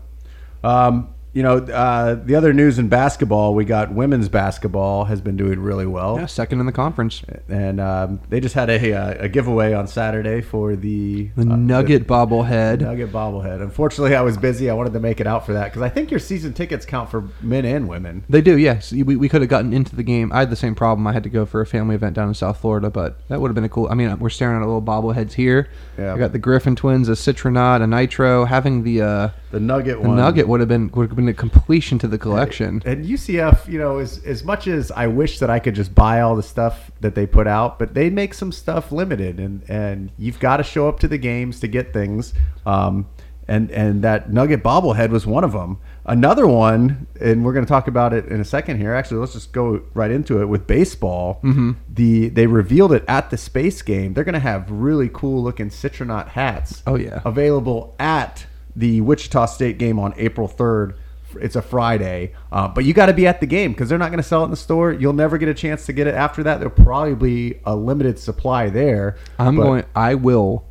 Um, 0.63 1.13
you 1.31 1.43
know, 1.43 1.57
uh, 1.57 2.15
the 2.15 2.35
other 2.35 2.53
news 2.53 2.79
in 2.79 2.89
basketball, 2.89 3.53
we 3.53 3.63
got 3.63 3.93
women's 3.93 4.29
basketball 4.29 5.05
has 5.05 5.21
been 5.21 5.37
doing 5.37 5.59
really 5.59 5.85
well. 5.85 6.17
yeah, 6.17 6.25
second 6.25 6.59
in 6.59 6.65
the 6.65 6.71
conference. 6.71 7.21
And 7.47 7.79
um, 7.79 8.19
they 8.29 8.39
just 8.39 8.55
had 8.55 8.69
a, 8.69 8.93
uh, 8.93 9.25
a 9.25 9.29
giveaway 9.29 9.73
on 9.73 9.87
Saturday 9.87 10.41
for 10.41 10.75
the, 10.75 11.27
The 11.35 11.41
uh, 11.43 11.55
Nugget 11.55 12.07
bobblehead. 12.07 12.81
Nugget 12.81 13.11
bobblehead. 13.11 13.61
Unfortunately, 13.61 14.15
I 14.15 14.21
was 14.21 14.37
busy. 14.37 14.69
I 14.69 14.73
wanted 14.73 14.93
to 14.93 14.99
make 14.99 15.19
it 15.19 15.27
out 15.27 15.45
for 15.45 15.53
that 15.53 15.65
because 15.65 15.83
I 15.83 15.89
think 15.89 16.09
your 16.09 16.19
season 16.19 16.53
tickets 16.53 16.85
count 16.85 17.11
for 17.11 17.29
men 17.41 17.63
and 17.65 17.87
women. 17.87 18.23
They 18.27 18.41
do, 18.41 18.57
yes. 18.57 18.91
We, 18.91 19.15
we 19.15 19.29
could 19.29 19.41
have 19.41 19.49
gotten 19.49 19.71
into 19.71 19.95
the 19.95 20.03
game. 20.03 20.31
I 20.33 20.39
had 20.39 20.49
the 20.49 20.55
same 20.55 20.73
problem. 20.73 21.05
I 21.05 21.13
had 21.13 21.23
to 21.23 21.29
go 21.29 21.45
for 21.45 21.61
a 21.61 21.65
family 21.67 21.95
event 21.95 22.15
down 22.15 22.27
in 22.27 22.33
South 22.33 22.59
Florida, 22.59 22.89
but 22.89 23.19
that 23.27 23.39
would 23.39 23.49
have 23.49 23.55
been 23.55 23.63
a 23.63 23.69
cool. 23.69 23.87
I 23.89 23.93
mean, 23.93 24.17
we're 24.19 24.29
staring 24.29 24.55
at 24.61 24.65
little 24.65 24.81
bobbleheads 24.81 25.33
here. 25.33 25.69
Yeah. 25.97 26.13
I 26.13 26.17
got 26.17 26.31
the 26.31 26.39
Griffin 26.39 26.75
twins, 26.75 27.07
a 27.07 27.11
Citronaut, 27.13 27.83
a 27.83 27.87
Nitro. 27.87 28.45
Having 28.45 28.83
the 28.83 29.01
uh, 29.01 29.29
The 29.51 29.59
Nugget 29.59 29.97
one. 29.97 30.03
the 30.03 30.09
one. 30.09 30.17
Nugget 30.17 30.47
would 30.47 30.59
have 30.59 30.69
been 30.69 30.91
would 30.91 31.09
have 31.09 31.15
been 31.15 31.27
a 31.27 31.33
completion 31.33 31.97
to 31.99 32.07
the 32.07 32.17
collection. 32.17 32.81
And 32.85 33.05
UCF, 33.05 33.67
you 33.67 33.79
know, 33.79 33.97
as 33.97 34.23
as 34.25 34.43
much 34.43 34.67
as 34.67 34.91
I 34.91 35.07
wish 35.07 35.39
that 35.39 35.49
I 35.49 35.59
could 35.59 35.75
just 35.75 35.95
buy 35.95 36.21
all 36.21 36.35
the 36.35 36.43
stuff 36.43 36.91
that 37.01 37.15
they 37.15 37.25
put 37.25 37.47
out, 37.47 37.79
but 37.79 37.93
they 37.93 38.09
make 38.09 38.33
some 38.33 38.51
stuff 38.51 38.91
limited, 38.91 39.39
and 39.39 39.67
and 39.69 40.11
you've 40.17 40.39
got 40.39 40.57
to 40.57 40.63
show 40.63 40.87
up 40.87 40.99
to 40.99 41.07
the 41.07 41.17
games 41.17 41.59
to 41.61 41.67
get 41.67 41.93
things. 41.93 42.33
Um, 42.65 43.07
and 43.49 43.71
and 43.71 44.03
that 44.03 44.31
Nugget 44.31 44.63
bobblehead 44.63 45.09
was 45.09 45.25
one 45.25 45.43
of 45.43 45.51
them. 45.51 45.79
Another 46.05 46.47
one, 46.47 47.07
and 47.19 47.43
we're 47.43 47.53
going 47.53 47.65
to 47.65 47.69
talk 47.69 47.87
about 47.87 48.13
it 48.13 48.25
in 48.27 48.39
a 48.39 48.45
second 48.45 48.77
here. 48.77 48.93
Actually, 48.93 49.21
let's 49.21 49.33
just 49.33 49.51
go 49.51 49.81
right 49.95 50.11
into 50.11 50.39
it 50.41 50.45
with 50.45 50.67
baseball. 50.67 51.39
Mm-hmm. 51.43 51.71
The 51.91 52.29
they 52.29 52.45
revealed 52.45 52.93
it 52.93 53.03
at 53.07 53.31
the 53.31 53.37
space 53.37 53.81
game. 53.81 54.13
They're 54.13 54.23
going 54.23 54.33
to 54.33 54.39
have 54.39 54.69
really 54.69 55.09
cool 55.11 55.43
looking 55.43 55.69
Citronaut 55.69 56.29
hats. 56.29 56.83
Oh, 56.85 56.95
yeah. 56.95 57.21
available 57.25 57.95
at 57.99 58.45
the 58.75 59.01
Wichita 59.01 59.45
State 59.47 59.77
game 59.77 59.99
on 59.99 60.13
April 60.17 60.47
3rd. 60.47 60.95
It's 61.39 61.55
a 61.55 61.61
Friday, 61.61 62.33
uh, 62.51 62.67
but 62.67 62.85
you 62.85 62.93
got 62.93 63.05
to 63.05 63.13
be 63.13 63.27
at 63.27 63.39
the 63.39 63.45
game 63.45 63.71
because 63.71 63.87
they're 63.87 63.99
not 63.99 64.09
going 64.09 64.17
to 64.17 64.27
sell 64.27 64.41
it 64.41 64.45
in 64.45 64.51
the 64.51 64.57
store. 64.57 64.91
You'll 64.91 65.13
never 65.13 65.37
get 65.37 65.47
a 65.47 65.53
chance 65.53 65.85
to 65.85 65.93
get 65.93 66.07
it 66.07 66.15
after 66.15 66.41
that. 66.43 66.59
There'll 66.59 66.73
probably 66.73 67.13
be 67.13 67.59
a 67.65 67.75
limited 67.75 68.17
supply 68.17 68.69
there. 68.69 69.15
I'm 69.37 69.55
but- 69.55 69.63
going. 69.63 69.83
I 69.95 70.15
will 70.15 70.65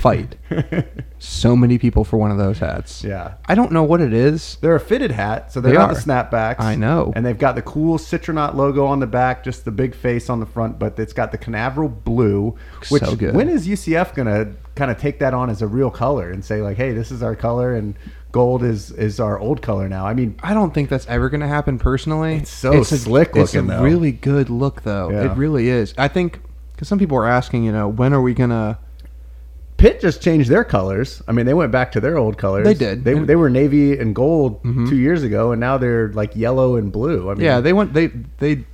fight 0.00 0.36
so 1.18 1.56
many 1.56 1.78
people 1.78 2.04
for 2.04 2.16
one 2.16 2.30
of 2.30 2.38
those 2.38 2.58
hats. 2.58 3.02
Yeah. 3.02 3.34
I 3.46 3.54
don't 3.54 3.72
know 3.72 3.82
what 3.82 4.00
it 4.00 4.12
is. 4.12 4.56
They're 4.60 4.74
a 4.76 4.80
fitted 4.80 5.10
hat, 5.10 5.52
so 5.52 5.60
they're 5.60 5.72
They 5.72 5.78
not 5.78 5.94
the 5.94 6.00
snapbacks. 6.00 6.60
I 6.60 6.74
know. 6.74 7.12
And 7.16 7.24
they've 7.24 7.38
got 7.38 7.54
the 7.54 7.62
cool 7.62 7.98
Citronaut 7.98 8.54
logo 8.54 8.84
on 8.86 9.00
the 9.00 9.06
back, 9.06 9.42
just 9.44 9.64
the 9.64 9.70
big 9.70 9.94
face 9.94 10.28
on 10.30 10.40
the 10.40 10.46
front, 10.46 10.78
but 10.78 10.98
it's 10.98 11.12
got 11.12 11.32
the 11.32 11.38
Canaveral 11.38 11.88
blue. 11.88 12.54
Which 12.88 13.02
So 13.02 13.16
good. 13.16 13.34
when 13.34 13.48
is 13.48 13.66
UCF 13.66 14.14
gonna 14.14 14.52
kind 14.74 14.90
of 14.90 14.98
take 14.98 15.18
that 15.20 15.34
on 15.34 15.50
as 15.50 15.62
a 15.62 15.66
real 15.66 15.90
color 15.90 16.30
and 16.30 16.44
say 16.44 16.60
like, 16.62 16.76
hey, 16.76 16.92
this 16.92 17.10
is 17.10 17.22
our 17.22 17.34
color 17.36 17.74
and 17.74 17.94
gold 18.32 18.64
is 18.64 18.90
is 18.90 19.20
our 19.20 19.38
old 19.38 19.62
color 19.62 19.88
now? 19.88 20.06
I 20.06 20.14
mean, 20.14 20.36
I 20.42 20.54
don't 20.54 20.74
think 20.74 20.88
that's 20.88 21.06
ever 21.06 21.28
going 21.30 21.40
to 21.40 21.46
happen 21.48 21.78
personally. 21.78 22.36
It's 22.38 22.50
so 22.50 22.82
slick 22.82 23.28
It's 23.36 23.54
a 23.54 23.58
looking, 23.62 23.66
though. 23.68 23.82
really 23.82 24.10
good 24.12 24.50
look, 24.50 24.82
though. 24.82 25.10
Yeah. 25.10 25.30
It 25.32 25.36
really 25.36 25.68
is. 25.68 25.94
I 25.96 26.08
think 26.08 26.40
because 26.72 26.88
some 26.88 26.98
people 26.98 27.16
are 27.16 27.28
asking, 27.28 27.62
you 27.64 27.70
know, 27.72 27.86
when 27.88 28.12
are 28.12 28.20
we 28.20 28.34
gonna? 28.34 28.78
Pitt 29.84 30.00
just 30.00 30.22
changed 30.22 30.48
their 30.48 30.64
colors. 30.64 31.22
I 31.28 31.32
mean, 31.32 31.44
they 31.46 31.52
went 31.54 31.70
back 31.70 31.92
to 31.92 32.00
their 32.00 32.16
old 32.16 32.38
colors. 32.38 32.64
They 32.64 32.72
did. 32.74 33.04
They, 33.04 33.14
they 33.18 33.36
were 33.36 33.50
navy 33.50 33.98
and 33.98 34.14
gold 34.14 34.62
two 34.62 34.96
years 34.96 35.22
ago, 35.22 35.52
and 35.52 35.60
now 35.60 35.76
they're 35.78 36.08
like 36.08 36.34
yellow 36.34 36.76
and 36.76 36.90
blue. 36.90 37.30
I 37.30 37.34
mean, 37.34 37.44
Yeah, 37.44 37.60
they 37.60 37.72
went. 37.74 37.92
They 37.92 38.06
they 38.38 38.64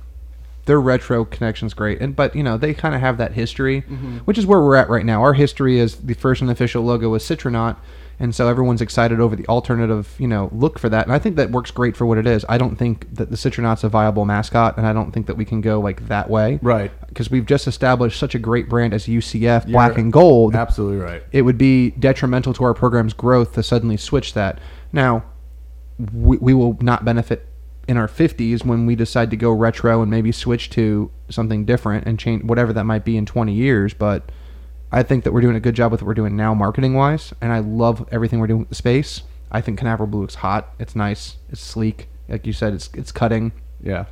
their 0.65 0.79
retro 0.79 1.25
connection's 1.25 1.73
great, 1.73 1.99
and 2.01 2.15
but 2.15 2.33
you 2.35 2.43
know 2.43 2.55
they 2.57 2.73
kind 2.73 2.95
of 2.95 3.01
have 3.01 3.17
that 3.17 3.33
history, 3.33 3.81
Mm-hmm. 3.81 4.17
which 4.19 4.37
is 4.37 4.45
where 4.45 4.61
we're 4.61 4.75
at 4.77 4.89
right 4.89 5.05
now. 5.05 5.21
Our 5.21 5.33
history 5.33 5.79
is 5.79 5.95
the 5.97 6.13
first 6.13 6.41
unofficial 6.41 6.83
logo 6.83 7.09
was 7.09 7.23
Citronaut, 7.23 7.75
and 8.21 8.33
so 8.35 8.47
everyone's 8.47 8.81
excited 8.81 9.19
over 9.19 9.35
the 9.35 9.45
alternative, 9.47 10.15
you 10.19 10.27
know, 10.27 10.49
look 10.53 10.77
for 10.79 10.87
that. 10.89 11.05
And 11.07 11.13
I 11.13 11.19
think 11.19 11.35
that 11.37 11.49
works 11.51 11.71
great 11.71 11.97
for 11.97 12.05
what 12.05 12.17
it 12.17 12.27
is. 12.27 12.45
I 12.47 12.57
don't 12.59 12.75
think 12.77 13.13
that 13.15 13.31
the 13.31 13.35
Citronaut's 13.35 13.83
a 13.83 13.89
viable 13.89 14.25
mascot, 14.25 14.77
and 14.77 14.85
I 14.85 14.93
don't 14.93 15.11
think 15.11 15.25
that 15.25 15.35
we 15.35 15.43
can 15.43 15.59
go 15.59 15.79
like 15.81 16.07
that 16.07 16.29
way, 16.29 16.59
Right. 16.61 16.91
Because 17.09 17.29
we've 17.31 17.45
just 17.45 17.67
established 17.67 18.19
such 18.19 18.35
a 18.35 18.39
great 18.39 18.69
brand 18.69 18.93
as 18.93 19.07
UCF, 19.07 19.65
You're 19.65 19.73
black 19.73 19.97
and 19.97 20.13
gold. 20.13 20.55
absolutely 20.55 20.99
right. 20.99 21.23
it 21.31 21.41
would 21.41 21.57
be 21.57 21.89
detrimental 21.91 22.53
to 22.53 22.63
our 22.63 22.73
program's 22.73 23.13
growth 23.13 23.53
to 23.53 23.63
suddenly 23.63 23.97
switch 23.97 24.33
that. 24.35 24.59
Now, 24.93 25.23
we, 26.13 26.37
we 26.37 26.53
will 26.53 26.77
not 26.81 27.03
benefit 27.03 27.47
in 27.87 27.97
our 27.97 28.07
50s 28.07 28.63
when 28.63 28.85
we 28.85 28.95
decide 28.95 29.31
to 29.31 29.35
go 29.35 29.51
retro 29.51 30.01
and 30.01 30.09
maybe 30.11 30.31
switch 30.31 30.69
to 30.69 31.09
something 31.29 31.65
different 31.65 32.05
and 32.05 32.19
change 32.19 32.43
whatever 32.43 32.71
that 32.73 32.83
might 32.85 33.03
be 33.03 33.17
in 33.17 33.25
20 33.25 33.51
years. 33.53 33.93
But 33.93 34.31
I 34.91 35.03
think 35.03 35.23
that 35.23 35.31
we're 35.31 35.41
doing 35.41 35.55
a 35.55 35.59
good 35.61 35.75
job 35.75 35.91
with 35.91 36.01
what 36.01 36.07
we're 36.07 36.13
doing 36.13 36.35
now, 36.35 36.53
marketing 36.53 36.93
wise, 36.95 37.33
and 37.41 37.51
I 37.53 37.59
love 37.59 38.07
everything 38.11 38.39
we're 38.39 38.47
doing 38.47 38.59
with 38.59 38.69
the 38.69 38.75
space. 38.75 39.21
I 39.51 39.61
think 39.61 39.79
Canaveral 39.79 40.07
Blue 40.07 40.21
looks 40.21 40.35
hot. 40.35 40.73
It's 40.79 40.95
nice. 40.95 41.37
It's 41.49 41.61
sleek. 41.61 42.07
Like 42.27 42.45
you 42.45 42.53
said, 42.53 42.73
it's 42.73 42.89
it's 42.93 43.11
cutting. 43.11 43.51
Yeah. 43.81 44.05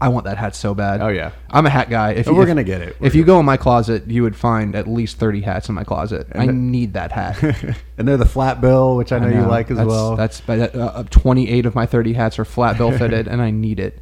I 0.00 0.08
want 0.08 0.24
that 0.24 0.36
hat 0.36 0.56
so 0.56 0.74
bad. 0.74 1.00
Oh, 1.00 1.08
yeah. 1.08 1.30
I'm 1.48 1.64
a 1.64 1.70
hat 1.70 1.88
guy. 1.88 2.10
If 2.10 2.26
you- 2.26 2.34
we're 2.34 2.42
if- 2.42 2.48
gonna 2.48 2.64
get 2.64 2.80
it. 2.82 2.96
We're 3.00 3.06
if 3.06 3.14
you 3.14 3.24
go 3.24 3.38
in 3.38 3.46
my 3.46 3.56
closet, 3.56 4.08
you 4.08 4.22
would 4.24 4.34
find 4.34 4.74
at 4.74 4.88
least 4.88 5.16
30 5.18 5.42
hats 5.42 5.68
in 5.68 5.76
my 5.76 5.84
closet. 5.84 6.26
I 6.34 6.46
the- 6.46 6.52
need 6.52 6.94
that 6.94 7.12
hat. 7.12 7.40
and 7.98 8.08
they're 8.08 8.16
the 8.16 8.26
flat 8.26 8.60
bill, 8.60 8.96
which 8.96 9.12
I 9.12 9.20
know, 9.20 9.28
you 9.28 9.46
like 9.46 9.70
as 9.70 9.76
that's, 9.76 9.86
well. 9.88 10.16
That's 10.16 10.42
uh, 10.48 11.04
28 11.08 11.66
of 11.66 11.74
my 11.76 11.86
30 11.86 12.14
hats 12.14 12.38
are 12.40 12.44
flat 12.44 12.78
bill 12.78 12.90
fitted, 12.98 13.28
and 13.28 13.40
I 13.40 13.50
need 13.52 13.78
it. 13.78 14.00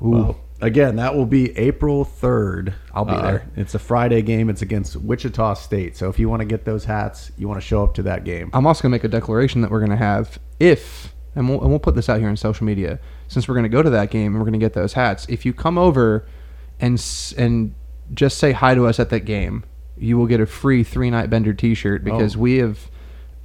Ooh. 0.00 0.10
Well, 0.10 0.40
again, 0.64 0.96
that 0.96 1.14
will 1.14 1.26
be 1.26 1.56
April 1.58 2.04
3rd. 2.04 2.74
I'll 2.92 3.04
be 3.04 3.12
uh, 3.12 3.22
there. 3.22 3.46
It's 3.56 3.74
a 3.74 3.78
Friday 3.78 4.22
game. 4.22 4.48
It's 4.50 4.62
against 4.62 4.96
Wichita 4.96 5.54
State. 5.54 5.96
So 5.96 6.08
if 6.08 6.18
you 6.18 6.28
want 6.28 6.40
to 6.40 6.46
get 6.46 6.64
those 6.64 6.84
hats, 6.84 7.30
you 7.36 7.46
want 7.48 7.60
to 7.60 7.66
show 7.66 7.84
up 7.84 7.94
to 7.94 8.02
that 8.04 8.24
game. 8.24 8.50
I'm 8.52 8.66
also 8.66 8.82
gonna 8.82 8.92
make 8.92 9.04
a 9.04 9.08
declaration 9.08 9.60
that 9.60 9.70
we're 9.70 9.80
gonna 9.80 9.96
have 9.96 10.38
if 10.58 11.14
and 11.36 11.48
we'll, 11.48 11.60
and 11.60 11.70
we'll 11.70 11.78
put 11.78 11.94
this 11.94 12.08
out 12.08 12.20
here 12.20 12.28
on 12.28 12.36
social 12.36 12.64
media. 12.66 12.98
Since 13.28 13.48
we're 13.48 13.54
going 13.54 13.64
to 13.64 13.68
go 13.70 13.82
to 13.82 13.90
that 13.90 14.10
game 14.10 14.32
and 14.32 14.36
we're 14.36 14.44
going 14.44 14.52
to 14.52 14.64
get 14.64 14.74
those 14.74 14.92
hats, 14.92 15.26
if 15.28 15.44
you 15.44 15.52
come 15.52 15.78
over 15.78 16.26
and 16.78 17.02
and 17.36 17.74
just 18.12 18.38
say 18.38 18.52
hi 18.52 18.74
to 18.74 18.86
us 18.86 19.00
at 19.00 19.10
that 19.10 19.20
game, 19.24 19.64
you 19.96 20.16
will 20.16 20.26
get 20.26 20.40
a 20.40 20.46
free 20.46 20.84
three 20.84 21.10
night 21.10 21.30
bender 21.30 21.52
T-shirt 21.52 22.04
because 22.04 22.36
Oh. 22.36 22.40
we 22.40 22.58
have. 22.58 22.90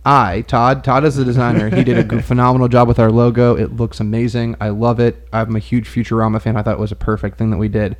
I 0.05 0.41
Todd 0.41 0.83
Todd 0.83 1.03
is 1.03 1.15
the 1.15 1.25
designer. 1.25 1.69
He 1.69 1.83
did 1.83 2.11
a 2.11 2.21
phenomenal 2.23 2.67
job 2.67 2.87
with 2.87 2.99
our 2.99 3.11
logo. 3.11 3.55
It 3.55 3.75
looks 3.75 3.99
amazing. 3.99 4.55
I 4.59 4.69
love 4.69 4.99
it. 4.99 5.27
I'm 5.33 5.55
a 5.55 5.59
huge 5.59 5.89
Futurama 5.89 6.41
fan. 6.41 6.55
I 6.55 6.61
thought 6.61 6.73
it 6.73 6.79
was 6.79 6.91
a 6.91 6.95
perfect 6.95 7.37
thing 7.37 7.49
that 7.51 7.57
we 7.57 7.67
did, 7.67 7.97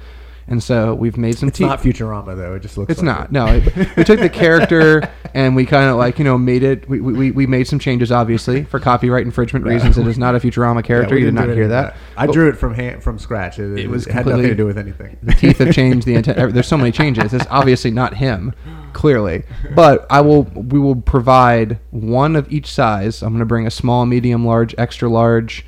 and 0.49 0.61
so 0.61 0.93
we've 0.95 1.17
made 1.17 1.37
some. 1.37 1.49
It's 1.49 1.59
not 1.59 1.79
Futurama 1.79 2.35
though. 2.35 2.55
It 2.55 2.61
just 2.61 2.77
looks. 2.77 2.91
it's 2.91 3.01
like 3.01 3.05
not. 3.05 3.25
it. 3.25 3.31
No, 3.31 3.45
it, 3.47 3.95
we 3.97 4.03
took 4.03 4.19
the 4.19 4.29
character 4.29 5.09
and 5.33 5.55
we 5.55 5.65
kind 5.65 5.89
of 5.89 5.97
like 5.97 6.17
you 6.17 6.25
know 6.25 6.37
made 6.37 6.63
it. 6.63 6.89
We, 6.89 6.99
we, 6.99 7.31
we 7.31 7.47
made 7.47 7.67
some 7.67 7.79
changes, 7.79 8.11
obviously, 8.11 8.63
for 8.63 8.79
copyright 8.79 9.25
infringement 9.25 9.65
reasons. 9.65 9.97
It 9.97 10.07
is 10.07 10.17
not 10.25 10.35
a 10.35 10.39
Futurama 10.39 10.83
character. 10.83 11.15
we 11.15 11.21
you 11.21 11.27
did 11.27 11.35
not 11.35 11.49
hear 11.49 11.63
of 11.63 11.69
that. 11.69 11.95
I 12.17 12.25
But 12.25 12.33
drew 12.33 12.49
it 12.49 12.57
from 12.57 12.73
hand, 12.73 13.03
from 13.03 13.19
scratch. 13.19 13.59
It, 13.59 13.79
It 13.79 13.89
was 13.89 14.05
had 14.05 14.25
nothing 14.25 14.43
to 14.43 14.55
do 14.55 14.65
with 14.65 14.77
anything. 14.77 15.17
The 15.23 15.33
teeth 15.33 15.59
have 15.59 15.73
changed. 15.73 16.05
The 16.07 16.15
intent. 16.15 16.53
There's 16.53 16.67
so 16.67 16.77
many 16.77 16.91
changes. 16.91 17.33
It's 17.33 17.45
obviously 17.49 17.91
not 17.91 18.15
him, 18.15 18.53
clearly. 18.93 19.43
But 19.75 20.05
I 20.09 20.21
will. 20.21 20.43
We 20.43 20.79
will 20.79 20.95
provide 20.95 21.79
one 21.91 22.35
of 22.35 22.51
each 22.51 22.71
size. 22.71 23.21
I'm 23.21 23.29
going 23.29 23.39
to 23.39 23.45
bring 23.45 23.67
a 23.67 23.71
small, 23.71 24.05
medium, 24.05 24.45
large, 24.45 24.73
extra 24.77 25.09
large, 25.09 25.65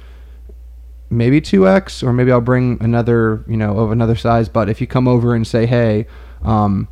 maybe 1.12 1.42
two 1.42 1.68
X, 1.68 2.02
or 2.02 2.14
maybe 2.14 2.32
I'll 2.32 2.42
bring 2.42 2.78
another. 2.82 3.44
You 3.48 3.58
know, 3.58 3.78
of 3.78 3.92
another 3.92 4.16
size. 4.16 4.50
But 4.50 4.70
if 4.70 4.82
you 4.82 4.88
come 4.88 5.08
over 5.08 5.36
and 5.36 5.46
say, 5.46 5.66
hey. 5.66 6.08
Um, 6.42 6.88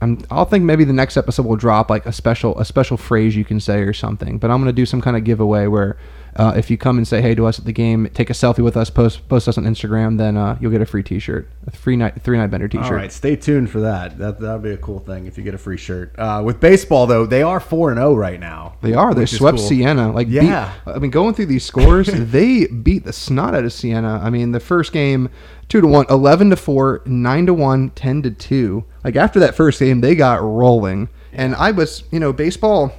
I'm, 0.00 0.22
I'll 0.30 0.44
think 0.44 0.62
maybe 0.62 0.84
the 0.84 0.92
next 0.92 1.16
episode 1.16 1.46
will 1.46 1.56
drop 1.56 1.88
like 1.88 2.04
a 2.04 2.12
special 2.12 2.58
a 2.60 2.66
special 2.66 2.98
phrase 2.98 3.34
you 3.34 3.46
can 3.46 3.60
say 3.60 3.80
or 3.80 3.94
something. 3.94 4.38
But 4.38 4.50
I'm 4.50 4.60
gonna 4.60 4.72
do 4.72 4.84
some 4.84 5.00
kind 5.00 5.16
of 5.16 5.24
giveaway 5.24 5.68
where 5.68 5.96
uh, 6.36 6.52
if 6.56 6.70
you 6.70 6.76
come 6.78 6.98
and 6.98 7.08
say 7.08 7.20
hey 7.22 7.34
to 7.34 7.46
us 7.46 7.58
at 7.58 7.64
the 7.64 7.72
game, 7.72 8.08
take 8.14 8.30
a 8.30 8.32
selfie 8.32 8.62
with 8.62 8.76
us, 8.76 8.90
post 8.90 9.26
post 9.28 9.48
us 9.48 9.56
on 9.58 9.64
Instagram, 9.64 10.18
then 10.18 10.36
uh, 10.36 10.56
you'll 10.60 10.70
get 10.70 10.80
a 10.82 10.86
free 10.86 11.02
T-shirt, 11.02 11.48
a 11.66 11.70
free 11.70 11.96
night 11.96 12.20
three 12.22 12.36
night 12.38 12.48
bender 12.50 12.68
T-shirt. 12.68 12.86
All 12.86 12.92
right, 12.92 13.10
stay 13.10 13.36
tuned 13.36 13.70
for 13.70 13.80
that. 13.80 14.18
That 14.18 14.38
that'll 14.40 14.58
be 14.58 14.70
a 14.70 14.76
cool 14.76 14.98
thing 15.00 15.26
if 15.26 15.36
you 15.38 15.44
get 15.44 15.54
a 15.54 15.58
free 15.58 15.76
shirt. 15.78 16.14
Uh, 16.18 16.42
with 16.44 16.60
baseball 16.60 17.06
though, 17.06 17.26
they 17.26 17.42
are 17.42 17.58
four 17.60 17.90
and 17.90 17.98
zero 17.98 18.14
right 18.14 18.38
now. 18.38 18.76
They 18.82 18.92
are. 18.94 19.14
They 19.14 19.26
swept 19.26 19.58
cool. 19.58 19.66
Siena. 19.66 20.12
Like, 20.12 20.28
beat- 20.28 20.42
Yeah. 20.44 20.72
I 20.86 20.98
mean, 20.98 21.10
going 21.10 21.34
through 21.34 21.46
these 21.46 21.64
scores, 21.64 22.06
they 22.12 22.66
beat 22.66 23.04
the 23.04 23.12
snot 23.12 23.54
out 23.54 23.64
of 23.64 23.72
Siena. 23.72 24.20
I 24.22 24.30
mean, 24.30 24.52
the 24.52 24.60
first 24.60 24.92
game, 24.92 25.30
two 25.68 25.80
to 25.80 25.86
one, 25.86 26.06
11 26.10 26.50
to 26.50 26.56
four, 26.56 27.02
nine 27.06 27.46
to 27.46 27.54
one, 27.54 27.90
10 27.90 28.22
to 28.22 28.30
two. 28.30 28.84
Like 29.04 29.16
after 29.16 29.40
that 29.40 29.54
first 29.54 29.80
game, 29.80 30.00
they 30.02 30.14
got 30.14 30.42
rolling. 30.42 31.08
And 31.32 31.54
I 31.54 31.70
was, 31.70 32.04
you 32.10 32.20
know, 32.20 32.32
baseball. 32.32 32.92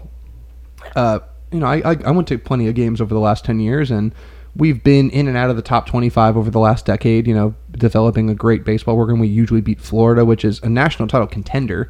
Uh, 0.95 1.19
you 1.51 1.59
know, 1.59 1.67
I, 1.67 1.97
I 2.05 2.11
went 2.11 2.27
to 2.29 2.37
plenty 2.37 2.67
of 2.67 2.75
games 2.75 3.01
over 3.01 3.13
the 3.13 3.19
last 3.19 3.45
ten 3.45 3.59
years, 3.59 3.91
and 3.91 4.13
we've 4.55 4.83
been 4.83 5.09
in 5.11 5.27
and 5.27 5.37
out 5.37 5.49
of 5.49 5.55
the 5.55 5.61
top 5.61 5.87
twenty-five 5.87 6.35
over 6.37 6.49
the 6.49 6.59
last 6.59 6.85
decade. 6.85 7.27
You 7.27 7.33
know, 7.33 7.55
developing 7.71 8.29
a 8.29 8.35
great 8.35 8.63
baseball 8.63 8.95
program. 8.95 9.19
We 9.19 9.27
usually 9.27 9.61
beat 9.61 9.79
Florida, 9.79 10.25
which 10.25 10.43
is 10.43 10.61
a 10.63 10.69
national 10.69 11.07
title 11.07 11.27
contender. 11.27 11.89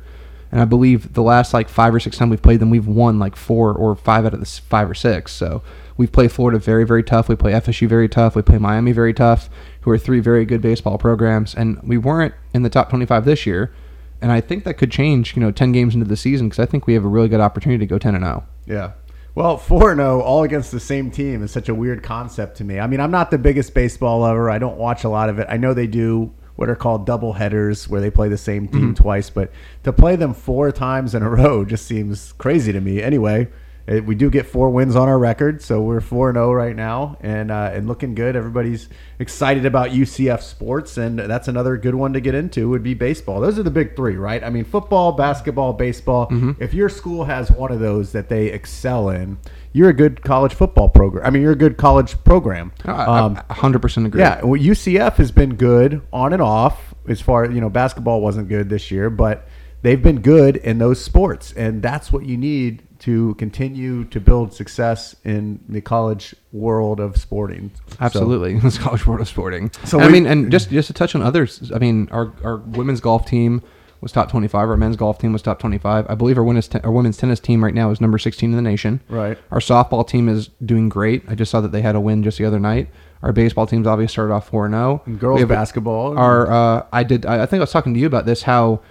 And 0.52 0.62
I 0.62 0.66
believe 0.66 1.14
the 1.14 1.24
last 1.24 1.54
like 1.54 1.68
five 1.68 1.94
or 1.94 2.00
six 2.00 2.18
times 2.18 2.30
we've 2.30 2.42
played 2.42 2.60
them, 2.60 2.70
we've 2.70 2.88
won 2.88 3.20
like 3.20 3.36
four 3.36 3.74
or 3.74 3.96
five 3.96 4.26
out 4.26 4.34
of 4.34 4.40
the 4.40 4.46
five 4.46 4.90
or 4.90 4.94
six. 4.94 5.34
So 5.34 5.62
we've 5.98 6.12
played 6.12 6.32
Florida 6.32 6.58
very, 6.58 6.86
very 6.86 7.04
tough. 7.04 7.28
We 7.28 7.36
play 7.36 7.52
FSU 7.52 7.88
very 7.88 8.08
tough. 8.08 8.36
We 8.36 8.42
play 8.42 8.58
Miami 8.58 8.94
very 8.94 9.14
tough, 9.14 9.50
who 9.82 9.92
are 9.92 9.98
three 9.98 10.20
very 10.20 10.46
good 10.46 10.62
baseball 10.62 10.98
programs. 10.98 11.54
And 11.54 11.82
we 11.84 11.98
weren't 11.98 12.34
in 12.54 12.64
the 12.64 12.70
top 12.70 12.90
25 12.90 13.26
this 13.26 13.46
year. 13.46 13.74
And 14.22 14.32
I 14.32 14.42
think 14.42 14.64
that 14.64 14.76
could 14.76 14.92
change, 14.92 15.36
you 15.36 15.42
know, 15.42 15.52
10 15.52 15.74
games 15.74 15.94
into 15.94 16.08
the 16.08 16.18
season 16.18 16.48
because 16.48 16.60
I 16.60 16.66
think 16.66 16.88
we 16.88 16.94
have 16.94 17.06
a 17.06 17.10
really 17.10 17.28
good 17.28 17.42
opportunity 17.42 17.80
to 17.80 17.86
go 17.86 18.00
10 18.00 18.16
and 18.16 18.24
oh. 18.24 18.44
0. 18.66 18.78
Yeah. 18.78 18.92
Well, 19.38 19.60
4 19.60 19.96
0 19.96 20.22
all 20.22 20.42
against 20.42 20.72
the 20.72 20.80
same 20.80 21.12
team 21.12 21.44
is 21.44 21.52
such 21.52 21.70
a 21.70 21.76
weird 21.76 22.02
concept 22.02 22.58
to 22.58 22.64
me. 22.64 22.80
I 22.80 22.88
mean, 22.88 23.00
I'm 23.00 23.12
not 23.12 23.30
the 23.30 23.38
biggest 23.38 23.76
baseball 23.76 24.22
lover. 24.22 24.50
I 24.50 24.58
don't 24.58 24.80
watch 24.80 25.04
a 25.04 25.10
lot 25.10 25.30
of 25.30 25.38
it. 25.38 25.46
I 25.48 25.58
know 25.58 25.76
they 25.76 25.86
do 25.86 26.34
what 26.56 26.70
are 26.70 26.76
called 26.76 27.06
double 27.06 27.34
headers 27.34 27.88
where 27.88 28.02
they 28.02 28.10
play 28.10 28.30
the 28.30 28.38
same 28.40 28.68
team 28.68 28.82
mm-hmm. 28.82 28.94
twice, 28.96 29.30
but 29.30 29.52
to 29.84 29.94
play 29.94 30.16
them 30.16 30.34
four 30.34 30.72
times 30.72 31.14
in 31.14 31.22
a 31.22 31.30
row 31.30 31.64
just 31.64 31.86
seems 31.86 32.32
crazy 32.40 32.72
to 32.72 32.82
me. 32.82 33.00
Anyway, 33.00 33.48
it, 33.88 34.06
we 34.06 34.16
do 34.16 34.30
get 34.30 34.46
four 34.46 34.70
wins 34.70 34.98
on 34.98 35.08
our 35.08 35.18
record, 35.18 35.62
so 35.62 35.82
we're 35.82 36.02
4 36.02 36.30
and 36.30 36.36
0 36.36 36.52
right 36.52 36.76
now 36.76 37.18
and, 37.22 37.50
uh, 37.50 37.72
and 37.74 37.88
looking 37.88 38.16
good. 38.16 38.36
Everybody's 38.36 38.90
excited 39.18 39.66
about 39.66 39.92
UCF 39.92 40.42
sports, 40.42 40.98
and 40.98 41.18
that's 41.18 41.48
another 41.48 41.78
good 41.78 41.96
one 41.96 42.12
to 42.12 42.20
get 42.20 42.36
into 42.36 42.68
would 42.70 42.84
be 42.84 42.94
baseball. 42.94 43.40
Those 43.40 43.58
are 43.58 43.64
the 43.64 43.72
big 43.72 43.96
three, 43.96 44.18
right? 44.18 44.44
I 44.44 44.50
mean, 44.50 44.66
football, 44.66 45.14
basketball, 45.14 45.72
baseball. 45.72 46.28
If 46.60 46.74
your 46.74 46.90
school 46.90 47.24
has 47.26 47.50
one 47.50 47.72
of 47.72 47.80
those 47.80 48.12
that 48.12 48.28
they 48.28 48.48
excel 48.48 49.10
in, 49.10 49.38
you're 49.72 49.90
a 49.90 49.94
good 49.94 50.22
college 50.22 50.54
football 50.54 50.90
program. 50.90 51.26
I 51.26 51.30
mean, 51.30 51.42
you're 51.42 51.52
a 51.54 51.56
good 51.56 51.78
college 51.78 52.22
program. 52.26 52.74
Um, 52.86 53.36
100% 53.50 54.06
agree. 54.06 54.20
yeah, 54.20 54.44
well, 54.44 54.60
UCF 54.60 55.14
has 55.16 55.32
been 55.32 55.56
good 55.56 56.02
on 56.12 56.34
and 56.34 56.42
off. 56.42 56.94
As 57.08 57.22
far 57.22 57.46
you 57.50 57.62
know, 57.62 57.70
basketball 57.70 58.20
wasn't 58.20 58.50
good 58.50 58.68
this 58.68 58.92
year, 58.92 59.10
but 59.10 59.48
they've 59.82 60.02
been 60.02 60.20
good 60.20 60.58
in 60.58 60.78
those 60.78 61.02
sports, 61.02 61.54
and 61.54 61.82
that's 61.82 62.12
what 62.12 62.26
you 62.26 62.36
need 62.36 62.84
to 63.00 63.36
continue 63.36 64.04
to 64.06 64.20
build 64.20 64.54
success 64.54 65.16
in 65.24 65.60
the 65.70 65.82
college 65.82 66.36
world 66.52 67.00
of 67.00 67.18
sporting. 67.18 67.72
So- 67.90 67.96
Absolutely, 68.02 68.60
this 68.60 68.78
college 68.78 69.06
world 69.06 69.22
of 69.22 69.28
sporting. 69.28 69.72
So 69.86 70.00
I 70.00 70.10
mean, 70.10 70.26
and 70.26 70.52
just 70.52 70.70
just 70.70 70.88
to 70.88 70.94
touch 70.94 71.16
on 71.16 71.22
others, 71.22 71.72
I 71.74 71.80
mean, 71.80 72.08
our 72.12 72.34
our 72.44 72.58
women's 72.58 73.00
golf 73.02 73.26
team 73.26 73.62
was 74.02 74.12
top 74.12 74.30
twenty 74.30 74.48
five. 74.48 74.70
Our 74.70 74.78
men's 74.78 74.96
golf 74.96 75.18
team 75.20 75.34
was 75.34 75.42
top 75.42 75.60
twenty 75.60 75.78
five. 75.78 76.06
I 76.10 76.16
believe 76.16 76.38
our 76.38 76.44
women's 76.44 76.68
te- 76.68 76.80
our 76.84 76.92
women's 76.92 77.18
tennis 77.18 77.40
team 77.40 77.64
right 77.64 77.74
now 77.74 77.90
is 77.92 78.00
number 78.02 78.18
sixteen 78.18 78.52
in 78.52 78.56
the 78.56 78.62
nation. 78.62 79.02
Right. 79.10 79.38
Our 79.52 79.60
softball 79.60 80.08
team 80.08 80.30
is 80.30 80.50
doing 80.66 80.90
great. 80.90 81.24
I 81.28 81.36
just 81.36 81.52
saw 81.52 81.62
that 81.62 81.72
they 81.72 81.82
had 81.82 81.96
a 81.96 82.00
win 82.00 82.24
just 82.24 82.38
the 82.38 82.46
other 82.46 82.60
night. 82.60 82.90
Our 83.24 83.34
baseball 83.34 83.66
team's 83.66 83.88
obviously 83.88 84.12
started 84.14 84.34
off 84.34 84.48
four 84.50 84.66
and 84.66 84.74
zero. 84.76 85.02
And 85.08 85.20
girls 85.20 85.44
basketball. 85.46 86.16
Our 86.18 86.52
uh, 86.52 86.86
I 86.94 87.04
did. 87.04 87.26
I, 87.26 87.44
I 87.44 87.46
think 87.48 87.60
I 87.60 87.64
was 87.64 87.72
talking 87.72 87.94
to 87.96 88.00
you 88.00 88.06
about 88.06 88.26
this. 88.28 88.44
How 88.44 88.82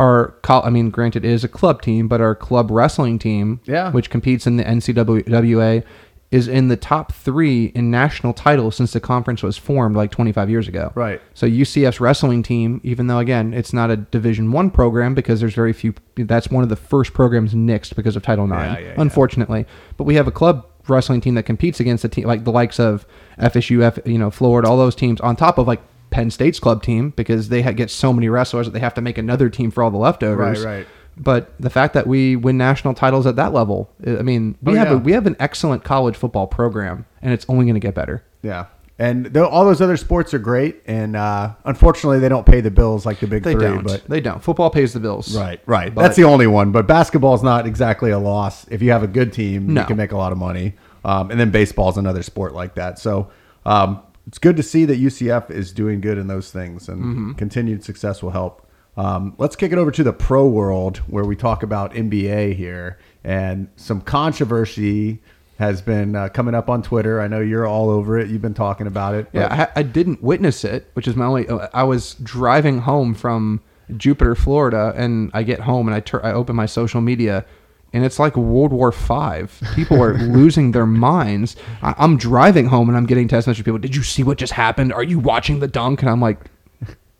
our 0.00 0.34
I 0.48 0.70
mean, 0.70 0.90
granted, 0.90 1.24
it 1.24 1.30
is 1.30 1.44
a 1.44 1.48
club 1.48 1.82
team, 1.82 2.08
but 2.08 2.20
our 2.20 2.34
club 2.34 2.70
wrestling 2.70 3.18
team, 3.18 3.60
Yeah. 3.66 3.92
which 3.92 4.10
competes 4.10 4.46
in 4.46 4.56
the 4.56 4.64
NCWA, 4.64 5.84
is 6.30 6.46
in 6.46 6.68
the 6.68 6.76
top 6.76 7.10
three 7.12 7.66
in 7.74 7.90
national 7.90 8.32
titles 8.32 8.76
since 8.76 8.92
the 8.92 9.00
conference 9.00 9.42
was 9.42 9.56
formed 9.56 9.96
like 9.96 10.12
25 10.12 10.48
years 10.48 10.68
ago. 10.68 10.92
Right. 10.94 11.20
So 11.34 11.44
UCF's 11.46 12.00
wrestling 12.00 12.42
team, 12.44 12.80
even 12.84 13.08
though 13.08 13.18
again 13.18 13.52
it's 13.52 13.72
not 13.72 13.90
a 13.90 13.96
Division 13.96 14.52
One 14.52 14.70
program 14.70 15.12
because 15.14 15.40
there's 15.40 15.54
very 15.54 15.72
few, 15.72 15.92
that's 16.16 16.48
one 16.48 16.62
of 16.62 16.68
the 16.68 16.76
first 16.76 17.12
programs 17.14 17.52
nixed 17.52 17.96
because 17.96 18.14
of 18.16 18.22
Title 18.22 18.44
IX, 18.44 18.52
Yeah, 18.54 18.72
yeah, 18.72 18.78
yeah. 18.86 18.94
unfortunately. 18.98 19.66
But 19.96 20.04
we 20.04 20.14
have 20.14 20.28
a 20.28 20.32
club 20.32 20.66
wrestling 20.88 21.20
team 21.20 21.34
that 21.34 21.44
competes 21.44 21.78
against 21.80 22.04
a 22.04 22.08
team 22.08 22.26
like 22.26 22.44
the 22.44 22.52
likes 22.52 22.78
of 22.80 23.04
FSU, 23.38 23.82
F, 23.82 23.98
you 24.06 24.18
know, 24.18 24.30
Florida, 24.30 24.68
all 24.68 24.76
those 24.78 24.94
teams 24.94 25.20
on 25.20 25.34
top 25.36 25.58
of 25.58 25.66
like 25.66 25.80
Penn 26.10 26.30
State's 26.30 26.58
club 26.60 26.82
team 26.82 27.10
because 27.16 27.48
they 27.48 27.62
get 27.74 27.90
so 27.90 28.12
many 28.12 28.28
wrestlers 28.28 28.66
that 28.66 28.72
they 28.72 28.80
have 28.80 28.94
to 28.94 29.00
make 29.00 29.16
another 29.18 29.48
team 29.48 29.70
for 29.70 29.82
all 29.82 29.90
the 29.90 29.96
leftovers. 29.98 30.64
Right, 30.64 30.78
right. 30.78 30.86
But 31.16 31.52
the 31.60 31.70
fact 31.70 31.94
that 31.94 32.06
we 32.06 32.36
win 32.36 32.56
national 32.56 32.94
titles 32.94 33.26
at 33.26 33.36
that 33.36 33.52
level, 33.52 33.90
I 34.06 34.22
mean, 34.22 34.56
we 34.62 34.72
Oh, 34.72 34.76
have 34.76 34.88
yeah. 34.88 34.94
a, 34.94 34.98
we 34.98 35.12
have 35.12 35.26
an 35.26 35.36
excellent 35.38 35.84
college 35.84 36.16
football 36.16 36.46
program, 36.46 37.04
and 37.20 37.32
it's 37.32 37.44
only 37.48 37.64
going 37.66 37.74
to 37.74 37.80
get 37.80 37.94
better. 37.94 38.24
Yeah. 38.42 38.66
And 38.98 39.34
all 39.36 39.64
those 39.64 39.80
other 39.80 39.96
sports 39.96 40.34
are 40.34 40.38
great, 40.38 40.82
and 40.86 41.16
uh, 41.16 41.54
unfortunately, 41.64 42.18
they 42.20 42.28
don't 42.28 42.44
pay 42.46 42.60
the 42.60 42.70
bills 42.70 43.06
like 43.06 43.18
the 43.18 43.26
big 43.26 43.42
They 43.42 43.52
3 43.54 43.62
don't. 43.62 43.82
But 43.82 44.04
they 44.08 44.20
don't. 44.20 44.42
Football 44.42 44.70
pays 44.70 44.92
the 44.92 45.00
bills. 45.00 45.34
Right, 45.36 45.60
right. 45.66 45.94
But- 45.94 46.02
That's 46.02 46.16
the 46.16 46.24
only 46.24 46.46
one. 46.46 46.70
But 46.70 46.86
basketball 46.86 47.34
is 47.34 47.42
not 47.42 47.66
exactly 47.66 48.10
a 48.10 48.18
loss. 48.18 48.66
If 48.68 48.82
you 48.82 48.90
have 48.92 49.02
a 49.02 49.06
good 49.08 49.32
team, 49.32 49.72
No. 49.74 49.80
you 49.82 49.86
can 49.86 49.96
make 49.96 50.12
a 50.12 50.16
lot 50.18 50.32
of 50.32 50.38
money. 50.38 50.74
Um, 51.04 51.30
and 51.30 51.40
then 51.40 51.50
baseball 51.50 51.88
is 51.88 51.96
another 51.96 52.22
sport 52.22 52.52
like 52.54 52.74
that. 52.74 52.98
So 52.98 53.30
um, 53.64 54.00
it's 54.26 54.38
good 54.38 54.56
to 54.56 54.62
see 54.62 54.84
that 54.84 55.00
UCF 55.00 55.50
is 55.50 55.72
doing 55.72 56.00
good 56.00 56.18
in 56.18 56.26
those 56.28 56.50
things, 56.50 56.88
and 56.88 57.02
Mm-hmm. 57.02 57.32
continued 57.32 57.82
success 57.84 58.22
will 58.22 58.30
help. 58.30 58.66
Um, 58.96 59.34
let's 59.38 59.56
kick 59.56 59.72
it 59.72 59.78
over 59.78 59.90
to 59.92 60.02
the 60.02 60.12
pro 60.12 60.46
world 60.46 60.98
where 61.06 61.24
we 61.24 61.36
talk 61.36 61.62
about 61.62 61.92
NBA 61.94 62.54
here, 62.56 62.98
and 63.24 63.68
some 63.76 64.00
controversy 64.00 65.20
has 65.58 65.82
been 65.82 66.16
uh, 66.16 66.28
coming 66.30 66.54
up 66.54 66.68
on 66.70 66.82
Twitter. 66.82 67.20
I 67.20 67.28
know 67.28 67.40
you're 67.40 67.66
all 67.66 67.90
over 67.90 68.18
it. 68.18 68.28
You've 68.30 68.40
been 68.42 68.54
talking 68.54 68.86
about 68.86 69.14
it. 69.14 69.28
Yeah, 69.32 69.68
I, 69.76 69.80
I 69.80 69.82
didn't 69.82 70.22
witness 70.22 70.64
it, 70.64 70.90
which 70.94 71.06
is 71.06 71.16
my 71.16 71.26
only. 71.26 71.48
uh, 71.48 71.68
I 71.74 71.82
was 71.84 72.14
driving 72.22 72.78
home 72.80 73.14
from 73.14 73.60
Jupiter, 73.96 74.34
Florida, 74.34 74.94
and 74.96 75.30
I 75.34 75.42
get 75.42 75.60
home 75.60 75.86
and 75.86 75.94
I 75.94 76.00
tur- 76.00 76.24
I 76.24 76.32
open 76.32 76.56
my 76.56 76.66
social 76.66 77.00
media, 77.02 77.44
and 77.92 78.04
it's 78.04 78.18
like 78.18 78.36
World 78.36 78.72
War 78.72 78.92
Five. 78.92 79.60
People 79.74 80.02
are 80.02 80.14
losing 80.18 80.72
their 80.72 80.86
minds. 80.86 81.56
I, 81.82 81.94
I'm 81.98 82.16
driving 82.16 82.66
home 82.66 82.88
and 82.88 82.96
I'm 82.96 83.06
getting 83.06 83.28
text 83.28 83.46
messages. 83.46 83.64
from 83.64 83.74
People, 83.74 83.78
did 83.78 83.96
you 83.96 84.02
see 84.02 84.22
what 84.22 84.38
just 84.38 84.52
happened? 84.52 84.92
Are 84.92 85.02
you 85.02 85.18
watching 85.18 85.60
the 85.60 85.68
dunk? 85.68 86.02
And 86.02 86.10
I'm 86.10 86.20
like. 86.20 86.38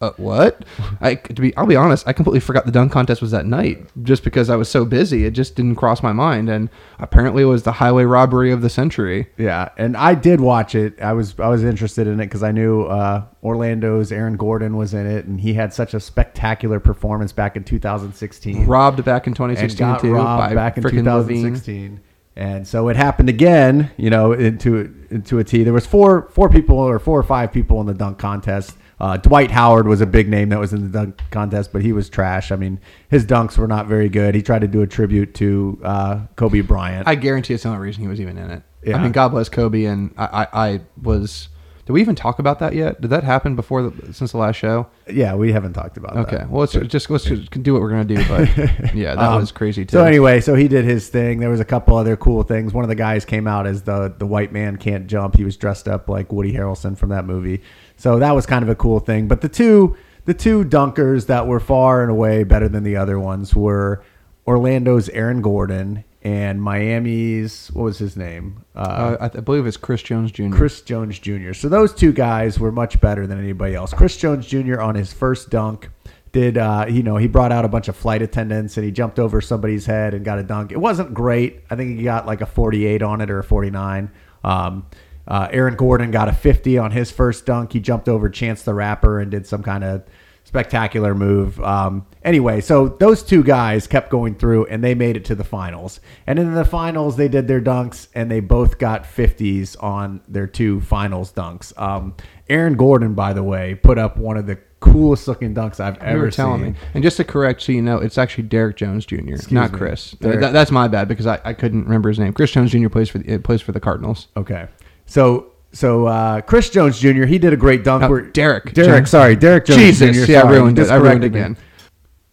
Uh, 0.00 0.12
what? 0.16 0.64
I 1.00 1.14
to 1.16 1.42
be 1.42 1.54
I'll 1.56 1.66
be 1.66 1.76
honest, 1.76 2.08
I 2.08 2.12
completely 2.12 2.40
forgot 2.40 2.64
the 2.64 2.72
dunk 2.72 2.90
contest 2.90 3.20
was 3.20 3.32
that 3.32 3.44
night 3.44 3.86
just 4.02 4.24
because 4.24 4.48
I 4.48 4.56
was 4.56 4.68
so 4.68 4.84
busy. 4.84 5.26
It 5.26 5.32
just 5.32 5.56
didn't 5.56 5.76
cross 5.76 6.02
my 6.02 6.12
mind 6.12 6.48
and 6.48 6.70
apparently 6.98 7.42
it 7.42 7.46
was 7.46 7.64
the 7.64 7.72
highway 7.72 8.04
robbery 8.04 8.50
of 8.50 8.62
the 8.62 8.70
century. 8.70 9.28
Yeah, 9.36 9.68
and 9.76 9.96
I 9.96 10.14
did 10.14 10.40
watch 10.40 10.74
it. 10.74 11.00
I 11.00 11.12
was 11.12 11.38
I 11.38 11.48
was 11.48 11.64
interested 11.64 12.06
in 12.06 12.14
it 12.14 12.26
because 12.26 12.42
I 12.42 12.50
knew 12.50 12.84
uh, 12.84 13.24
Orlando's 13.42 14.10
Aaron 14.10 14.36
Gordon 14.36 14.76
was 14.76 14.94
in 14.94 15.06
it, 15.06 15.26
and 15.26 15.40
he 15.40 15.54
had 15.54 15.74
such 15.74 15.92
a 15.92 16.00
spectacular 16.00 16.80
performance 16.80 17.32
back 17.32 17.56
in 17.56 17.64
2016. 17.64 18.66
Robbed 18.66 19.04
back 19.04 19.26
in 19.26 19.30
and 19.30 19.36
2016 19.36 19.86
got 19.86 20.00
too 20.00 20.14
robbed 20.14 20.54
back 20.54 20.78
in 20.78 20.82
frickin' 20.82 21.04
LaVine. 21.04 21.28
2016. 21.28 22.00
And 22.36 22.66
so 22.66 22.88
it 22.88 22.96
happened 22.96 23.28
again, 23.28 23.90
you 23.98 24.08
know, 24.08 24.32
into 24.32 24.94
into 25.10 25.38
a 25.40 25.44
T. 25.44 25.62
There 25.62 25.74
was 25.74 25.84
four 25.84 26.28
four 26.30 26.48
people 26.48 26.78
or 26.78 26.98
four 26.98 27.18
or 27.18 27.22
five 27.22 27.52
people 27.52 27.80
in 27.82 27.86
the 27.86 27.92
dunk 27.92 28.18
contest. 28.18 28.78
Uh, 29.00 29.16
Dwight 29.16 29.50
Howard 29.50 29.88
was 29.88 30.00
a 30.02 30.06
big 30.06 30.28
name 30.28 30.50
that 30.50 30.58
was 30.58 30.72
in 30.74 30.82
the 30.82 30.88
dunk 30.98 31.20
contest, 31.30 31.72
but 31.72 31.80
he 31.82 31.92
was 31.92 32.10
trash. 32.10 32.52
I 32.52 32.56
mean, 32.56 32.78
his 33.08 33.24
dunks 33.24 33.56
were 33.56 33.66
not 33.68 33.86
very 33.86 34.08
good. 34.10 34.34
He 34.34 34.42
tried 34.42 34.60
to 34.60 34.68
do 34.68 34.82
a 34.82 34.86
tribute 34.86 35.34
to 35.36 35.80
uh, 35.82 36.20
Kobe 36.36 36.60
Bryant. 36.60 37.08
I 37.08 37.14
guarantee 37.14 37.54
it's 37.54 37.62
the 37.62 37.70
only 37.70 37.80
reason 37.80 38.02
he 38.02 38.08
was 38.08 38.20
even 38.20 38.36
in 38.36 38.50
it. 38.50 38.62
Yeah. 38.84 38.98
I 38.98 39.02
mean, 39.02 39.12
God 39.12 39.28
bless 39.28 39.48
Kobe, 39.48 39.84
and 39.84 40.12
I, 40.18 40.24
I, 40.52 40.66
I 40.72 40.80
was. 41.02 41.48
Did 41.86 41.94
we 41.94 42.02
even 42.02 42.14
talk 42.14 42.38
about 42.38 42.60
that 42.60 42.74
yet? 42.74 43.00
Did 43.00 43.08
that 43.08 43.24
happen 43.24 43.56
before 43.56 43.82
the, 43.82 44.12
since 44.12 44.30
the 44.30 44.38
last 44.38 44.56
show? 44.56 44.86
yeah, 45.10 45.34
we 45.34 45.50
haven't 45.50 45.72
talked 45.72 45.96
about 45.96 46.14
that. 46.14 46.28
Okay, 46.32 46.44
well 46.48 46.60
let's 46.60 46.72
just 46.72 47.10
let's 47.10 47.24
just 47.24 47.50
do 47.64 47.72
what 47.72 47.82
we're 47.82 47.90
gonna 47.90 48.04
do. 48.04 48.22
But 48.28 48.56
yeah, 48.94 49.16
that 49.16 49.18
Um, 49.18 49.40
was 49.40 49.50
crazy 49.50 49.84
too. 49.84 49.96
So 49.96 50.04
anyway, 50.04 50.40
so 50.40 50.54
he 50.54 50.68
did 50.68 50.84
his 50.84 51.08
thing. 51.08 51.40
There 51.40 51.50
was 51.50 51.58
a 51.58 51.64
couple 51.64 51.96
other 51.96 52.16
cool 52.16 52.44
things. 52.44 52.72
One 52.72 52.84
of 52.84 52.88
the 52.90 52.94
guys 52.94 53.24
came 53.24 53.48
out 53.48 53.66
as 53.66 53.82
the 53.82 54.14
the 54.16 54.26
white 54.26 54.52
man 54.52 54.76
can't 54.76 55.08
jump. 55.08 55.36
He 55.36 55.42
was 55.42 55.56
dressed 55.56 55.88
up 55.88 56.08
like 56.08 56.30
Woody 56.32 56.52
Harrelson 56.52 56.96
from 56.96 57.08
that 57.08 57.24
movie. 57.24 57.60
So 58.00 58.18
that 58.18 58.34
was 58.34 58.46
kind 58.46 58.62
of 58.62 58.70
a 58.70 58.74
cool 58.74 58.98
thing. 58.98 59.28
But 59.28 59.42
the 59.42 59.48
two 59.50 59.94
the 60.24 60.32
two 60.32 60.64
dunkers 60.64 61.26
that 61.26 61.46
were 61.46 61.60
far 61.60 62.00
and 62.00 62.10
away 62.10 62.44
better 62.44 62.66
than 62.66 62.82
the 62.82 62.96
other 62.96 63.20
ones 63.20 63.54
were 63.54 64.02
Orlando's 64.46 65.10
Aaron 65.10 65.42
Gordon 65.42 66.04
and 66.22 66.62
Miami's 66.62 67.68
what 67.74 67.82
was 67.82 67.98
his 67.98 68.16
name? 68.16 68.64
uh, 68.74 69.18
I, 69.20 69.24
I 69.26 69.28
believe 69.28 69.66
it's 69.66 69.76
Chris 69.76 70.00
Jones 70.00 70.32
Jr. 70.32 70.48
Chris 70.48 70.80
Jones 70.80 71.18
Jr. 71.18 71.52
So 71.52 71.68
those 71.68 71.92
two 71.92 72.10
guys 72.10 72.58
were 72.58 72.72
much 72.72 72.98
better 73.02 73.26
than 73.26 73.38
anybody 73.38 73.74
else. 73.74 73.92
Chris 73.92 74.16
Jones 74.16 74.46
Jr. 74.46 74.80
on 74.80 74.94
his 74.94 75.12
first 75.12 75.50
dunk 75.50 75.90
did 76.32 76.56
uh, 76.56 76.86
you 76.88 77.02
know 77.02 77.18
he 77.18 77.26
brought 77.26 77.52
out 77.52 77.66
a 77.66 77.68
bunch 77.68 77.88
of 77.88 77.96
flight 77.96 78.22
attendants 78.22 78.78
and 78.78 78.86
he 78.86 78.90
jumped 78.90 79.18
over 79.18 79.42
somebody's 79.42 79.84
head 79.84 80.14
and 80.14 80.24
got 80.24 80.38
a 80.38 80.42
dunk. 80.42 80.72
It 80.72 80.78
wasn't 80.78 81.12
great. 81.12 81.64
I 81.68 81.76
think 81.76 81.98
he 81.98 82.04
got 82.04 82.24
like 82.24 82.40
a 82.40 82.46
48 82.46 83.02
on 83.02 83.20
it 83.20 83.30
or 83.30 83.40
a 83.40 83.44
49. 83.44 84.10
Um, 84.42 84.86
uh, 85.28 85.48
Aaron 85.50 85.76
Gordon 85.76 86.10
got 86.10 86.28
a 86.28 86.32
50 86.32 86.78
on 86.78 86.90
his 86.90 87.10
first 87.10 87.46
dunk. 87.46 87.72
He 87.72 87.80
jumped 87.80 88.08
over 88.08 88.28
Chance 88.28 88.62
the 88.62 88.74
Rapper 88.74 89.20
and 89.20 89.30
did 89.30 89.46
some 89.46 89.62
kind 89.62 89.84
of 89.84 90.02
spectacular 90.44 91.14
move. 91.14 91.60
Um, 91.60 92.06
anyway, 92.24 92.60
so 92.60 92.88
those 92.88 93.22
two 93.22 93.44
guys 93.44 93.86
kept 93.86 94.10
going 94.10 94.34
through 94.34 94.66
and 94.66 94.82
they 94.82 94.94
made 94.96 95.16
it 95.16 95.24
to 95.26 95.34
the 95.36 95.44
finals. 95.44 96.00
And 96.26 96.38
in 96.40 96.54
the 96.54 96.64
finals, 96.64 97.16
they 97.16 97.28
did 97.28 97.46
their 97.46 97.60
dunks 97.60 98.08
and 98.14 98.28
they 98.30 98.40
both 98.40 98.78
got 98.78 99.04
50s 99.04 99.80
on 99.80 100.20
their 100.26 100.48
two 100.48 100.80
finals 100.80 101.32
dunks. 101.32 101.78
Um, 101.80 102.14
Aaron 102.48 102.74
Gordon, 102.74 103.14
by 103.14 103.32
the 103.32 103.44
way, 103.44 103.76
put 103.76 103.96
up 103.96 104.16
one 104.16 104.36
of 104.36 104.46
the 104.46 104.58
coolest 104.80 105.28
looking 105.28 105.54
dunks 105.54 105.78
I've 105.78 105.96
You 105.96 106.02
ever 106.02 106.18
were 106.22 106.30
telling 106.32 106.62
seen. 106.62 106.72
me. 106.72 106.78
And 106.94 107.02
just 107.04 107.18
to 107.18 107.24
correct, 107.24 107.62
so 107.62 107.70
you 107.70 107.82
know, 107.82 107.98
it's 107.98 108.18
actually 108.18 108.44
Derrick 108.44 108.76
Jones 108.76 109.06
Jr., 109.06 109.36
not 109.50 109.70
me. 109.70 109.78
Chris. 109.78 110.16
That, 110.20 110.52
that's 110.52 110.70
my 110.72 110.88
bad 110.88 111.06
because 111.06 111.26
I, 111.28 111.38
I 111.44 111.52
couldn't 111.52 111.84
remember 111.84 112.08
his 112.08 112.18
name. 112.18 112.32
Chris 112.32 112.50
Jones 112.50 112.72
Jr. 112.72 112.88
plays 112.88 113.08
for 113.08 113.18
the, 113.18 113.38
plays 113.38 113.60
for 113.60 113.70
the 113.70 113.78
Cardinals. 113.80 114.26
Okay. 114.36 114.66
So 115.10 115.50
so 115.72 116.06
uh, 116.06 116.40
Chris 116.40 116.70
Jones 116.70 117.00
Jr. 117.00 117.24
He 117.24 117.38
did 117.38 117.52
a 117.52 117.56
great 117.56 117.82
dunk. 117.82 118.04
Uh, 118.04 118.08
where 118.08 118.20
Derrick 118.22 118.72
Derrick, 118.72 119.00
Jones. 119.00 119.10
sorry, 119.10 119.34
Derrick 119.34 119.66
Jones 119.66 119.80
Jesus, 119.80 120.24
Jr. 120.26 120.32
yeah, 120.32 120.42
I 120.42 120.50
ruined 120.50 120.78
it. 120.78 120.88
I 120.88 120.96
ruined 120.96 121.24
again. 121.24 121.56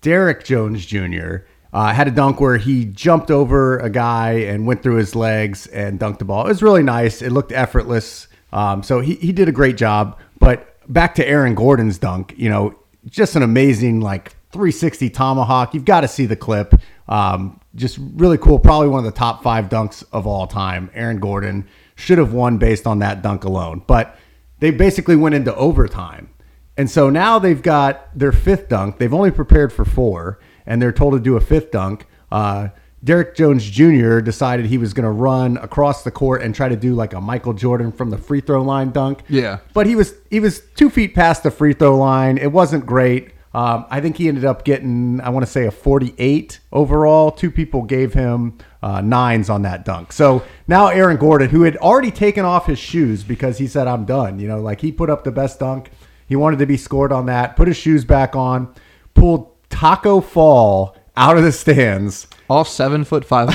Derrick 0.02 0.44
Jones 0.44 0.86
Jr. 0.86 1.38
Uh, 1.74 1.92
had 1.92 2.08
a 2.08 2.12
dunk 2.12 2.40
where 2.40 2.58
he 2.58 2.86
jumped 2.86 3.32
over 3.32 3.80
a 3.80 3.90
guy 3.90 4.34
and 4.34 4.68
went 4.68 4.84
through 4.84 4.96
his 4.96 5.16
legs 5.16 5.66
and 5.68 6.00
dunked 6.00 6.20
the 6.20 6.26
ball. 6.26 6.46
It 6.46 6.50
was 6.50 6.62
really 6.62 6.84
nice. 6.84 7.22
It 7.22 7.32
looked 7.32 7.52
effortless. 7.52 8.28
Um, 8.54 8.84
so 8.84 9.00
he, 9.02 9.16
he 9.16 9.32
did 9.32 9.50
a 9.50 9.52
great 9.52 9.76
job. 9.76 10.18
But 10.40 10.76
back 10.88 11.16
to 11.16 11.28
Aaron 11.28 11.56
Gordon's 11.56 11.98
dunk, 11.98 12.34
you 12.38 12.50
know, 12.50 12.78
just 13.08 13.36
an 13.36 13.44
amazing 13.44 14.02
like 14.02 14.30
360 14.52 15.10
tomahawk. 15.10 15.74
You've 15.74 15.86
got 15.86 16.02
to 16.02 16.08
see 16.08 16.26
the 16.26 16.36
clip. 16.36 16.74
Um, 17.08 17.60
just 17.76 17.98
really 18.14 18.38
cool. 18.38 18.60
Probably 18.60 18.88
one 18.88 19.00
of 19.00 19.12
the 19.12 19.18
top 19.18 19.44
five 19.44 19.68
dunks 19.68 20.04
of 20.12 20.26
all 20.26 20.48
time. 20.48 20.90
Aaron 20.94 21.20
Gordon 21.20 21.68
should 21.98 22.20
have 22.20 22.32
won 22.32 22.58
based 22.58 22.88
on 22.88 23.00
that 23.00 23.22
dunk 23.22 23.44
alone. 23.44 23.82
But 23.88 24.18
they 24.60 24.72
basically 24.72 25.16
went 25.16 25.36
into 25.36 25.54
overtime. 25.56 26.30
And 26.78 26.90
so 26.90 27.10
now 27.10 27.40
they've 27.40 27.62
got 27.62 28.08
their 28.18 28.32
fifth 28.32 28.70
dunk. 28.70 29.00
They've 29.00 29.14
only 29.14 29.32
prepared 29.32 29.74
for 29.74 29.84
four, 29.84 30.40
and 30.66 30.80
they're 30.80 30.92
told 30.92 31.14
to 31.14 31.20
do 31.20 31.36
a 31.36 31.42
fifth 31.42 31.72
dunk. 31.72 32.06
Uh, 32.32 32.70
Derrick 33.04 33.36
Jones 33.36 33.68
Jr. 33.68 34.20
decided 34.20 34.68
he 34.68 34.78
was 34.78 34.94
going 34.94 35.06
to 35.06 35.10
run 35.12 35.58
across 35.58 36.04
the 36.04 36.12
court 36.12 36.44
and 36.44 36.54
try 36.54 36.70
to 36.70 36.76
do 36.76 36.94
like 36.94 37.14
a 37.14 37.22
Michael 37.22 37.54
Jordan 37.54 37.92
from 37.92 38.12
the 38.12 38.18
free 38.18 38.42
throw 38.42 38.62
line 38.62 38.92
dunk. 38.92 39.24
Yeah. 39.28 39.60
but 39.74 39.88
he 39.88 39.96
was 39.96 40.14
he 40.30 40.40
was 40.40 40.62
two 40.76 40.90
feet 40.92 41.16
past 41.16 41.42
the 41.44 41.52
free 41.52 41.74
throw 41.74 41.98
line. 41.98 42.38
It 42.38 42.52
wasn't 42.52 42.86
great. 42.86 43.32
Um, 43.58 43.88
I 43.90 44.02
think 44.02 44.18
he 44.18 44.28
ended 44.28 44.46
up 44.46 44.64
getting 44.66 45.20
I 45.20 45.30
want 45.30 45.44
to 45.44 45.52
say 45.52 45.66
a 45.66 45.72
48 45.72 46.60
overall. 46.72 47.32
Two 47.32 47.50
people 47.50 47.82
gave 47.82 48.14
him 48.14 48.60
uh, 48.84 49.02
nines 49.02 49.50
on 49.50 49.64
that 49.64 49.84
dunk. 49.84 50.14
So 50.14 50.44
now 50.68 50.90
Aaron 50.90 51.18
Gordon, 51.18 51.50
who 51.50 51.64
had 51.64 51.76
already 51.78 52.12
taken 52.12 52.46
off 52.46 52.68
his 52.68 52.78
shoes 52.78 53.24
because 53.24 53.58
he 53.58 53.66
said 53.66 53.88
I'm 53.88 54.06
done. 54.06 54.38
You 54.38 54.48
know, 54.48 54.62
like 54.62 54.80
he 54.82 54.92
put 54.92 55.10
up 55.10 55.24
the 55.24 55.32
best 55.32 55.60
dunk. 55.60 55.90
He 56.28 56.36
wanted 56.36 56.60
to 56.60 56.68
be 56.68 56.78
scored 56.78 57.12
on 57.12 57.26
that. 57.26 57.56
Put 57.56 57.68
his 57.68 57.78
shoes 57.78 58.06
back 58.06 58.36
on. 58.36 58.72
Pulled 59.16 59.52
Tacko 59.72 60.24
Fall 60.24 60.96
out 61.16 61.36
of 61.36 61.44
the 61.44 61.52
stands. 61.52 62.28
All 62.52 62.64
seven 62.64 63.04
foot 63.04 63.26
five. 63.26 63.50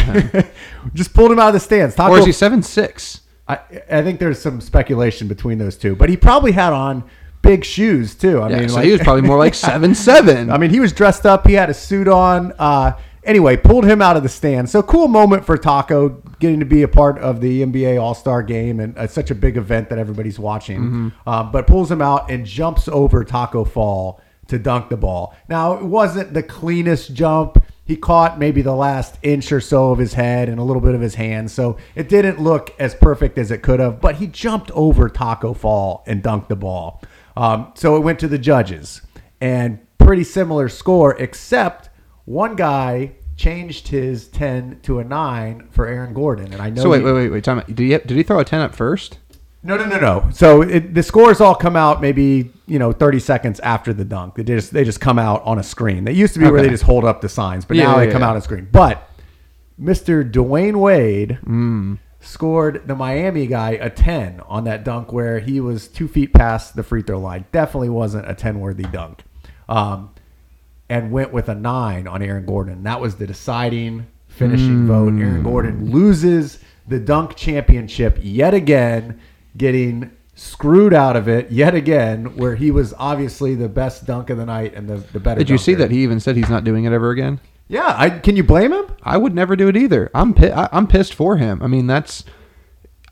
Just 0.94 1.14
pulled 1.14 1.30
him 1.30 1.38
out 1.38 1.48
of 1.48 1.54
the 1.54 1.60
stands. 1.60 1.94
Tacko 1.94 2.10
or 2.10 2.18
is 2.18 2.26
he 2.26 2.32
seven 2.32 2.64
six? 2.64 3.20
I, 3.46 3.60
I 3.88 4.02
think 4.02 4.18
there's 4.18 4.42
some 4.42 4.60
speculation 4.60 5.28
between 5.28 5.58
those 5.58 5.76
two, 5.76 5.94
but 5.94 6.08
he 6.08 6.16
probably 6.16 6.50
had 6.50 6.72
on 6.72 7.04
big 7.42 7.64
shoes 7.64 8.14
too. 8.14 8.40
I 8.40 8.48
Yeah, 8.50 8.58
mean, 8.60 8.68
so 8.68 8.76
like- 8.76 8.86
he 8.86 8.92
was 8.92 9.00
probably 9.02 9.22
more 9.22 9.38
like 9.38 9.54
seven 9.68 9.94
seven. 9.94 10.50
I 10.50 10.58
mean, 10.58 10.70
he 10.70 10.80
was 10.80 10.92
dressed 10.92 11.26
up. 11.26 11.46
He 11.46 11.54
had 11.54 11.68
a 11.70 11.74
suit 11.74 12.08
on. 12.08 12.52
Uh, 12.58 12.92
anyway, 13.24 13.56
pulled 13.56 13.84
him 13.84 14.00
out 14.00 14.16
of 14.16 14.22
the 14.22 14.28
stand. 14.28 14.70
So 14.70 14.82
cool 14.82 15.08
moment 15.08 15.44
for 15.44 15.56
Tacko 15.58 16.22
getting 16.38 16.60
to 16.60 16.66
be 16.66 16.82
a 16.82 16.88
part 16.88 17.18
of 17.18 17.40
the 17.40 17.62
NBA 17.62 18.00
All 18.00 18.14
Star 18.14 18.42
Game 18.42 18.80
and 18.80 18.96
uh, 18.96 19.06
such 19.06 19.30
a 19.30 19.34
big 19.34 19.56
event 19.56 19.88
that 19.90 19.98
everybody's 19.98 20.38
watching. 20.38 20.78
Mm-hmm. 20.80 21.08
Uh, 21.26 21.42
but 21.44 21.66
pulls 21.66 21.90
him 21.90 22.00
out 22.02 22.30
and 22.30 22.46
jumps 22.46 22.88
over 22.88 23.24
Tacko 23.24 23.64
Fall 23.68 24.20
to 24.48 24.58
dunk 24.58 24.88
the 24.88 24.96
ball. 24.96 25.34
Now 25.48 25.74
it 25.74 25.84
wasn't 25.84 26.34
the 26.34 26.42
cleanest 26.42 27.14
jump. 27.14 27.62
He 27.84 27.96
caught 27.96 28.38
maybe 28.38 28.62
the 28.62 28.74
last 28.74 29.18
inch 29.22 29.50
or 29.50 29.60
so 29.60 29.90
of 29.90 29.98
his 29.98 30.14
head 30.14 30.48
and 30.48 30.58
a 30.58 30.62
little 30.62 30.80
bit 30.80 30.94
of 30.94 31.00
his 31.00 31.16
hand, 31.16 31.50
so 31.50 31.76
it 31.96 32.08
didn't 32.08 32.40
look 32.40 32.72
as 32.78 32.94
perfect 32.94 33.38
as 33.38 33.50
it 33.50 33.58
could 33.62 33.80
have. 33.80 34.00
But 34.00 34.16
he 34.16 34.28
jumped 34.28 34.70
over 34.70 35.08
Tacko 35.08 35.52
Fall 35.56 36.04
and 36.06 36.22
dunked 36.22 36.48
the 36.48 36.56
ball. 36.56 37.02
Um, 37.36 37.72
so 37.74 37.96
it 37.96 38.00
went 38.00 38.18
to 38.20 38.28
the 38.28 38.38
judges 38.38 39.02
and 39.40 39.78
pretty 39.98 40.24
similar 40.24 40.68
score, 40.68 41.16
except 41.18 41.88
one 42.24 42.56
guy 42.56 43.12
changed 43.36 43.88
his 43.88 44.28
10 44.28 44.80
to 44.82 44.98
a 44.98 45.04
9 45.04 45.68
for 45.70 45.86
Aaron 45.86 46.12
Gordon. 46.14 46.52
And 46.52 46.60
I 46.62 46.70
know. 46.70 46.82
So 46.82 46.90
wait, 46.90 46.98
he- 46.98 47.04
wait, 47.04 47.12
wait, 47.12 47.28
wait. 47.30 47.44
Time 47.44 47.58
out. 47.58 47.66
Did 47.66 47.78
he 47.78 47.88
did 47.88 48.10
he 48.10 48.22
throw 48.22 48.38
a 48.38 48.44
ten 48.44 48.60
up 48.60 48.74
first? 48.74 49.18
No, 49.64 49.76
no, 49.76 49.86
no, 49.86 49.98
no. 50.00 50.28
So 50.32 50.62
it, 50.62 50.92
the 50.92 51.02
scores 51.04 51.40
all 51.40 51.54
come 51.54 51.76
out 51.76 52.00
maybe, 52.02 52.50
you 52.66 52.80
know, 52.80 52.90
30 52.92 53.20
seconds 53.20 53.60
after 53.60 53.92
the 53.92 54.04
dunk. 54.04 54.34
They 54.34 54.42
just, 54.42 54.72
they 54.72 54.82
just 54.82 55.00
come 55.00 55.20
out 55.20 55.40
on 55.44 55.60
a 55.60 55.62
screen. 55.62 56.02
They 56.02 56.12
used 56.12 56.34
to 56.34 56.40
be 56.40 56.50
where 56.50 56.60
they 56.62 56.68
just 56.68 56.82
hold 56.82 57.04
up 57.04 57.20
the 57.20 57.28
signs, 57.28 57.64
but 57.64 57.76
Yeah, 57.76 57.84
now 57.84 57.98
yeah, 58.00 58.06
they 58.06 58.12
come 58.12 58.22
yeah. 58.22 58.28
out 58.30 58.34
on 58.34 58.42
screen. 58.42 58.66
But 58.72 59.08
Mr. 59.80 60.28
Dwyane 60.28 60.76
Wade 60.76 61.38
Mm. 61.46 61.98
Scored 62.22 62.86
the 62.86 62.94
Miami 62.94 63.46
guy 63.46 63.72
a 63.72 63.90
10 63.90 64.40
on 64.46 64.64
that 64.64 64.84
dunk 64.84 65.12
where 65.12 65.40
he 65.40 65.60
was 65.60 65.88
two 65.88 66.08
feet 66.08 66.32
past 66.32 66.76
the 66.76 66.82
free 66.82 67.02
throw 67.02 67.18
line. 67.18 67.44
Definitely 67.52 67.90
wasn't 67.90 68.30
a 68.30 68.34
10 68.34 68.60
worthy 68.60 68.84
dunk. 68.84 69.22
Um, 69.68 70.10
and 70.88 71.10
went 71.10 71.32
with 71.32 71.48
a 71.48 71.54
nine 71.54 72.06
on 72.06 72.22
Aaron 72.22 72.44
Gordon. 72.44 72.82
That 72.82 73.00
was 73.00 73.16
the 73.16 73.26
deciding 73.26 74.06
finishing 74.28 74.86
vote. 74.86 75.14
Aaron 75.18 75.42
Gordon 75.42 75.90
loses 75.90 76.58
the 76.86 76.98
dunk 76.98 77.36
championship 77.36 78.18
yet 78.20 78.54
again, 78.54 79.20
getting 79.56 80.10
screwed 80.34 80.92
out 80.92 81.16
of 81.16 81.28
it 81.28 81.50
yet 81.50 81.74
again, 81.74 82.36
where 82.36 82.56
he 82.56 82.70
was 82.70 82.94
obviously 82.98 83.54
the 83.54 83.68
best 83.68 84.04
dunk 84.06 84.30
of 84.30 84.38
the 84.38 84.46
night 84.46 84.74
and 84.74 84.88
the, 84.88 84.96
the 84.96 85.20
better. 85.20 85.38
Did 85.38 85.50
you 85.50 85.58
see 85.58 85.74
that 85.74 85.90
he 85.90 86.02
even 86.02 86.20
said 86.20 86.36
he's 86.36 86.50
not 86.50 86.64
doing 86.64 86.84
it 86.84 86.92
ever 86.92 87.10
again? 87.10 87.40
Yeah, 87.72 87.94
I, 87.96 88.10
can 88.10 88.36
you 88.36 88.44
blame 88.44 88.70
him? 88.70 88.84
I 89.02 89.16
would 89.16 89.34
never 89.34 89.56
do 89.56 89.66
it 89.66 89.78
either. 89.78 90.10
I'm 90.14 90.34
pi- 90.34 90.50
I, 90.50 90.68
I'm 90.72 90.86
pissed 90.86 91.14
for 91.14 91.38
him. 91.38 91.62
I 91.62 91.68
mean, 91.68 91.86
that's. 91.86 92.22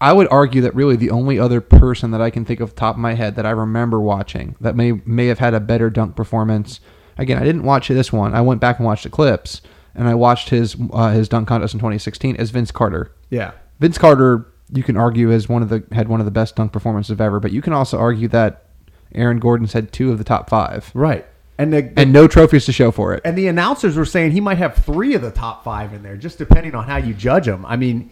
I 0.02 0.12
would 0.12 0.28
argue 0.30 0.60
that 0.60 0.74
really 0.74 0.96
the 0.96 1.10
only 1.10 1.38
other 1.38 1.62
person 1.62 2.10
that 2.10 2.20
I 2.20 2.28
can 2.28 2.44
think 2.44 2.60
of 2.60 2.74
top 2.74 2.96
of 2.96 3.00
my 3.00 3.14
head 3.14 3.36
that 3.36 3.46
I 3.46 3.50
remember 3.50 3.98
watching 4.00 4.56
that 4.60 4.76
may 4.76 4.92
may 5.06 5.28
have 5.28 5.38
had 5.38 5.54
a 5.54 5.60
better 5.60 5.88
dunk 5.88 6.14
performance. 6.14 6.80
Again, 7.16 7.38
I 7.38 7.44
didn't 7.44 7.62
watch 7.62 7.88
this 7.88 8.12
one. 8.12 8.34
I 8.34 8.42
went 8.42 8.60
back 8.60 8.78
and 8.78 8.84
watched 8.84 9.04
the 9.04 9.08
clips, 9.08 9.62
and 9.94 10.06
I 10.06 10.14
watched 10.14 10.50
his 10.50 10.76
uh, 10.92 11.12
his 11.12 11.26
dunk 11.26 11.48
contest 11.48 11.72
in 11.72 11.80
2016 11.80 12.36
as 12.36 12.50
Vince 12.50 12.70
Carter. 12.70 13.12
Yeah. 13.30 13.52
Vince 13.78 13.96
Carter, 13.96 14.46
you 14.74 14.82
can 14.82 14.98
argue 14.98 15.30
is 15.30 15.48
one 15.48 15.62
of 15.62 15.70
the 15.70 15.84
had 15.92 16.08
one 16.08 16.20
of 16.20 16.26
the 16.26 16.30
best 16.30 16.56
dunk 16.56 16.70
performances 16.70 17.12
of 17.12 17.20
ever, 17.22 17.40
but 17.40 17.52
you 17.52 17.62
can 17.62 17.72
also 17.72 17.98
argue 17.98 18.28
that 18.28 18.66
Aaron 19.14 19.38
Gordon's 19.38 19.72
had 19.72 19.90
two 19.90 20.12
of 20.12 20.18
the 20.18 20.24
top 20.24 20.50
five 20.50 20.90
Right. 20.92 21.24
And 21.60 21.72
the, 21.72 21.92
and 21.96 22.12
no 22.12 22.26
trophies 22.26 22.64
to 22.66 22.72
show 22.72 22.90
for 22.90 23.12
it. 23.14 23.20
and 23.24 23.36
the 23.36 23.46
announcers 23.48 23.96
were 23.96 24.04
saying 24.04 24.32
he 24.32 24.40
might 24.40 24.58
have 24.58 24.76
three 24.76 25.14
of 25.14 25.22
the 25.22 25.30
top 25.30 25.62
five 25.62 25.92
in 25.92 26.02
there, 26.02 26.16
just 26.16 26.38
depending 26.38 26.74
on 26.74 26.84
how 26.84 26.96
you 26.96 27.12
judge 27.12 27.46
him. 27.46 27.66
I 27.66 27.76
mean, 27.76 28.10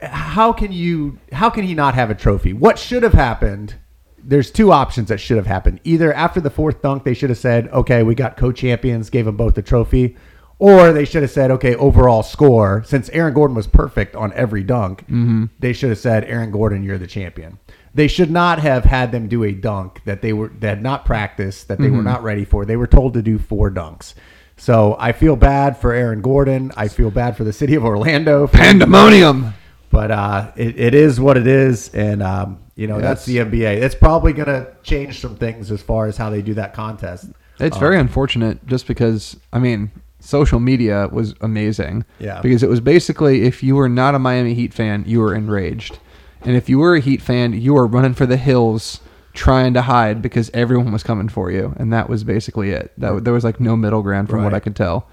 how 0.00 0.52
can 0.52 0.72
you? 0.72 1.18
How 1.32 1.48
can 1.48 1.64
he 1.64 1.74
not 1.74 1.94
have 1.94 2.10
a 2.10 2.14
trophy? 2.14 2.52
What 2.52 2.78
should 2.78 3.02
have 3.02 3.14
happened? 3.14 3.76
There's 4.22 4.50
two 4.50 4.72
options 4.72 5.08
that 5.08 5.18
should 5.18 5.36
have 5.36 5.46
happened. 5.46 5.80
Either 5.84 6.12
after 6.12 6.40
the 6.40 6.50
fourth 6.50 6.82
dunk, 6.82 7.04
they 7.04 7.14
should 7.14 7.30
have 7.30 7.38
said, 7.38 7.68
"Okay, 7.68 8.02
we 8.02 8.14
got 8.14 8.36
co-champions, 8.36 9.08
gave 9.08 9.24
them 9.24 9.36
both 9.36 9.54
the 9.54 9.62
trophy," 9.62 10.16
Or 10.58 10.92
they 10.92 11.04
should 11.04 11.22
have 11.22 11.30
said, 11.30 11.50
okay, 11.50 11.74
overall 11.74 12.22
score. 12.22 12.82
Since 12.86 13.10
Aaron 13.10 13.34
Gordon 13.34 13.54
was 13.54 13.66
perfect 13.66 14.16
on 14.16 14.32
every 14.32 14.62
dunk, 14.62 15.02
mm-hmm. 15.02 15.46
they 15.58 15.72
should 15.72 15.90
have 15.90 15.98
said, 15.98 16.24
Aaron 16.24 16.50
Gordon, 16.50 16.82
you're 16.82 16.98
the 16.98 17.06
champion. 17.06 17.58
They 17.96 18.08
should 18.08 18.30
not 18.30 18.58
have 18.58 18.84
had 18.84 19.10
them 19.10 19.26
do 19.26 19.42
a 19.42 19.52
dunk 19.52 20.02
that 20.04 20.20
they 20.20 20.32
were 20.34 20.48
that 20.60 20.68
had 20.68 20.82
not 20.82 21.04
practiced, 21.06 21.68
that 21.68 21.78
they 21.78 21.88
were 21.90 22.02
not 22.02 22.22
ready 22.22 22.44
for. 22.44 22.64
They 22.66 22.76
were 22.76 22.86
told 22.86 23.14
to 23.14 23.22
do 23.22 23.38
four 23.38 23.70
dunks. 23.70 24.12
So 24.58 24.96
I 24.98 25.12
feel 25.12 25.34
bad 25.34 25.78
for 25.78 25.92
Aaron 25.92 26.20
Gordon. 26.20 26.72
I 26.76 26.88
feel 26.88 27.10
bad 27.10 27.36
for 27.36 27.44
the 27.44 27.52
city 27.52 27.74
of 27.74 27.84
Orlando. 27.84 28.46
Pandemonium. 28.46 29.54
but 29.90 30.10
uh, 30.10 30.52
it, 30.56 30.78
it 30.78 30.94
is 30.94 31.18
what 31.18 31.36
it 31.38 31.46
is, 31.46 31.88
and 31.94 32.22
um, 32.22 32.58
you 32.74 32.86
know 32.86 33.00
that's 33.00 33.24
the 33.24 33.38
NBA. 33.38 33.82
It's 33.82 33.94
probably 33.94 34.32
going 34.34 34.48
to 34.48 34.74
change 34.82 35.20
some 35.20 35.36
things 35.36 35.70
as 35.70 35.80
far 35.82 36.06
as 36.06 36.18
how 36.18 36.28
they 36.28 36.42
do 36.42 36.54
that 36.54 36.74
contest. 36.74 37.30
It's 37.58 37.78
very 37.78 37.98
unfortunate 37.98 38.66
just 38.66 38.86
because 38.86 39.38
I 39.54 39.58
mean 39.58 39.90
social 40.20 40.60
media 40.60 41.08
was 41.10 41.34
amazing. 41.40 42.04
Yeah. 42.18 42.40
Because 42.40 42.62
it 42.62 42.68
was 42.68 42.80
basically 42.80 43.42
if 43.42 43.62
you 43.62 43.76
were 43.76 43.88
not 43.88 44.14
a 44.14 44.18
Miami 44.18 44.54
Heat 44.54 44.74
fan, 44.74 45.04
you 45.06 45.20
were 45.20 45.34
enraged. 45.34 45.98
And 46.46 46.56
if 46.56 46.68
you 46.68 46.78
were 46.78 46.94
a 46.94 47.00
Heat 47.00 47.20
fan, 47.20 47.52
you 47.52 47.74
were 47.74 47.86
running 47.86 48.14
for 48.14 48.24
the 48.24 48.36
hills 48.36 49.00
trying 49.34 49.74
to 49.74 49.82
hide 49.82 50.22
because 50.22 50.50
everyone 50.54 50.92
was 50.92 51.02
coming 51.02 51.28
for 51.28 51.50
you. 51.50 51.74
And 51.76 51.92
that 51.92 52.08
was 52.08 52.24
basically 52.24 52.70
it. 52.70 52.92
That 52.98 53.24
there 53.24 53.32
was 53.32 53.44
like 53.44 53.60
no 53.60 53.76
middle 53.76 54.02
ground 54.02 54.30
from 54.30 54.44
what 54.44 54.54
I 54.54 54.60
could 54.60 54.76
tell. 54.76 55.08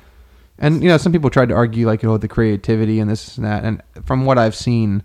And 0.59 0.81
you 0.83 0.89
know, 0.89 0.97
some 0.97 1.11
people 1.11 1.29
tried 1.29 1.49
to 1.49 1.55
argue 1.55 1.87
like, 1.87 2.03
you 2.03 2.09
know, 2.09 2.17
the 2.17 2.27
creativity 2.27 2.99
and 2.99 3.09
this 3.09 3.37
and 3.37 3.45
that. 3.45 3.65
And 3.65 3.81
from 4.05 4.25
what 4.25 4.37
I've 4.37 4.55
seen, 4.55 5.03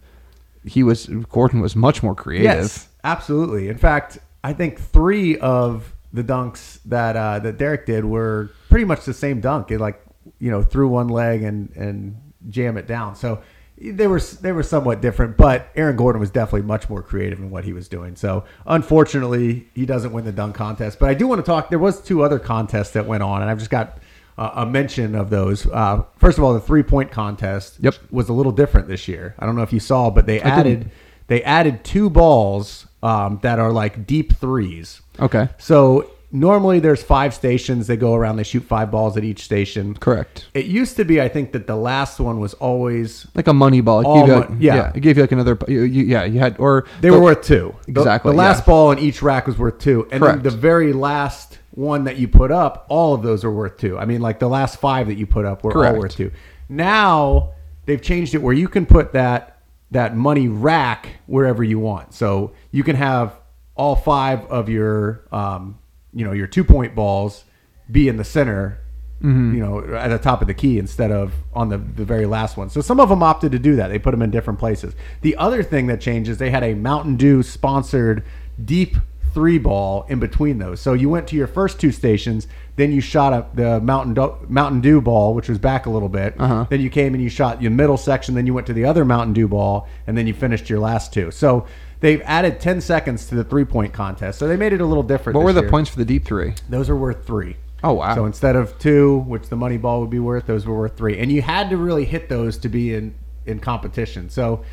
he 0.64 0.82
was 0.82 1.06
Gordon 1.06 1.60
was 1.60 1.74
much 1.74 2.02
more 2.02 2.14
creative. 2.14 2.44
Yes, 2.44 2.88
absolutely. 3.02 3.68
In 3.68 3.78
fact, 3.78 4.18
I 4.44 4.52
think 4.52 4.78
three 4.78 5.38
of 5.38 5.94
the 6.12 6.22
dunks 6.22 6.80
that 6.84 7.16
uh, 7.16 7.38
that 7.40 7.56
Derrick 7.56 7.86
did 7.86 8.04
were 8.04 8.50
pretty 8.68 8.84
much 8.84 9.04
the 9.04 9.14
same 9.14 9.40
dunk. 9.40 9.70
It 9.70 9.80
like 9.80 10.00
you 10.38 10.50
know 10.50 10.62
threw 10.62 10.88
one 10.88 11.08
leg 11.08 11.42
and 11.42 11.74
and 11.74 12.16
jam 12.50 12.76
it 12.76 12.86
down. 12.86 13.16
So 13.16 13.42
they 13.80 14.06
were 14.06 14.20
they 14.20 14.52
were 14.52 14.62
somewhat 14.62 15.00
different, 15.00 15.36
but 15.36 15.68
Aaron 15.76 15.96
Gordon 15.96 16.18
was 16.20 16.30
definitely 16.30 16.66
much 16.66 16.88
more 16.90 17.02
creative 17.02 17.38
in 17.38 17.50
what 17.50 17.64
he 17.64 17.72
was 17.72 17.88
doing. 17.88 18.16
So 18.16 18.44
unfortunately, 18.66 19.68
he 19.74 19.86
doesn't 19.86 20.12
win 20.12 20.24
the 20.24 20.32
dunk 20.32 20.54
contest. 20.56 20.98
But 20.98 21.10
I 21.10 21.14
do 21.14 21.28
want 21.28 21.38
to 21.44 21.46
talk. 21.48 21.68
There 21.70 21.78
was 21.78 22.00
two 22.00 22.22
other 22.22 22.38
contests 22.38 22.90
that 22.92 23.06
went 23.06 23.22
on, 23.22 23.42
and 23.42 23.50
I've 23.50 23.58
just 23.58 23.70
got. 23.70 23.98
Uh, 24.36 24.52
a 24.62 24.64
mention 24.64 25.16
of 25.16 25.30
those. 25.30 25.66
Uh, 25.66 26.04
first 26.16 26.38
of 26.38 26.44
all, 26.44 26.54
the 26.54 26.60
three 26.60 26.84
point 26.84 27.10
contest 27.10 27.78
Yep. 27.80 27.96
was 28.12 28.28
a 28.28 28.32
little 28.32 28.52
different 28.52 28.86
this 28.86 29.08
year. 29.08 29.34
I 29.36 29.44
don't 29.46 29.56
know 29.56 29.62
if 29.62 29.72
you 29.72 29.80
saw, 29.80 30.10
but 30.10 30.26
they 30.26 30.40
I 30.40 30.48
added 30.50 30.78
didn't. 30.78 30.92
they 31.26 31.42
added 31.42 31.82
two 31.82 32.08
balls 32.08 32.86
um, 33.02 33.40
that 33.42 33.58
are 33.58 33.72
like 33.72 34.06
deep 34.06 34.36
threes. 34.36 35.02
Okay. 35.18 35.48
So 35.58 36.08
normally 36.30 36.78
there's 36.80 37.02
five 37.02 37.32
stations. 37.34 37.86
They 37.86 37.96
go 37.96 38.14
around. 38.14 38.36
They 38.36 38.42
shoot 38.44 38.62
five 38.64 38.90
balls 38.90 39.16
at 39.16 39.24
each 39.24 39.42
station. 39.42 39.94
Correct. 39.94 40.46
It 40.54 40.66
used 40.66 40.96
to 40.96 41.04
be, 41.04 41.20
I 41.20 41.28
think, 41.28 41.52
that 41.52 41.66
the 41.66 41.76
last 41.76 42.20
one 42.20 42.38
was 42.40 42.54
always 42.54 43.26
like 43.34 43.46
a 43.48 43.52
money 43.54 43.80
ball. 43.80 44.00
It 44.00 44.06
All 44.06 44.18
gave 44.20 44.28
you 44.28 44.34
like- 44.34 44.50
mon- 44.50 44.60
yeah. 44.60 44.92
it 44.94 45.00
gave 45.00 45.16
you 45.16 45.22
like 45.22 45.32
another. 45.32 45.58
You, 45.68 45.82
you, 45.82 46.04
yeah, 46.04 46.24
you 46.24 46.38
had 46.38 46.56
or 46.58 46.86
they 47.00 47.08
the- 47.08 47.14
were 47.14 47.22
worth 47.22 47.42
two. 47.42 47.74
The- 47.86 48.00
Exactly, 48.00 48.32
The, 48.32 48.36
last 48.38 48.60
yeah. 48.60 48.66
ball 48.66 48.90
in 48.92 48.98
each 48.98 49.22
rack 49.22 49.46
was 49.46 49.56
worth 49.58 49.78
two, 49.78 50.06
and 50.10 50.22
Correct. 50.22 50.42
then 50.42 50.52
the 50.52 50.58
very 50.58 50.92
last 50.92 51.58
one 51.72 52.04
that 52.04 52.16
you 52.16 52.26
put 52.28 52.50
up, 52.50 52.86
all 52.88 53.14
of 53.14 53.22
those 53.22 53.44
are 53.44 53.52
worth 53.52 53.76
two. 53.78 53.96
I 53.98 54.04
mean, 54.04 54.20
like 54.20 54.38
the 54.40 54.48
last 54.48 54.80
five 54.80 55.06
that 55.06 55.14
you 55.14 55.26
put 55.26 55.44
up 55.44 55.62
were 55.62 55.70
Correct. 55.72 55.94
all 55.94 56.00
worth 56.00 56.16
two. 56.16 56.30
Now 56.68 57.52
they've 57.86 58.02
changed 58.02 58.34
it 58.34 58.42
where 58.42 58.54
you 58.54 58.68
can 58.68 58.84
put 58.86 59.12
that 59.12 59.54
that 59.90 60.14
money 60.14 60.48
rack 60.48 61.08
wherever 61.26 61.64
you 61.64 61.78
want. 61.78 62.12
So 62.12 62.52
you 62.72 62.84
can 62.84 62.94
have 62.96 63.32
all 63.74 63.96
five 63.96 64.44
of 64.50 64.68
your 64.68 65.22
um, 65.32 65.77
you 66.12 66.24
know 66.24 66.32
your 66.32 66.46
two 66.46 66.64
point 66.64 66.94
balls 66.94 67.44
be 67.90 68.08
in 68.08 68.16
the 68.16 68.24
center. 68.24 68.80
Mm-hmm. 69.22 69.54
You 69.56 69.60
know, 69.60 69.96
at 69.96 70.08
the 70.08 70.18
top 70.18 70.42
of 70.42 70.46
the 70.46 70.54
key 70.54 70.78
instead 70.78 71.10
of 71.10 71.34
on 71.52 71.70
the, 71.70 71.78
the 71.78 72.04
very 72.04 72.24
last 72.24 72.56
one. 72.56 72.70
So 72.70 72.80
some 72.80 73.00
of 73.00 73.08
them 73.08 73.20
opted 73.20 73.50
to 73.50 73.58
do 73.58 73.74
that. 73.74 73.88
They 73.88 73.98
put 73.98 74.12
them 74.12 74.22
in 74.22 74.30
different 74.30 74.60
places. 74.60 74.94
The 75.22 75.34
other 75.34 75.64
thing 75.64 75.88
that 75.88 76.00
changes, 76.00 76.38
they 76.38 76.50
had 76.50 76.62
a 76.62 76.74
Mountain 76.74 77.16
Dew 77.16 77.42
sponsored 77.42 78.22
deep 78.64 78.96
three 79.34 79.58
ball 79.58 80.06
in 80.08 80.18
between 80.18 80.58
those. 80.58 80.80
So 80.80 80.92
you 80.92 81.08
went 81.08 81.28
to 81.28 81.36
your 81.36 81.46
first 81.46 81.80
two 81.80 81.92
stations, 81.92 82.46
then 82.76 82.92
you 82.92 83.00
shot 83.00 83.32
up 83.32 83.54
the 83.54 83.80
Mountain 83.80 84.14
Dew, 84.14 84.36
Mountain 84.48 84.80
Dew 84.80 85.00
ball, 85.00 85.34
which 85.34 85.48
was 85.48 85.58
back 85.58 85.86
a 85.86 85.90
little 85.90 86.08
bit. 86.08 86.34
Uh-huh. 86.38 86.66
Then 86.68 86.80
you 86.80 86.90
came 86.90 87.14
and 87.14 87.22
you 87.22 87.28
shot 87.28 87.60
your 87.60 87.70
middle 87.70 87.96
section, 87.96 88.34
then 88.34 88.46
you 88.46 88.54
went 88.54 88.66
to 88.68 88.72
the 88.72 88.84
other 88.84 89.04
Mountain 89.04 89.34
Dew 89.34 89.48
ball, 89.48 89.88
and 90.06 90.16
then 90.16 90.26
you 90.26 90.34
finished 90.34 90.70
your 90.70 90.80
last 90.80 91.12
two. 91.12 91.30
So 91.30 91.66
they've 92.00 92.22
added 92.24 92.60
10 92.60 92.80
seconds 92.80 93.26
to 93.26 93.34
the 93.34 93.44
three 93.44 93.64
point 93.64 93.92
contest. 93.92 94.38
So 94.38 94.48
they 94.48 94.56
made 94.56 94.72
it 94.72 94.80
a 94.80 94.86
little 94.86 95.02
different. 95.02 95.36
What 95.36 95.44
were 95.44 95.52
the 95.52 95.62
year. 95.62 95.70
points 95.70 95.90
for 95.90 95.98
the 95.98 96.04
deep 96.04 96.24
three? 96.24 96.54
Those 96.68 96.88
are 96.88 96.96
worth 96.96 97.26
three. 97.26 97.56
Oh, 97.82 97.94
wow. 97.94 98.14
So 98.14 98.24
instead 98.24 98.56
of 98.56 98.78
two, 98.78 99.18
which 99.20 99.48
the 99.48 99.56
money 99.56 99.76
ball 99.76 100.00
would 100.00 100.10
be 100.10 100.18
worth, 100.18 100.46
those 100.46 100.66
were 100.66 100.76
worth 100.76 100.96
three, 100.96 101.18
and 101.18 101.30
you 101.30 101.42
had 101.42 101.70
to 101.70 101.76
really 101.76 102.04
hit 102.04 102.28
those 102.28 102.58
to 102.58 102.68
be 102.68 102.94
in 102.94 103.14
in 103.46 103.60
competition. 103.60 104.28
So 104.30 104.64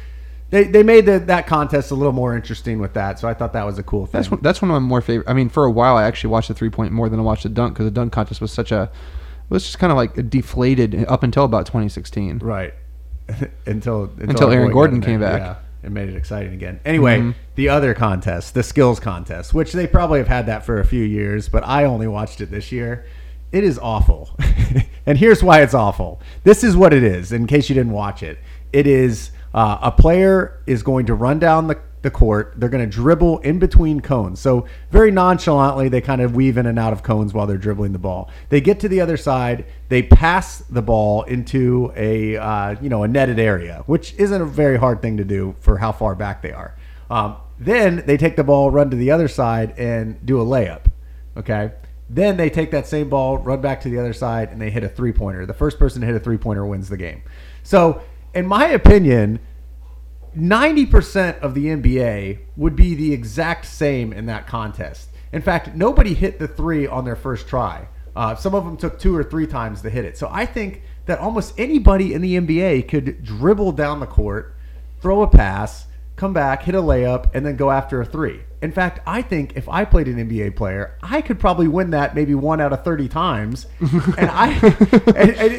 they 0.50 0.64
they 0.64 0.84
made 0.84 1.06
the, 1.06 1.20
that 1.20 1.46
contest 1.48 1.92
a 1.92 1.96
little 1.96 2.14
more 2.14 2.36
interesting 2.36 2.80
with 2.80 2.94
that. 2.94 3.20
So 3.20 3.28
I 3.28 3.34
thought 3.34 3.54
that 3.54 3.66
was 3.66 3.78
a 3.78 3.84
cool 3.84 4.06
thing. 4.06 4.20
That's 4.20 4.32
one, 4.32 4.40
that's 4.42 4.62
one 4.62 4.72
of 4.72 4.82
my 4.82 4.88
more 4.88 5.02
favorite. 5.02 5.30
I 5.30 5.34
mean, 5.34 5.50
for 5.50 5.66
a 5.66 5.72
while, 5.72 5.98
I 5.98 6.04
actually 6.04 6.32
watched 6.32 6.48
the 6.48 6.54
three 6.56 6.70
point 6.70 6.92
more 6.92 7.10
than 7.10 7.20
I 7.20 7.24
watched 7.24 7.44
the 7.44 7.50
dunk 7.50 7.76
because 7.76 7.86
the 7.86 7.92
dunk 7.92 8.12
contest 8.12 8.42
was 8.42 8.52
such 8.52 8.72
a 8.72 8.84
it 8.84 9.54
was 9.54 9.64
just 9.64 9.78
kind 9.78 9.92
of 9.92 9.98
like 9.98 10.30
deflated 10.30 11.06
up 11.08 11.22
until 11.22 11.44
about 11.44 11.68
2016. 11.68 12.40
right 12.40 12.74
until 13.28 14.04
until, 14.04 14.30
Until 14.30 14.52
Aaron 14.52 14.72
Gordon 14.72 15.02
came 15.02 15.20
back. 15.20 15.60
And 15.86 15.94
made 15.94 16.10
it 16.10 16.16
exciting 16.16 16.52
again. 16.54 16.80
Anyway, 16.84 17.20
Mhm. 17.20 17.36
the 17.54 17.70
other 17.70 17.94
contest, 17.94 18.56
the 18.56 18.64
skills 18.64 19.00
contest, 19.00 19.54
which 19.54 19.72
they 19.72 19.86
probably 19.86 20.18
have 20.18 20.28
had 20.28 20.48
that 20.48 20.66
for 20.66 20.80
a 20.80 20.84
few 20.86 21.04
years, 21.04 21.48
but 21.48 21.64
I 21.64 21.84
only 21.86 22.08
watched 22.08 22.42
it 22.42 22.50
this 22.50 22.72
year. 22.72 23.06
It 23.52 23.64
is 23.64 23.78
awful. 23.80 24.36
and 25.06 25.20
here's 25.20 25.44
why 25.44 25.62
it's 25.62 25.76
awful. 25.76 26.20
This 26.44 26.64
is 26.64 26.76
what 26.76 26.92
it 26.92 27.04
is, 27.04 27.32
in 27.32 27.46
case 27.46 27.70
you 27.70 27.76
didn't 27.76 27.92
watch 27.94 28.24
it. 28.24 28.40
It 28.74 28.88
is 28.88 29.30
uh, 29.54 29.78
a 29.84 29.92
player 29.92 30.60
is 30.66 30.82
going 30.82 31.06
to 31.06 31.14
run 31.14 31.38
down 31.38 31.68
the, 31.68 31.78
the 32.06 32.12
court. 32.12 32.54
They're 32.56 32.70
going 32.70 32.90
to 32.90 32.90
dribble 32.90 33.40
in 33.40 33.60
between 33.60 34.00
cones. 34.00 34.40
So, 34.40 34.66
very 34.92 35.12
nonchalantly, 35.12 35.90
they 35.90 36.00
kind 36.00 36.22
of 36.22 36.34
weave 36.34 36.58
in 36.58 36.66
and 36.66 36.80
out 36.80 36.94
of 36.94 37.04
cones 37.04 37.34
while 37.34 37.46
they're 37.46 37.58
dribbling 37.58 37.92
the 37.92 38.00
ball. 38.00 38.30
They 38.48 38.62
get 38.62 38.80
to 38.80 38.88
the 38.88 39.02
other 39.02 39.18
side. 39.18 39.66
They 39.90 40.04
pass 40.04 40.60
the 40.60 40.82
ball 40.82 41.24
into 41.24 41.92
a 41.98 42.38
uh, 42.38 42.76
you 42.82 42.88
know 42.88 43.04
a 43.04 43.08
netted 43.10 43.40
area, 43.40 43.84
which 43.88 44.14
isn't 44.14 44.42
a 44.42 44.46
very 44.46 44.78
hard 44.78 45.02
thing 45.02 45.18
to 45.18 45.26
do 45.26 45.56
for 45.60 45.78
how 45.78 45.92
far 45.92 46.16
back 46.16 46.42
they 46.42 46.54
are. 46.54 46.74
Um, 47.10 47.36
then 47.60 48.04
they 48.06 48.18
take 48.18 48.36
the 48.36 48.44
ball, 48.44 48.72
run 48.72 48.90
to 48.90 48.96
the 48.96 49.12
other 49.12 49.28
side, 49.28 49.74
and 49.78 50.26
do 50.26 50.40
a 50.40 50.46
layup. 50.46 50.86
Okay. 51.36 51.72
Then 52.10 52.38
they 52.38 52.50
take 52.50 52.72
that 52.72 52.86
same 52.86 53.10
ball, 53.10 53.40
run 53.40 53.62
back 53.62 53.82
to 53.82 53.90
the 53.90 53.98
other 53.98 54.14
side, 54.14 54.50
and 54.50 54.62
they 54.62 54.70
hit 54.70 54.84
a 54.84 54.90
three 54.90 55.12
pointer. 55.12 55.46
The 55.46 55.54
first 55.54 55.80
person 55.80 56.02
to 56.02 56.08
hit 56.08 56.16
a 56.16 56.20
three 56.20 56.38
pointer 56.38 56.66
wins 56.66 56.88
the 56.88 56.98
game. 56.98 57.24
So, 57.64 58.02
in 58.34 58.46
my 58.46 58.68
opinion, 58.68 59.40
90% 60.36 61.40
of 61.40 61.54
the 61.54 61.66
NBA 61.66 62.40
would 62.58 62.76
be 62.76 62.96
the 62.96 63.14
exact 63.14 63.66
same 63.66 64.14
in 64.14 64.26
that 64.28 64.48
contest. 64.48 65.10
In 65.32 65.42
fact, 65.42 65.76
nobody 65.76 66.14
hit 66.14 66.40
the 66.40 66.48
three 66.48 66.88
on 66.88 67.06
their 67.06 67.16
first 67.16 67.48
try. 67.48 67.88
Uh, 68.16 68.36
some 68.36 68.56
of 68.56 68.64
them 68.64 68.78
took 68.78 69.00
two 69.00 69.16
or 69.16 69.24
three 69.24 69.48
times 69.48 69.82
to 69.82 69.90
hit 69.90 70.06
it. 70.06 70.18
So 70.18 70.30
I 70.32 70.46
think 70.46 70.82
that 71.06 71.20
almost 71.20 71.54
anybody 71.60 72.14
in 72.14 72.22
the 72.22 72.38
NBA 72.38 72.88
could 72.88 73.24
dribble 73.24 73.74
down 73.74 74.00
the 74.00 74.06
court, 74.06 74.56
throw 75.02 75.22
a 75.22 75.28
pass, 75.28 75.88
come 76.16 76.34
back, 76.34 76.64
hit 76.64 76.76
a 76.76 76.82
layup, 76.82 77.30
and 77.34 77.46
then 77.46 77.56
go 77.56 77.72
after 77.72 78.02
a 78.02 78.06
three. 78.06 78.42
In 78.62 78.72
fact, 78.72 79.00
I 79.06 79.22
think 79.22 79.56
if 79.56 79.70
I 79.70 79.86
played 79.86 80.08
an 80.08 80.16
NBA 80.16 80.56
player, 80.56 80.98
I 81.04 81.22
could 81.22 81.40
probably 81.40 81.68
win 81.68 81.92
that 81.92 82.16
maybe 82.16 82.34
one 82.34 82.62
out 82.62 82.74
of 82.74 82.84
thirty 82.84 83.08
times, 83.08 83.68
and 84.18 84.30
I 84.32 84.58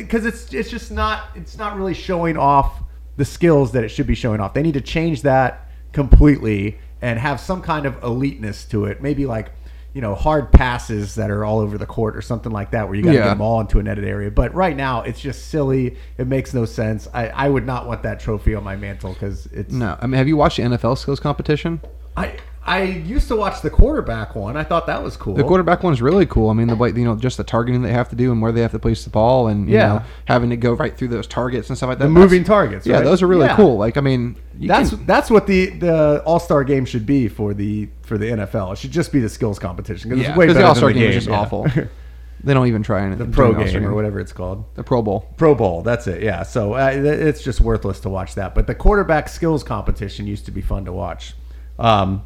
because 0.00 0.26
it's 0.26 0.52
it's 0.52 0.70
just 0.70 0.90
not 0.90 1.28
it's 1.36 1.56
not 1.56 1.76
really 1.76 1.94
showing 1.94 2.36
off 2.36 2.82
the 3.16 3.24
skills 3.24 3.72
that 3.72 3.84
it 3.84 3.88
should 3.88 4.06
be 4.06 4.14
showing 4.14 4.40
off. 4.40 4.54
They 4.54 4.62
need 4.62 4.74
to 4.74 4.80
change 4.80 5.22
that 5.22 5.68
completely 5.92 6.78
and 7.02 7.18
have 7.18 7.40
some 7.40 7.62
kind 7.62 7.86
of 7.86 7.94
eliteness 8.02 8.68
to 8.70 8.84
it. 8.86 9.02
Maybe 9.02 9.26
like 9.26 9.50
you 9.94 10.02
know 10.02 10.14
hard 10.14 10.52
passes 10.52 11.14
that 11.14 11.30
are 11.30 11.42
all 11.44 11.58
over 11.58 11.78
the 11.78 11.86
court 11.86 12.16
or 12.16 12.20
something 12.22 12.52
like 12.52 12.70
that, 12.72 12.86
where 12.86 12.94
you 12.96 13.02
got 13.02 13.12
to 13.12 13.16
Yeah. 13.16 13.22
get 13.24 13.28
them 13.30 13.40
all 13.40 13.60
into 13.60 13.78
a 13.78 13.82
netted 13.82 14.04
area. 14.04 14.30
But 14.30 14.54
right 14.54 14.76
now, 14.76 15.02
it's 15.02 15.20
just 15.20 15.48
silly. 15.48 15.96
It 16.18 16.26
makes 16.26 16.52
no 16.52 16.66
sense. 16.66 17.08
I, 17.14 17.28
I 17.28 17.48
would 17.48 17.64
not 17.66 17.86
want 17.86 18.02
that 18.02 18.20
trophy 18.20 18.54
on 18.54 18.62
my 18.62 18.76
mantle 18.76 19.14
because 19.14 19.46
it's 19.46 19.72
No, 19.72 19.96
I 20.00 20.06
mean, 20.06 20.18
have 20.18 20.28
you 20.28 20.36
watched 20.36 20.58
the 20.58 20.64
NFL 20.64 20.98
skills 20.98 21.18
competition? 21.20 21.80
I 22.16 22.36
I 22.68 22.82
used 22.82 23.28
to 23.28 23.36
watch 23.36 23.62
the 23.62 23.70
quarterback 23.70 24.34
one. 24.34 24.56
I 24.56 24.64
thought 24.64 24.88
that 24.88 25.00
was 25.00 25.16
cool. 25.16 25.34
The 25.34 25.44
quarterback 25.44 25.84
one's 25.84 26.02
really 26.02 26.26
cool. 26.26 26.50
I 26.50 26.52
mean, 26.52 26.66
the 26.66 26.74
way 26.74 26.88
you 26.90 27.04
know, 27.04 27.14
just 27.14 27.36
the 27.36 27.44
targeting 27.44 27.82
they 27.82 27.92
have 27.92 28.08
to 28.08 28.16
do 28.16 28.32
and 28.32 28.42
where 28.42 28.50
they 28.50 28.60
have 28.60 28.72
to 28.72 28.80
place 28.80 29.04
the 29.04 29.10
ball, 29.10 29.46
and 29.46 29.68
you 29.68 29.76
Yeah. 29.76 29.86
know, 29.88 30.02
having 30.24 30.50
to 30.50 30.56
go 30.56 30.72
right 30.72 30.96
through 30.96 31.08
those 31.08 31.28
targets 31.28 31.68
and 31.68 31.76
stuff 31.76 31.88
like 31.90 31.98
that. 31.98 32.04
the 32.06 32.10
moving 32.10 32.42
targets. 32.42 32.84
Yeah, 32.84 32.96
right? 32.96 33.04
those 33.04 33.22
are 33.22 33.28
really 33.28 33.46
Yeah. 33.46 33.54
cool. 33.56 33.76
Like, 33.78 33.96
I 33.96 34.00
mean, 34.00 34.34
That's 34.60 34.90
can- 34.90 35.06
that's 35.06 35.30
what 35.30 35.46
the 35.46 35.66
the 35.78 36.22
All 36.26 36.40
Star 36.40 36.64
game 36.64 36.84
should 36.86 37.06
be 37.06 37.28
for 37.28 37.54
the 37.54 37.88
for 38.02 38.18
the 38.18 38.26
NFL. 38.32 38.72
It 38.72 38.78
should 38.78 38.90
just 38.90 39.12
be 39.12 39.20
the 39.20 39.28
skills 39.28 39.60
competition 39.60 40.10
because 40.10 40.24
yeah, 40.24 40.30
it's 40.30 40.36
way 40.38 40.48
better 40.48 40.58
the 40.58 40.66
All 40.66 40.74
Star 40.74 40.90
game 40.92 41.02
the 41.02 41.08
is 41.10 41.14
just 41.14 41.28
yeah. 41.28 41.38
awful. 41.38 41.66
they 42.44 42.52
don't 42.52 42.66
even 42.66 42.82
try 42.82 43.00
and 43.02 43.16
the 43.16 43.26
pro 43.26 43.52
game 43.54 43.84
or 43.86 43.94
whatever 43.94 44.18
it's 44.18 44.32
called. 44.32 44.64
The 44.74 44.82
Pro 44.82 45.02
Bowl. 45.02 45.32
Pro 45.36 45.54
Bowl, 45.54 45.82
that's 45.82 46.06
it. 46.08 46.22
Yeah, 46.22 46.42
so 46.42 46.74
uh, 46.74 46.90
it's 46.92 47.42
just 47.42 47.60
worthless 47.60 48.00
to 48.00 48.08
watch 48.08 48.34
that. 48.34 48.54
But 48.56 48.66
the 48.66 48.74
quarterback 48.74 49.28
skills 49.28 49.62
competition 49.62 50.26
used 50.26 50.46
to 50.46 50.50
be 50.50 50.60
fun 50.62 50.84
to 50.86 50.92
watch. 50.92 51.34
Um, 51.78 52.22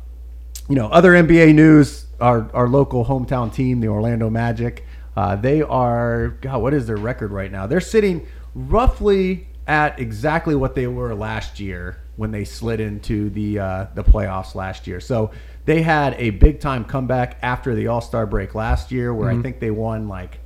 you 0.70 0.76
know, 0.76 0.86
other 0.88 1.12
NBA 1.12 1.54
news. 1.54 2.06
Our 2.20 2.50
our 2.54 2.68
local 2.68 3.04
hometown 3.04 3.52
team, 3.52 3.80
the 3.80 3.88
Orlando 3.88 4.30
Magic, 4.30 4.84
Uh, 5.16 5.36
they 5.36 5.62
are 5.62 6.36
God. 6.40 6.62
What 6.62 6.72
is 6.74 6.86
their 6.86 6.96
record 6.96 7.30
right 7.32 7.50
now? 7.50 7.66
They're 7.66 7.80
sitting 7.80 8.26
roughly 8.54 9.48
at 9.66 9.98
exactly 9.98 10.54
what 10.54 10.74
they 10.74 10.86
were 10.86 11.14
last 11.14 11.60
year 11.60 11.98
when 12.16 12.30
they 12.30 12.44
slid 12.44 12.80
into 12.80 13.30
the 13.30 13.58
uh, 13.58 13.86
the 13.94 14.04
playoffs 14.04 14.54
last 14.54 14.86
year. 14.86 15.00
So 15.00 15.30
they 15.64 15.82
had 15.82 16.14
a 16.18 16.30
big 16.30 16.60
time 16.60 16.84
comeback 16.84 17.38
after 17.42 17.74
the 17.74 17.86
All 17.88 18.00
Star 18.00 18.26
break 18.26 18.54
last 18.54 18.92
year, 18.92 19.12
where 19.14 19.30
Mm-hmm. 19.30 19.40
I 19.40 19.42
think 19.42 19.60
they 19.60 19.70
won 19.70 20.08
like 20.08 20.40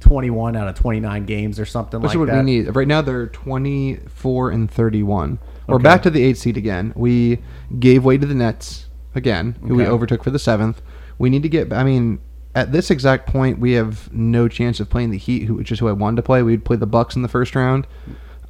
21 0.00 0.56
out 0.56 0.66
of 0.66 0.74
29 0.74 1.26
games 1.26 1.60
or 1.60 1.64
something 1.66 2.00
Which 2.00 2.10
like 2.10 2.18
what 2.18 2.28
that. 2.28 2.44
we 2.44 2.50
need. 2.58 2.74
Right 2.74 2.88
now 2.88 3.02
they're 3.02 3.26
24 3.28 4.50
and 4.50 4.70
31. 4.70 5.38
We're 5.68 5.78
back 5.78 6.02
to 6.02 6.10
the 6.10 6.22
eight 6.24 6.36
seed 6.36 6.56
again. 6.56 6.92
We 6.96 7.38
gave 7.78 8.04
way 8.04 8.18
to 8.18 8.26
the 8.26 8.34
Nets 8.34 8.86
again, 9.14 9.56
who 9.66 9.74
we 9.76 9.82
Okay. 9.84 9.90
overtook 9.90 10.22
for 10.24 10.30
the 10.30 10.38
seventh. 10.38 10.80
We 11.18 11.30
need 11.30 11.42
to 11.42 11.48
get. 11.48 11.72
I 11.72 11.84
mean, 11.84 12.18
at 12.54 12.72
this 12.72 12.90
exact 12.90 13.26
point, 13.28 13.58
we 13.58 13.72
have 13.72 14.12
no 14.12 14.48
chance 14.48 14.80
of 14.80 14.88
playing 14.90 15.10
the 15.10 15.18
Heat, 15.18 15.44
who, 15.44 15.54
which 15.54 15.70
is 15.70 15.78
who 15.78 15.88
I 15.88 15.92
wanted 15.92 16.16
to 16.16 16.22
play. 16.22 16.42
We'd 16.42 16.64
play 16.64 16.76
the 16.76 16.86
Bucks 16.86 17.14
in 17.16 17.22
the 17.22 17.28
first 17.28 17.54
round. 17.54 17.86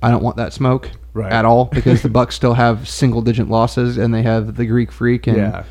I 0.02 0.11
don't 0.11 0.22
want 0.22 0.36
that 0.38 0.52
smoke 0.54 0.90
Right. 1.12 1.30
at 1.30 1.44
all 1.44 1.66
because 1.66 2.00
the 2.02 2.08
Bucks 2.18 2.34
still 2.34 2.54
have 2.54 2.88
single 2.88 3.20
digit 3.20 3.48
losses 3.50 3.98
and 3.98 4.14
they 4.14 4.22
have 4.22 4.56
the 4.56 4.64
Greek 4.64 4.90
Freak 4.92 5.26
and 5.26 5.36
Yeah. 5.36 5.64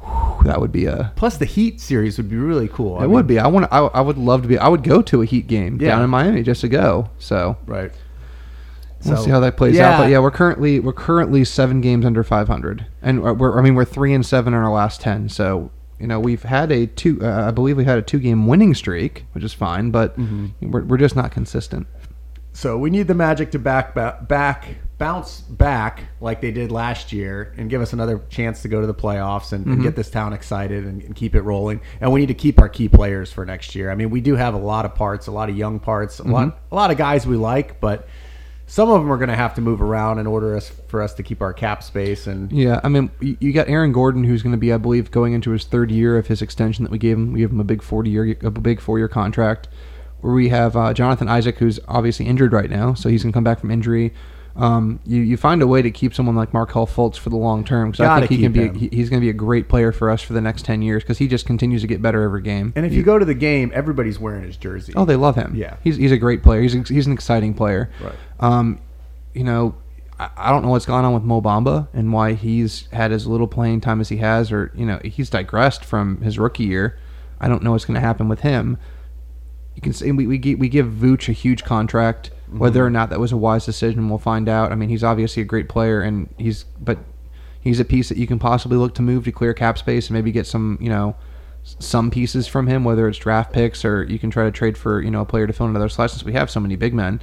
whew, 0.00 0.42
that 0.44 0.60
would 0.60 0.72
be 0.72 0.86
a 0.86 1.12
Plus, 1.14 1.36
the 1.36 1.44
Heat 1.44 1.80
series 1.80 2.16
would 2.16 2.28
be 2.28 2.36
really 2.36 2.66
cool. 2.68 3.00
it 3.02 3.06
would 3.08 3.26
be. 3.28 3.38
I 3.38 3.46
want. 3.46 3.68
I, 3.70 3.78
I 3.78 4.00
would 4.00 4.18
love 4.18 4.42
to 4.42 4.48
be. 4.48 4.58
I 4.58 4.66
would 4.68 4.82
go 4.82 5.00
to 5.02 5.22
a 5.22 5.24
Heat 5.26 5.46
game 5.46 5.78
Yeah. 5.80 5.90
down 5.90 6.02
in 6.02 6.10
Miami 6.10 6.42
just 6.42 6.62
to 6.62 6.68
go. 6.68 7.10
So 7.18 7.56
right. 7.66 7.92
We'll 9.04 9.16
see 9.16 9.30
how 9.30 9.40
that 9.40 9.56
plays 9.56 9.76
yeah. 9.76 9.90
out. 9.94 9.98
But 9.98 10.10
yeah, 10.10 10.18
we're 10.18 10.30
currently 10.30 10.80
we're 10.80 10.92
currently 10.92 11.44
seven 11.44 11.80
games 11.80 12.04
under 12.04 12.22
500, 12.24 12.86
and 13.02 13.22
we're- 13.22 13.34
we're 13.34 13.58
I 13.58 13.62
mean 13.62 13.74
we're 13.74 13.84
three 13.84 14.12
and 14.14 14.24
seven 14.24 14.54
in 14.54 14.60
our 14.60 14.70
last 14.72 15.00
ten. 15.00 15.28
So 15.28 15.70
you 16.00 16.06
know 16.06 16.18
we've 16.20 16.42
had 16.42 16.70
a 16.72 16.86
two. 16.86 17.18
Uh, 17.22 17.46
I 17.48 17.50
believe 17.50 17.76
we 17.76 17.84
had 17.84 17.98
a 17.98 18.02
two 18.02 18.18
game 18.18 18.46
winning 18.46 18.74
streak, 18.74 19.24
which 19.32 19.44
is 19.44 19.52
fine, 19.54 19.90
but 19.90 20.18
Mm-hmm. 20.18 20.70
we're, 20.70 20.84
we're 20.84 20.96
just 20.98 21.16
not 21.16 21.30
consistent. 21.32 21.86
So 22.52 22.76
we 22.76 22.90
need 22.90 23.06
the 23.06 23.14
Magic 23.14 23.52
to 23.52 23.58
back 23.58 23.94
ba- 23.94 24.24
back 24.28 24.66
bounce 24.98 25.42
back 25.42 26.02
like 26.20 26.40
they 26.40 26.50
did 26.50 26.72
last 26.72 27.12
year 27.12 27.54
and 27.56 27.70
give 27.70 27.80
us 27.80 27.92
another 27.92 28.20
chance 28.30 28.62
to 28.62 28.68
go 28.68 28.80
to 28.80 28.86
the 28.88 28.94
playoffs 28.94 29.52
and, 29.52 29.64
and 29.64 29.80
get 29.80 29.94
this 29.94 30.10
town 30.10 30.32
excited 30.32 30.84
and, 30.84 31.00
and 31.04 31.14
keep 31.14 31.36
it 31.36 31.42
rolling. 31.42 31.80
And 32.00 32.10
we 32.12 32.18
need 32.18 32.26
to 32.26 32.34
keep 32.34 32.58
our 32.60 32.68
key 32.68 32.88
players 32.88 33.30
for 33.32 33.46
next 33.46 33.76
year. 33.76 33.92
I 33.92 33.94
mean, 33.94 34.10
we 34.10 34.20
do 34.20 34.34
have 34.34 34.54
a 34.54 34.58
lot 34.58 34.84
of 34.86 34.96
parts, 34.96 35.28
a 35.28 35.30
lot 35.30 35.48
of 35.48 35.56
young 35.56 35.78
parts, 35.78 36.18
a 36.18 36.24
lot 36.24 36.58
a 36.72 36.74
lot 36.74 36.90
of 36.90 36.96
guys 36.96 37.24
we 37.28 37.36
like, 37.36 37.80
but 37.80 38.08
some 38.68 38.90
of 38.90 39.00
them 39.00 39.10
are 39.10 39.16
going 39.16 39.30
to 39.30 39.34
have 39.36 39.54
to 39.54 39.60
move 39.60 39.82
around 39.82 40.18
in 40.20 40.26
order 40.26 40.54
us, 40.56 40.68
for 40.86 41.02
us 41.02 41.14
to 41.14 41.22
keep 41.24 41.40
our 41.42 41.52
cap 41.52 41.82
space 41.82 42.26
and 42.28 42.52
Yeah, 42.52 42.80
I 42.84 42.88
mean, 42.88 43.10
you 43.20 43.36
you 43.40 43.52
got 43.52 43.68
Aaron 43.68 43.90
Gordon, 43.92 44.22
who's 44.24 44.42
going 44.42 44.52
to 44.52 44.58
be, 44.58 44.72
I 44.72 44.76
believe, 44.76 45.10
going 45.10 45.32
into 45.32 45.50
his 45.50 45.64
third 45.64 45.90
year 45.90 46.16
of 46.16 46.28
his 46.28 46.42
extension 46.42 46.84
that 46.84 46.92
we 46.92 46.98
gave 46.98 47.16
him. 47.16 47.32
We 47.32 47.40
gave 47.40 47.50
him 47.50 47.58
a 47.60 47.64
big 47.64 47.82
forty 47.82 48.10
year, 48.10 48.36
a 48.42 48.50
big 48.50 48.80
four 48.80 48.98
year 48.98 49.08
contract. 49.08 49.66
Where 50.20 50.34
we 50.34 50.48
have 50.48 50.76
uh, 50.76 50.92
Jonathan 50.94 51.28
Isaac, 51.28 51.58
who's 51.58 51.78
obviously 51.88 52.26
injured 52.26 52.52
right 52.52 52.68
now, 52.68 52.92
so 52.94 53.08
he's 53.08 53.22
going 53.22 53.32
to 53.32 53.36
come 53.36 53.44
back 53.44 53.60
from 53.60 53.70
injury. 53.70 54.12
Um, 54.56 54.98
you 55.06 55.22
you 55.22 55.36
find 55.36 55.62
a 55.62 55.66
way 55.68 55.82
to 55.82 55.90
keep 55.92 56.12
someone 56.12 56.34
like 56.34 56.52
Markelle 56.52 56.88
Fultz 56.88 57.16
for 57.16 57.30
the 57.30 57.36
long 57.36 57.62
term 57.64 57.92
because 57.92 58.04
I 58.04 58.18
think 58.18 58.32
he 58.32 58.38
can 58.38 58.50
be 58.50 58.62
him. 58.62 58.74
he, 58.74 58.88
he's 58.88 59.08
going 59.08 59.20
to 59.20 59.24
be 59.24 59.30
a 59.30 59.32
great 59.34 59.68
player 59.68 59.92
for 59.92 60.10
us 60.10 60.20
for 60.20 60.32
the 60.32 60.40
next 60.40 60.64
ten 60.64 60.82
years 60.82 61.04
because 61.04 61.18
he 61.18 61.28
just 61.28 61.46
continues 61.46 61.82
to 61.82 61.86
get 61.86 62.02
better 62.02 62.22
every 62.22 62.42
game. 62.42 62.72
and 62.74 62.84
if 62.84 62.92
you 62.92 63.04
go 63.04 63.20
to 63.20 63.24
the 63.24 63.34
game, 63.34 63.70
everybody's 63.72 64.18
wearing 64.18 64.42
his 64.42 64.56
jersey. 64.56 64.92
Oh, 64.96 65.04
they 65.04 65.14
love 65.14 65.36
him. 65.36 65.54
Yeah. 65.54 65.76
he's 65.84 65.96
he's 65.96 66.10
a 66.10 66.18
great 66.18 66.42
player. 66.42 66.60
He's 66.60 66.72
he's 66.88 67.06
an 67.06 67.12
exciting 67.12 67.54
player. 67.54 67.88
Right. 68.02 68.14
Um, 68.40 68.80
you 69.34 69.44
know, 69.44 69.74
I, 70.18 70.30
I 70.36 70.50
don't 70.50 70.62
know 70.62 70.70
what's 70.70 70.86
gone 70.86 71.04
on 71.04 71.14
with 71.14 71.22
Mo 71.22 71.40
Bamba 71.40 71.88
and 71.92 72.12
why 72.12 72.34
he's 72.34 72.88
had 72.92 73.12
as 73.12 73.26
little 73.26 73.46
playing 73.46 73.80
time 73.80 74.00
as 74.00 74.08
he 74.08 74.18
has, 74.18 74.52
or 74.52 74.72
you 74.74 74.86
know, 74.86 75.00
he's 75.04 75.30
digressed 75.30 75.84
from 75.84 76.20
his 76.20 76.38
rookie 76.38 76.64
year. 76.64 76.98
I 77.40 77.48
don't 77.48 77.62
know 77.62 77.72
what's 77.72 77.84
going 77.84 77.94
to 77.94 78.00
happen 78.00 78.28
with 78.28 78.40
him. 78.40 78.78
You 79.74 79.82
can 79.82 79.92
say 79.92 80.10
we 80.10 80.26
we 80.26 80.38
gi- 80.38 80.56
we 80.56 80.68
give 80.68 80.86
Vooch 80.86 81.28
a 81.28 81.32
huge 81.32 81.64
contract. 81.64 82.30
Whether 82.50 82.84
or 82.84 82.90
not 82.90 83.10
that 83.10 83.20
was 83.20 83.30
a 83.30 83.36
wise 83.36 83.66
decision, 83.66 84.08
we'll 84.08 84.18
find 84.18 84.48
out. 84.48 84.72
I 84.72 84.74
mean, 84.74 84.88
he's 84.88 85.04
obviously 85.04 85.42
a 85.42 85.44
great 85.44 85.68
player, 85.68 86.00
and 86.00 86.32
he's 86.38 86.64
but 86.80 86.98
he's 87.60 87.78
a 87.78 87.84
piece 87.84 88.08
that 88.08 88.18
you 88.18 88.26
can 88.26 88.38
possibly 88.38 88.76
look 88.76 88.94
to 88.94 89.02
move 89.02 89.24
to 89.24 89.32
clear 89.32 89.54
cap 89.54 89.78
space 89.78 90.08
and 90.08 90.14
maybe 90.14 90.32
get 90.32 90.46
some 90.46 90.78
you 90.80 90.88
know 90.88 91.14
some 91.62 92.10
pieces 92.10 92.46
from 92.46 92.66
him, 92.66 92.84
whether 92.84 93.06
it's 93.06 93.18
draft 93.18 93.52
picks 93.52 93.84
or 93.84 94.02
you 94.04 94.18
can 94.18 94.30
try 94.30 94.44
to 94.44 94.50
trade 94.50 94.78
for 94.78 95.00
you 95.00 95.10
know 95.10 95.20
a 95.20 95.26
player 95.26 95.46
to 95.46 95.52
fill 95.52 95.66
in 95.66 95.70
another 95.70 95.88
slot 95.88 96.10
since 96.10 96.24
we 96.24 96.32
have 96.32 96.50
so 96.50 96.58
many 96.58 96.74
big 96.74 96.94
men. 96.94 97.20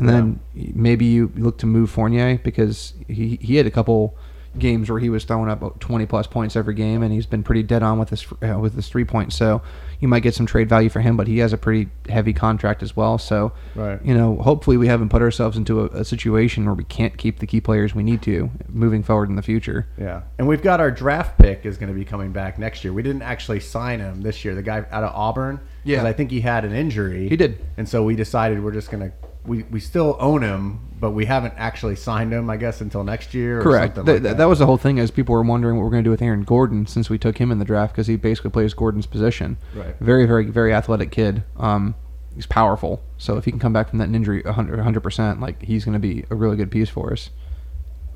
And 0.00 0.08
then 0.08 0.40
maybe 0.54 1.04
you 1.04 1.30
look 1.36 1.58
to 1.58 1.66
move 1.66 1.90
Fournier 1.90 2.38
because 2.38 2.94
he 3.06 3.38
he 3.40 3.56
had 3.56 3.66
a 3.66 3.70
couple 3.70 4.16
games 4.58 4.90
where 4.90 4.98
he 4.98 5.08
was 5.08 5.22
throwing 5.22 5.48
up 5.48 5.78
20 5.78 6.06
plus 6.06 6.26
points 6.26 6.56
every 6.56 6.74
game, 6.74 7.04
and 7.04 7.12
he's 7.12 7.24
been 7.26 7.44
pretty 7.44 7.62
dead 7.62 7.84
on 7.84 8.00
with 8.00 8.08
his 8.10 8.26
uh, 8.42 8.58
with 8.58 8.74
his 8.74 8.88
three 8.88 9.04
points. 9.04 9.36
So 9.36 9.62
you 10.00 10.08
might 10.08 10.24
get 10.24 10.34
some 10.34 10.44
trade 10.46 10.68
value 10.68 10.88
for 10.88 11.00
him, 11.00 11.16
but 11.16 11.28
he 11.28 11.38
has 11.38 11.52
a 11.52 11.58
pretty 11.58 11.88
heavy 12.08 12.32
contract 12.32 12.82
as 12.82 12.96
well. 12.96 13.16
So 13.18 13.52
Right. 13.76 14.04
you 14.04 14.12
know, 14.14 14.36
hopefully 14.36 14.76
we 14.76 14.88
haven't 14.88 15.10
put 15.10 15.22
ourselves 15.22 15.56
into 15.56 15.82
a, 15.82 15.84
a 16.00 16.04
situation 16.04 16.64
where 16.64 16.74
we 16.74 16.82
can't 16.84 17.16
keep 17.16 17.38
the 17.38 17.46
key 17.46 17.60
players 17.60 17.94
we 17.94 18.02
need 18.02 18.22
to 18.22 18.50
moving 18.68 19.02
forward 19.04 19.28
in 19.28 19.36
the 19.36 19.42
future. 19.42 19.86
Yeah, 19.98 20.22
and 20.38 20.48
we've 20.48 20.62
got 20.62 20.80
our 20.80 20.90
draft 20.90 21.38
pick 21.38 21.64
is 21.64 21.76
going 21.76 21.92
to 21.92 21.98
be 21.98 22.04
coming 22.04 22.32
back 22.32 22.58
next 22.58 22.82
year. 22.82 22.92
We 22.92 23.02
didn't 23.02 23.22
actually 23.22 23.60
sign 23.60 24.00
him 24.00 24.22
this 24.22 24.44
year. 24.44 24.54
The 24.56 24.62
guy 24.62 24.84
out 24.90 25.04
of 25.04 25.14
Auburn. 25.14 25.60
Yeah. 25.84 26.04
I 26.04 26.12
think 26.12 26.30
he 26.30 26.40
had 26.40 26.64
an 26.64 26.72
injury. 26.72 27.28
He 27.28 27.36
did. 27.36 27.64
and 27.76 27.88
so 27.88 28.02
we 28.02 28.16
decided 28.16 28.64
we're 28.64 28.72
just 28.72 28.90
going 28.90 29.10
to. 29.10 29.12
We, 29.46 29.62
we 29.64 29.80
still 29.80 30.16
own 30.20 30.42
him, 30.42 30.80
but 31.00 31.12
we 31.12 31.24
haven't 31.24 31.54
actually 31.56 31.96
signed 31.96 32.32
him. 32.32 32.50
I 32.50 32.56
guess 32.58 32.80
until 32.80 33.04
next 33.04 33.32
year. 33.34 33.60
Or 33.60 33.62
Correct. 33.62 33.96
something 33.96 34.04
Th- 34.04 34.14
like 34.16 34.22
th- 34.22 34.30
that. 34.32 34.38
that 34.38 34.48
was 34.48 34.58
the 34.58 34.66
whole 34.66 34.76
thing. 34.76 34.98
As 34.98 35.10
people 35.10 35.34
were 35.34 35.42
wondering 35.42 35.76
what 35.76 35.82
we're 35.84 35.90
going 35.90 36.04
to 36.04 36.08
do 36.08 36.10
with 36.10 36.22
Aaron 36.22 36.44
Gordon 36.44 36.86
since 36.86 37.08
we 37.08 37.18
took 37.18 37.38
him 37.38 37.50
in 37.50 37.58
the 37.58 37.64
draft 37.64 37.94
because 37.94 38.06
he 38.06 38.16
basically 38.16 38.50
plays 38.50 38.74
Gordon's 38.74 39.06
position. 39.06 39.56
Right. 39.74 39.96
Very, 40.00 40.26
very, 40.26 40.44
very 40.46 40.74
athletic 40.74 41.10
kid. 41.10 41.42
Um, 41.56 41.94
he's 42.34 42.46
powerful. 42.46 43.02
So 43.18 43.36
if 43.38 43.44
he 43.46 43.50
can 43.50 43.60
come 43.60 43.72
back 43.72 43.88
from 43.88 43.98
that 43.98 44.08
injury 44.14 44.42
100 44.42 45.00
percent, 45.00 45.40
like 45.40 45.62
he's 45.62 45.84
going 45.84 45.94
to 45.94 45.98
be 45.98 46.24
a 46.30 46.34
really 46.34 46.56
good 46.56 46.70
piece 46.70 46.90
for 46.90 47.12
us. 47.12 47.30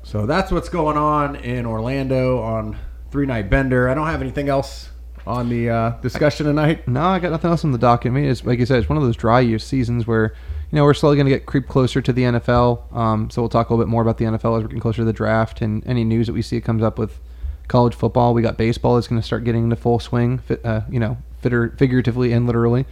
So 0.03 0.27
that's 0.27 0.51
what's 0.51 0.69
going 0.69 0.97
on 0.97 1.35
in 1.37 1.65
Orlando 1.65 2.39
on 2.39 2.77
Three 3.09 3.25
Night 3.25 3.49
Bender. 3.49 3.89
I 3.89 3.95
don't 3.95 4.05
have 4.05 4.21
anything 4.21 4.47
else 4.49 4.89
on 5.27 5.49
the 5.49 5.69
uh, 5.69 5.89
discussion 6.01 6.45
tonight. 6.45 6.87
No, 6.87 7.01
I 7.01 7.19
got 7.19 7.31
nothing 7.31 7.49
else 7.49 7.63
on 7.63 7.71
the 7.71 7.77
docket. 7.77 8.11
I 8.11 8.15
mean, 8.15 8.25
it's 8.25 8.45
like 8.45 8.59
you 8.59 8.65
said, 8.65 8.79
it's 8.79 8.89
one 8.89 8.97
of 8.97 9.03
those 9.03 9.15
dry 9.15 9.39
year 9.39 9.59
seasons 9.59 10.05
where 10.05 10.35
you 10.71 10.75
know 10.75 10.83
we're 10.83 10.93
slowly 10.93 11.17
going 11.17 11.25
to 11.25 11.31
get 11.31 11.45
creep 11.45 11.67
closer 11.67 12.01
to 12.01 12.13
the 12.13 12.23
NFL. 12.23 12.93
Um, 12.95 13.29
so 13.29 13.41
we'll 13.41 13.49
talk 13.49 13.69
a 13.69 13.73
little 13.73 13.85
bit 13.85 13.89
more 13.89 14.01
about 14.01 14.17
the 14.17 14.25
NFL 14.25 14.57
as 14.57 14.63
we're 14.63 14.67
getting 14.67 14.79
closer 14.79 14.97
to 14.97 15.05
the 15.05 15.13
draft 15.13 15.61
and 15.61 15.85
any 15.87 16.03
news 16.03 16.27
that 16.27 16.33
we 16.33 16.41
see 16.41 16.57
it 16.57 16.61
comes 16.61 16.83
up 16.83 16.99
with 16.99 17.19
college 17.67 17.95
football. 17.95 18.33
We 18.33 18.41
got 18.41 18.57
baseball 18.57 18.95
that's 18.95 19.07
going 19.07 19.19
to 19.19 19.25
start 19.25 19.43
getting 19.43 19.63
into 19.63 19.75
full 19.75 19.99
swing. 19.99 20.41
Uh, 20.63 20.81
you 20.89 20.99
know, 20.99 21.17
fitter, 21.41 21.75
figuratively 21.77 22.31
and 22.31 22.45
literally. 22.45 22.85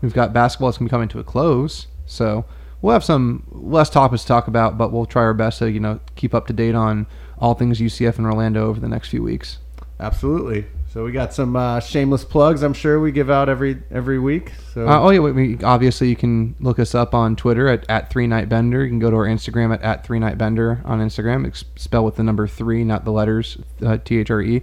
We've 0.00 0.14
got 0.14 0.32
basketball 0.32 0.68
that's 0.68 0.78
going 0.78 0.88
to 0.88 0.90
be 0.90 0.94
coming 0.94 1.08
to 1.08 1.18
a 1.18 1.24
close. 1.24 1.86
So 2.06 2.44
we'll 2.80 2.92
have 2.92 3.04
some 3.04 3.44
less 3.50 3.90
topics 3.90 4.22
to 4.22 4.28
talk 4.28 4.48
about, 4.48 4.78
but 4.78 4.92
we'll 4.92 5.06
try 5.06 5.22
our 5.22 5.34
best 5.34 5.58
to 5.60 5.70
you 5.70 5.80
know 5.80 6.00
keep 6.16 6.34
up 6.34 6.46
to 6.48 6.52
date 6.52 6.74
on 6.74 7.06
all 7.38 7.54
things 7.54 7.80
UCF 7.80 8.18
and 8.18 8.26
Orlando 8.26 8.66
over 8.66 8.80
the 8.80 8.88
next 8.88 9.08
few 9.08 9.22
weeks. 9.22 9.58
Absolutely. 10.00 10.66
So 10.92 11.04
we 11.04 11.12
got 11.12 11.34
some 11.34 11.54
uh, 11.54 11.80
shameless 11.80 12.24
plugs. 12.24 12.62
I'm 12.62 12.72
sure 12.72 12.98
we 12.98 13.12
give 13.12 13.28
out 13.30 13.48
every 13.48 13.82
every 13.90 14.18
week. 14.18 14.52
So 14.72 14.88
Uh, 14.88 15.00
oh 15.00 15.10
yeah, 15.10 15.20
we, 15.20 15.58
obviously 15.62 16.08
you 16.08 16.16
can 16.16 16.56
look 16.60 16.78
us 16.78 16.94
up 16.94 17.14
on 17.14 17.36
Twitter 17.36 17.68
at, 17.68 17.84
at 17.90 18.10
Three 18.10 18.26
Night 18.26 18.48
Bender. 18.48 18.82
You 18.82 18.88
can 18.88 18.98
go 18.98 19.10
to 19.10 19.16
our 19.16 19.26
Instagram 19.26 19.72
at, 19.74 19.82
at 19.82 20.04
Three 20.04 20.18
Night 20.18 20.38
Bender 20.38 20.80
on 20.84 21.00
Instagram. 21.00 21.46
It's 21.46 21.64
spelled 21.76 22.06
with 22.06 22.16
the 22.16 22.22
number 22.22 22.46
three, 22.46 22.84
not 22.84 23.04
the 23.04 23.12
letters 23.12 23.58
uh, 23.84 23.98
T 23.98 24.18
H 24.18 24.30
R 24.30 24.40
E. 24.40 24.62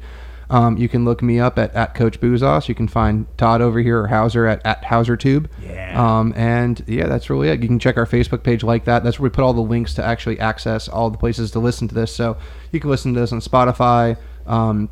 Um, 0.49 0.77
you 0.77 0.87
can 0.87 1.05
look 1.05 1.23
me 1.23 1.39
up 1.39 1.57
at, 1.57 1.73
at 1.73 1.95
Coach 1.95 2.19
Boozos. 2.19 2.67
You 2.67 2.75
can 2.75 2.87
find 2.87 3.25
Todd 3.37 3.61
over 3.61 3.79
here 3.79 4.01
or 4.01 4.07
Hauser 4.07 4.45
at, 4.45 4.63
at 4.65 4.83
HauserTube. 4.83 5.47
Yeah. 5.63 6.19
Um, 6.19 6.33
and 6.35 6.83
yeah, 6.87 7.07
that's 7.07 7.29
really 7.29 7.49
it. 7.49 7.61
You 7.61 7.67
can 7.67 7.79
check 7.79 7.97
our 7.97 8.05
Facebook 8.05 8.43
page 8.43 8.63
like 8.63 8.85
that. 8.85 9.03
That's 9.03 9.19
where 9.19 9.29
we 9.29 9.33
put 9.33 9.43
all 9.43 9.53
the 9.53 9.61
links 9.61 9.95
to 9.95 10.03
actually 10.03 10.39
access 10.39 10.87
all 10.87 11.09
the 11.09 11.17
places 11.17 11.49
to 11.51 11.59
listen 11.59 11.87
to 11.87 11.95
this. 11.95 12.13
So 12.13 12.37
you 12.71 12.79
can 12.79 12.91
listen 12.91 13.13
to 13.15 13.19
this 13.19 13.31
on 13.31 13.39
Spotify, 13.41 14.17
um, 14.45 14.89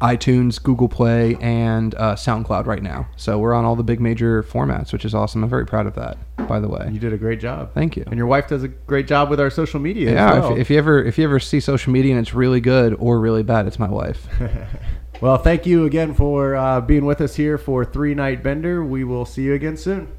iTunes, 0.00 0.62
Google 0.62 0.88
Play, 0.88 1.36
and 1.40 1.94
uh, 1.94 2.14
SoundCloud 2.14 2.66
right 2.66 2.82
now. 2.82 3.08
So 3.16 3.38
we're 3.38 3.52
on 3.52 3.64
all 3.64 3.76
the 3.76 3.82
big 3.82 4.00
major 4.00 4.42
formats, 4.42 4.92
which 4.92 5.04
is 5.04 5.14
awesome. 5.14 5.44
I'm 5.44 5.50
very 5.50 5.66
proud 5.66 5.86
of 5.86 5.94
that, 5.94 6.16
by 6.48 6.58
the 6.58 6.68
way. 6.68 6.88
you 6.90 6.98
did 6.98 7.12
a 7.12 7.18
great 7.18 7.40
job. 7.40 7.74
Thank 7.74 7.96
you. 7.96 8.04
And 8.06 8.16
your 8.16 8.26
wife 8.26 8.48
does 8.48 8.62
a 8.62 8.68
great 8.68 9.06
job 9.06 9.28
with 9.28 9.40
our 9.40 9.50
social 9.50 9.78
media. 9.80 10.12
Yeah, 10.12 10.34
as 10.34 10.42
well. 10.42 10.52
if, 10.54 10.58
if 10.60 10.70
you 10.70 10.78
ever 10.78 11.04
if 11.04 11.18
you 11.18 11.24
ever 11.24 11.38
see 11.38 11.60
social 11.60 11.92
media 11.92 12.12
and 12.12 12.20
it's 12.20 12.34
really 12.34 12.60
good 12.60 12.94
or 12.98 13.20
really 13.20 13.42
bad, 13.42 13.66
it's 13.66 13.78
my 13.78 13.90
wife. 13.90 14.26
well, 15.20 15.36
thank 15.36 15.66
you 15.66 15.84
again 15.84 16.14
for 16.14 16.56
uh, 16.56 16.80
being 16.80 17.04
with 17.04 17.20
us 17.20 17.36
here 17.36 17.58
for 17.58 17.84
Three 17.84 18.14
Night 18.14 18.42
Bender. 18.42 18.84
We 18.84 19.04
will 19.04 19.26
see 19.26 19.42
you 19.42 19.54
again 19.54 19.76
soon. 19.76 20.10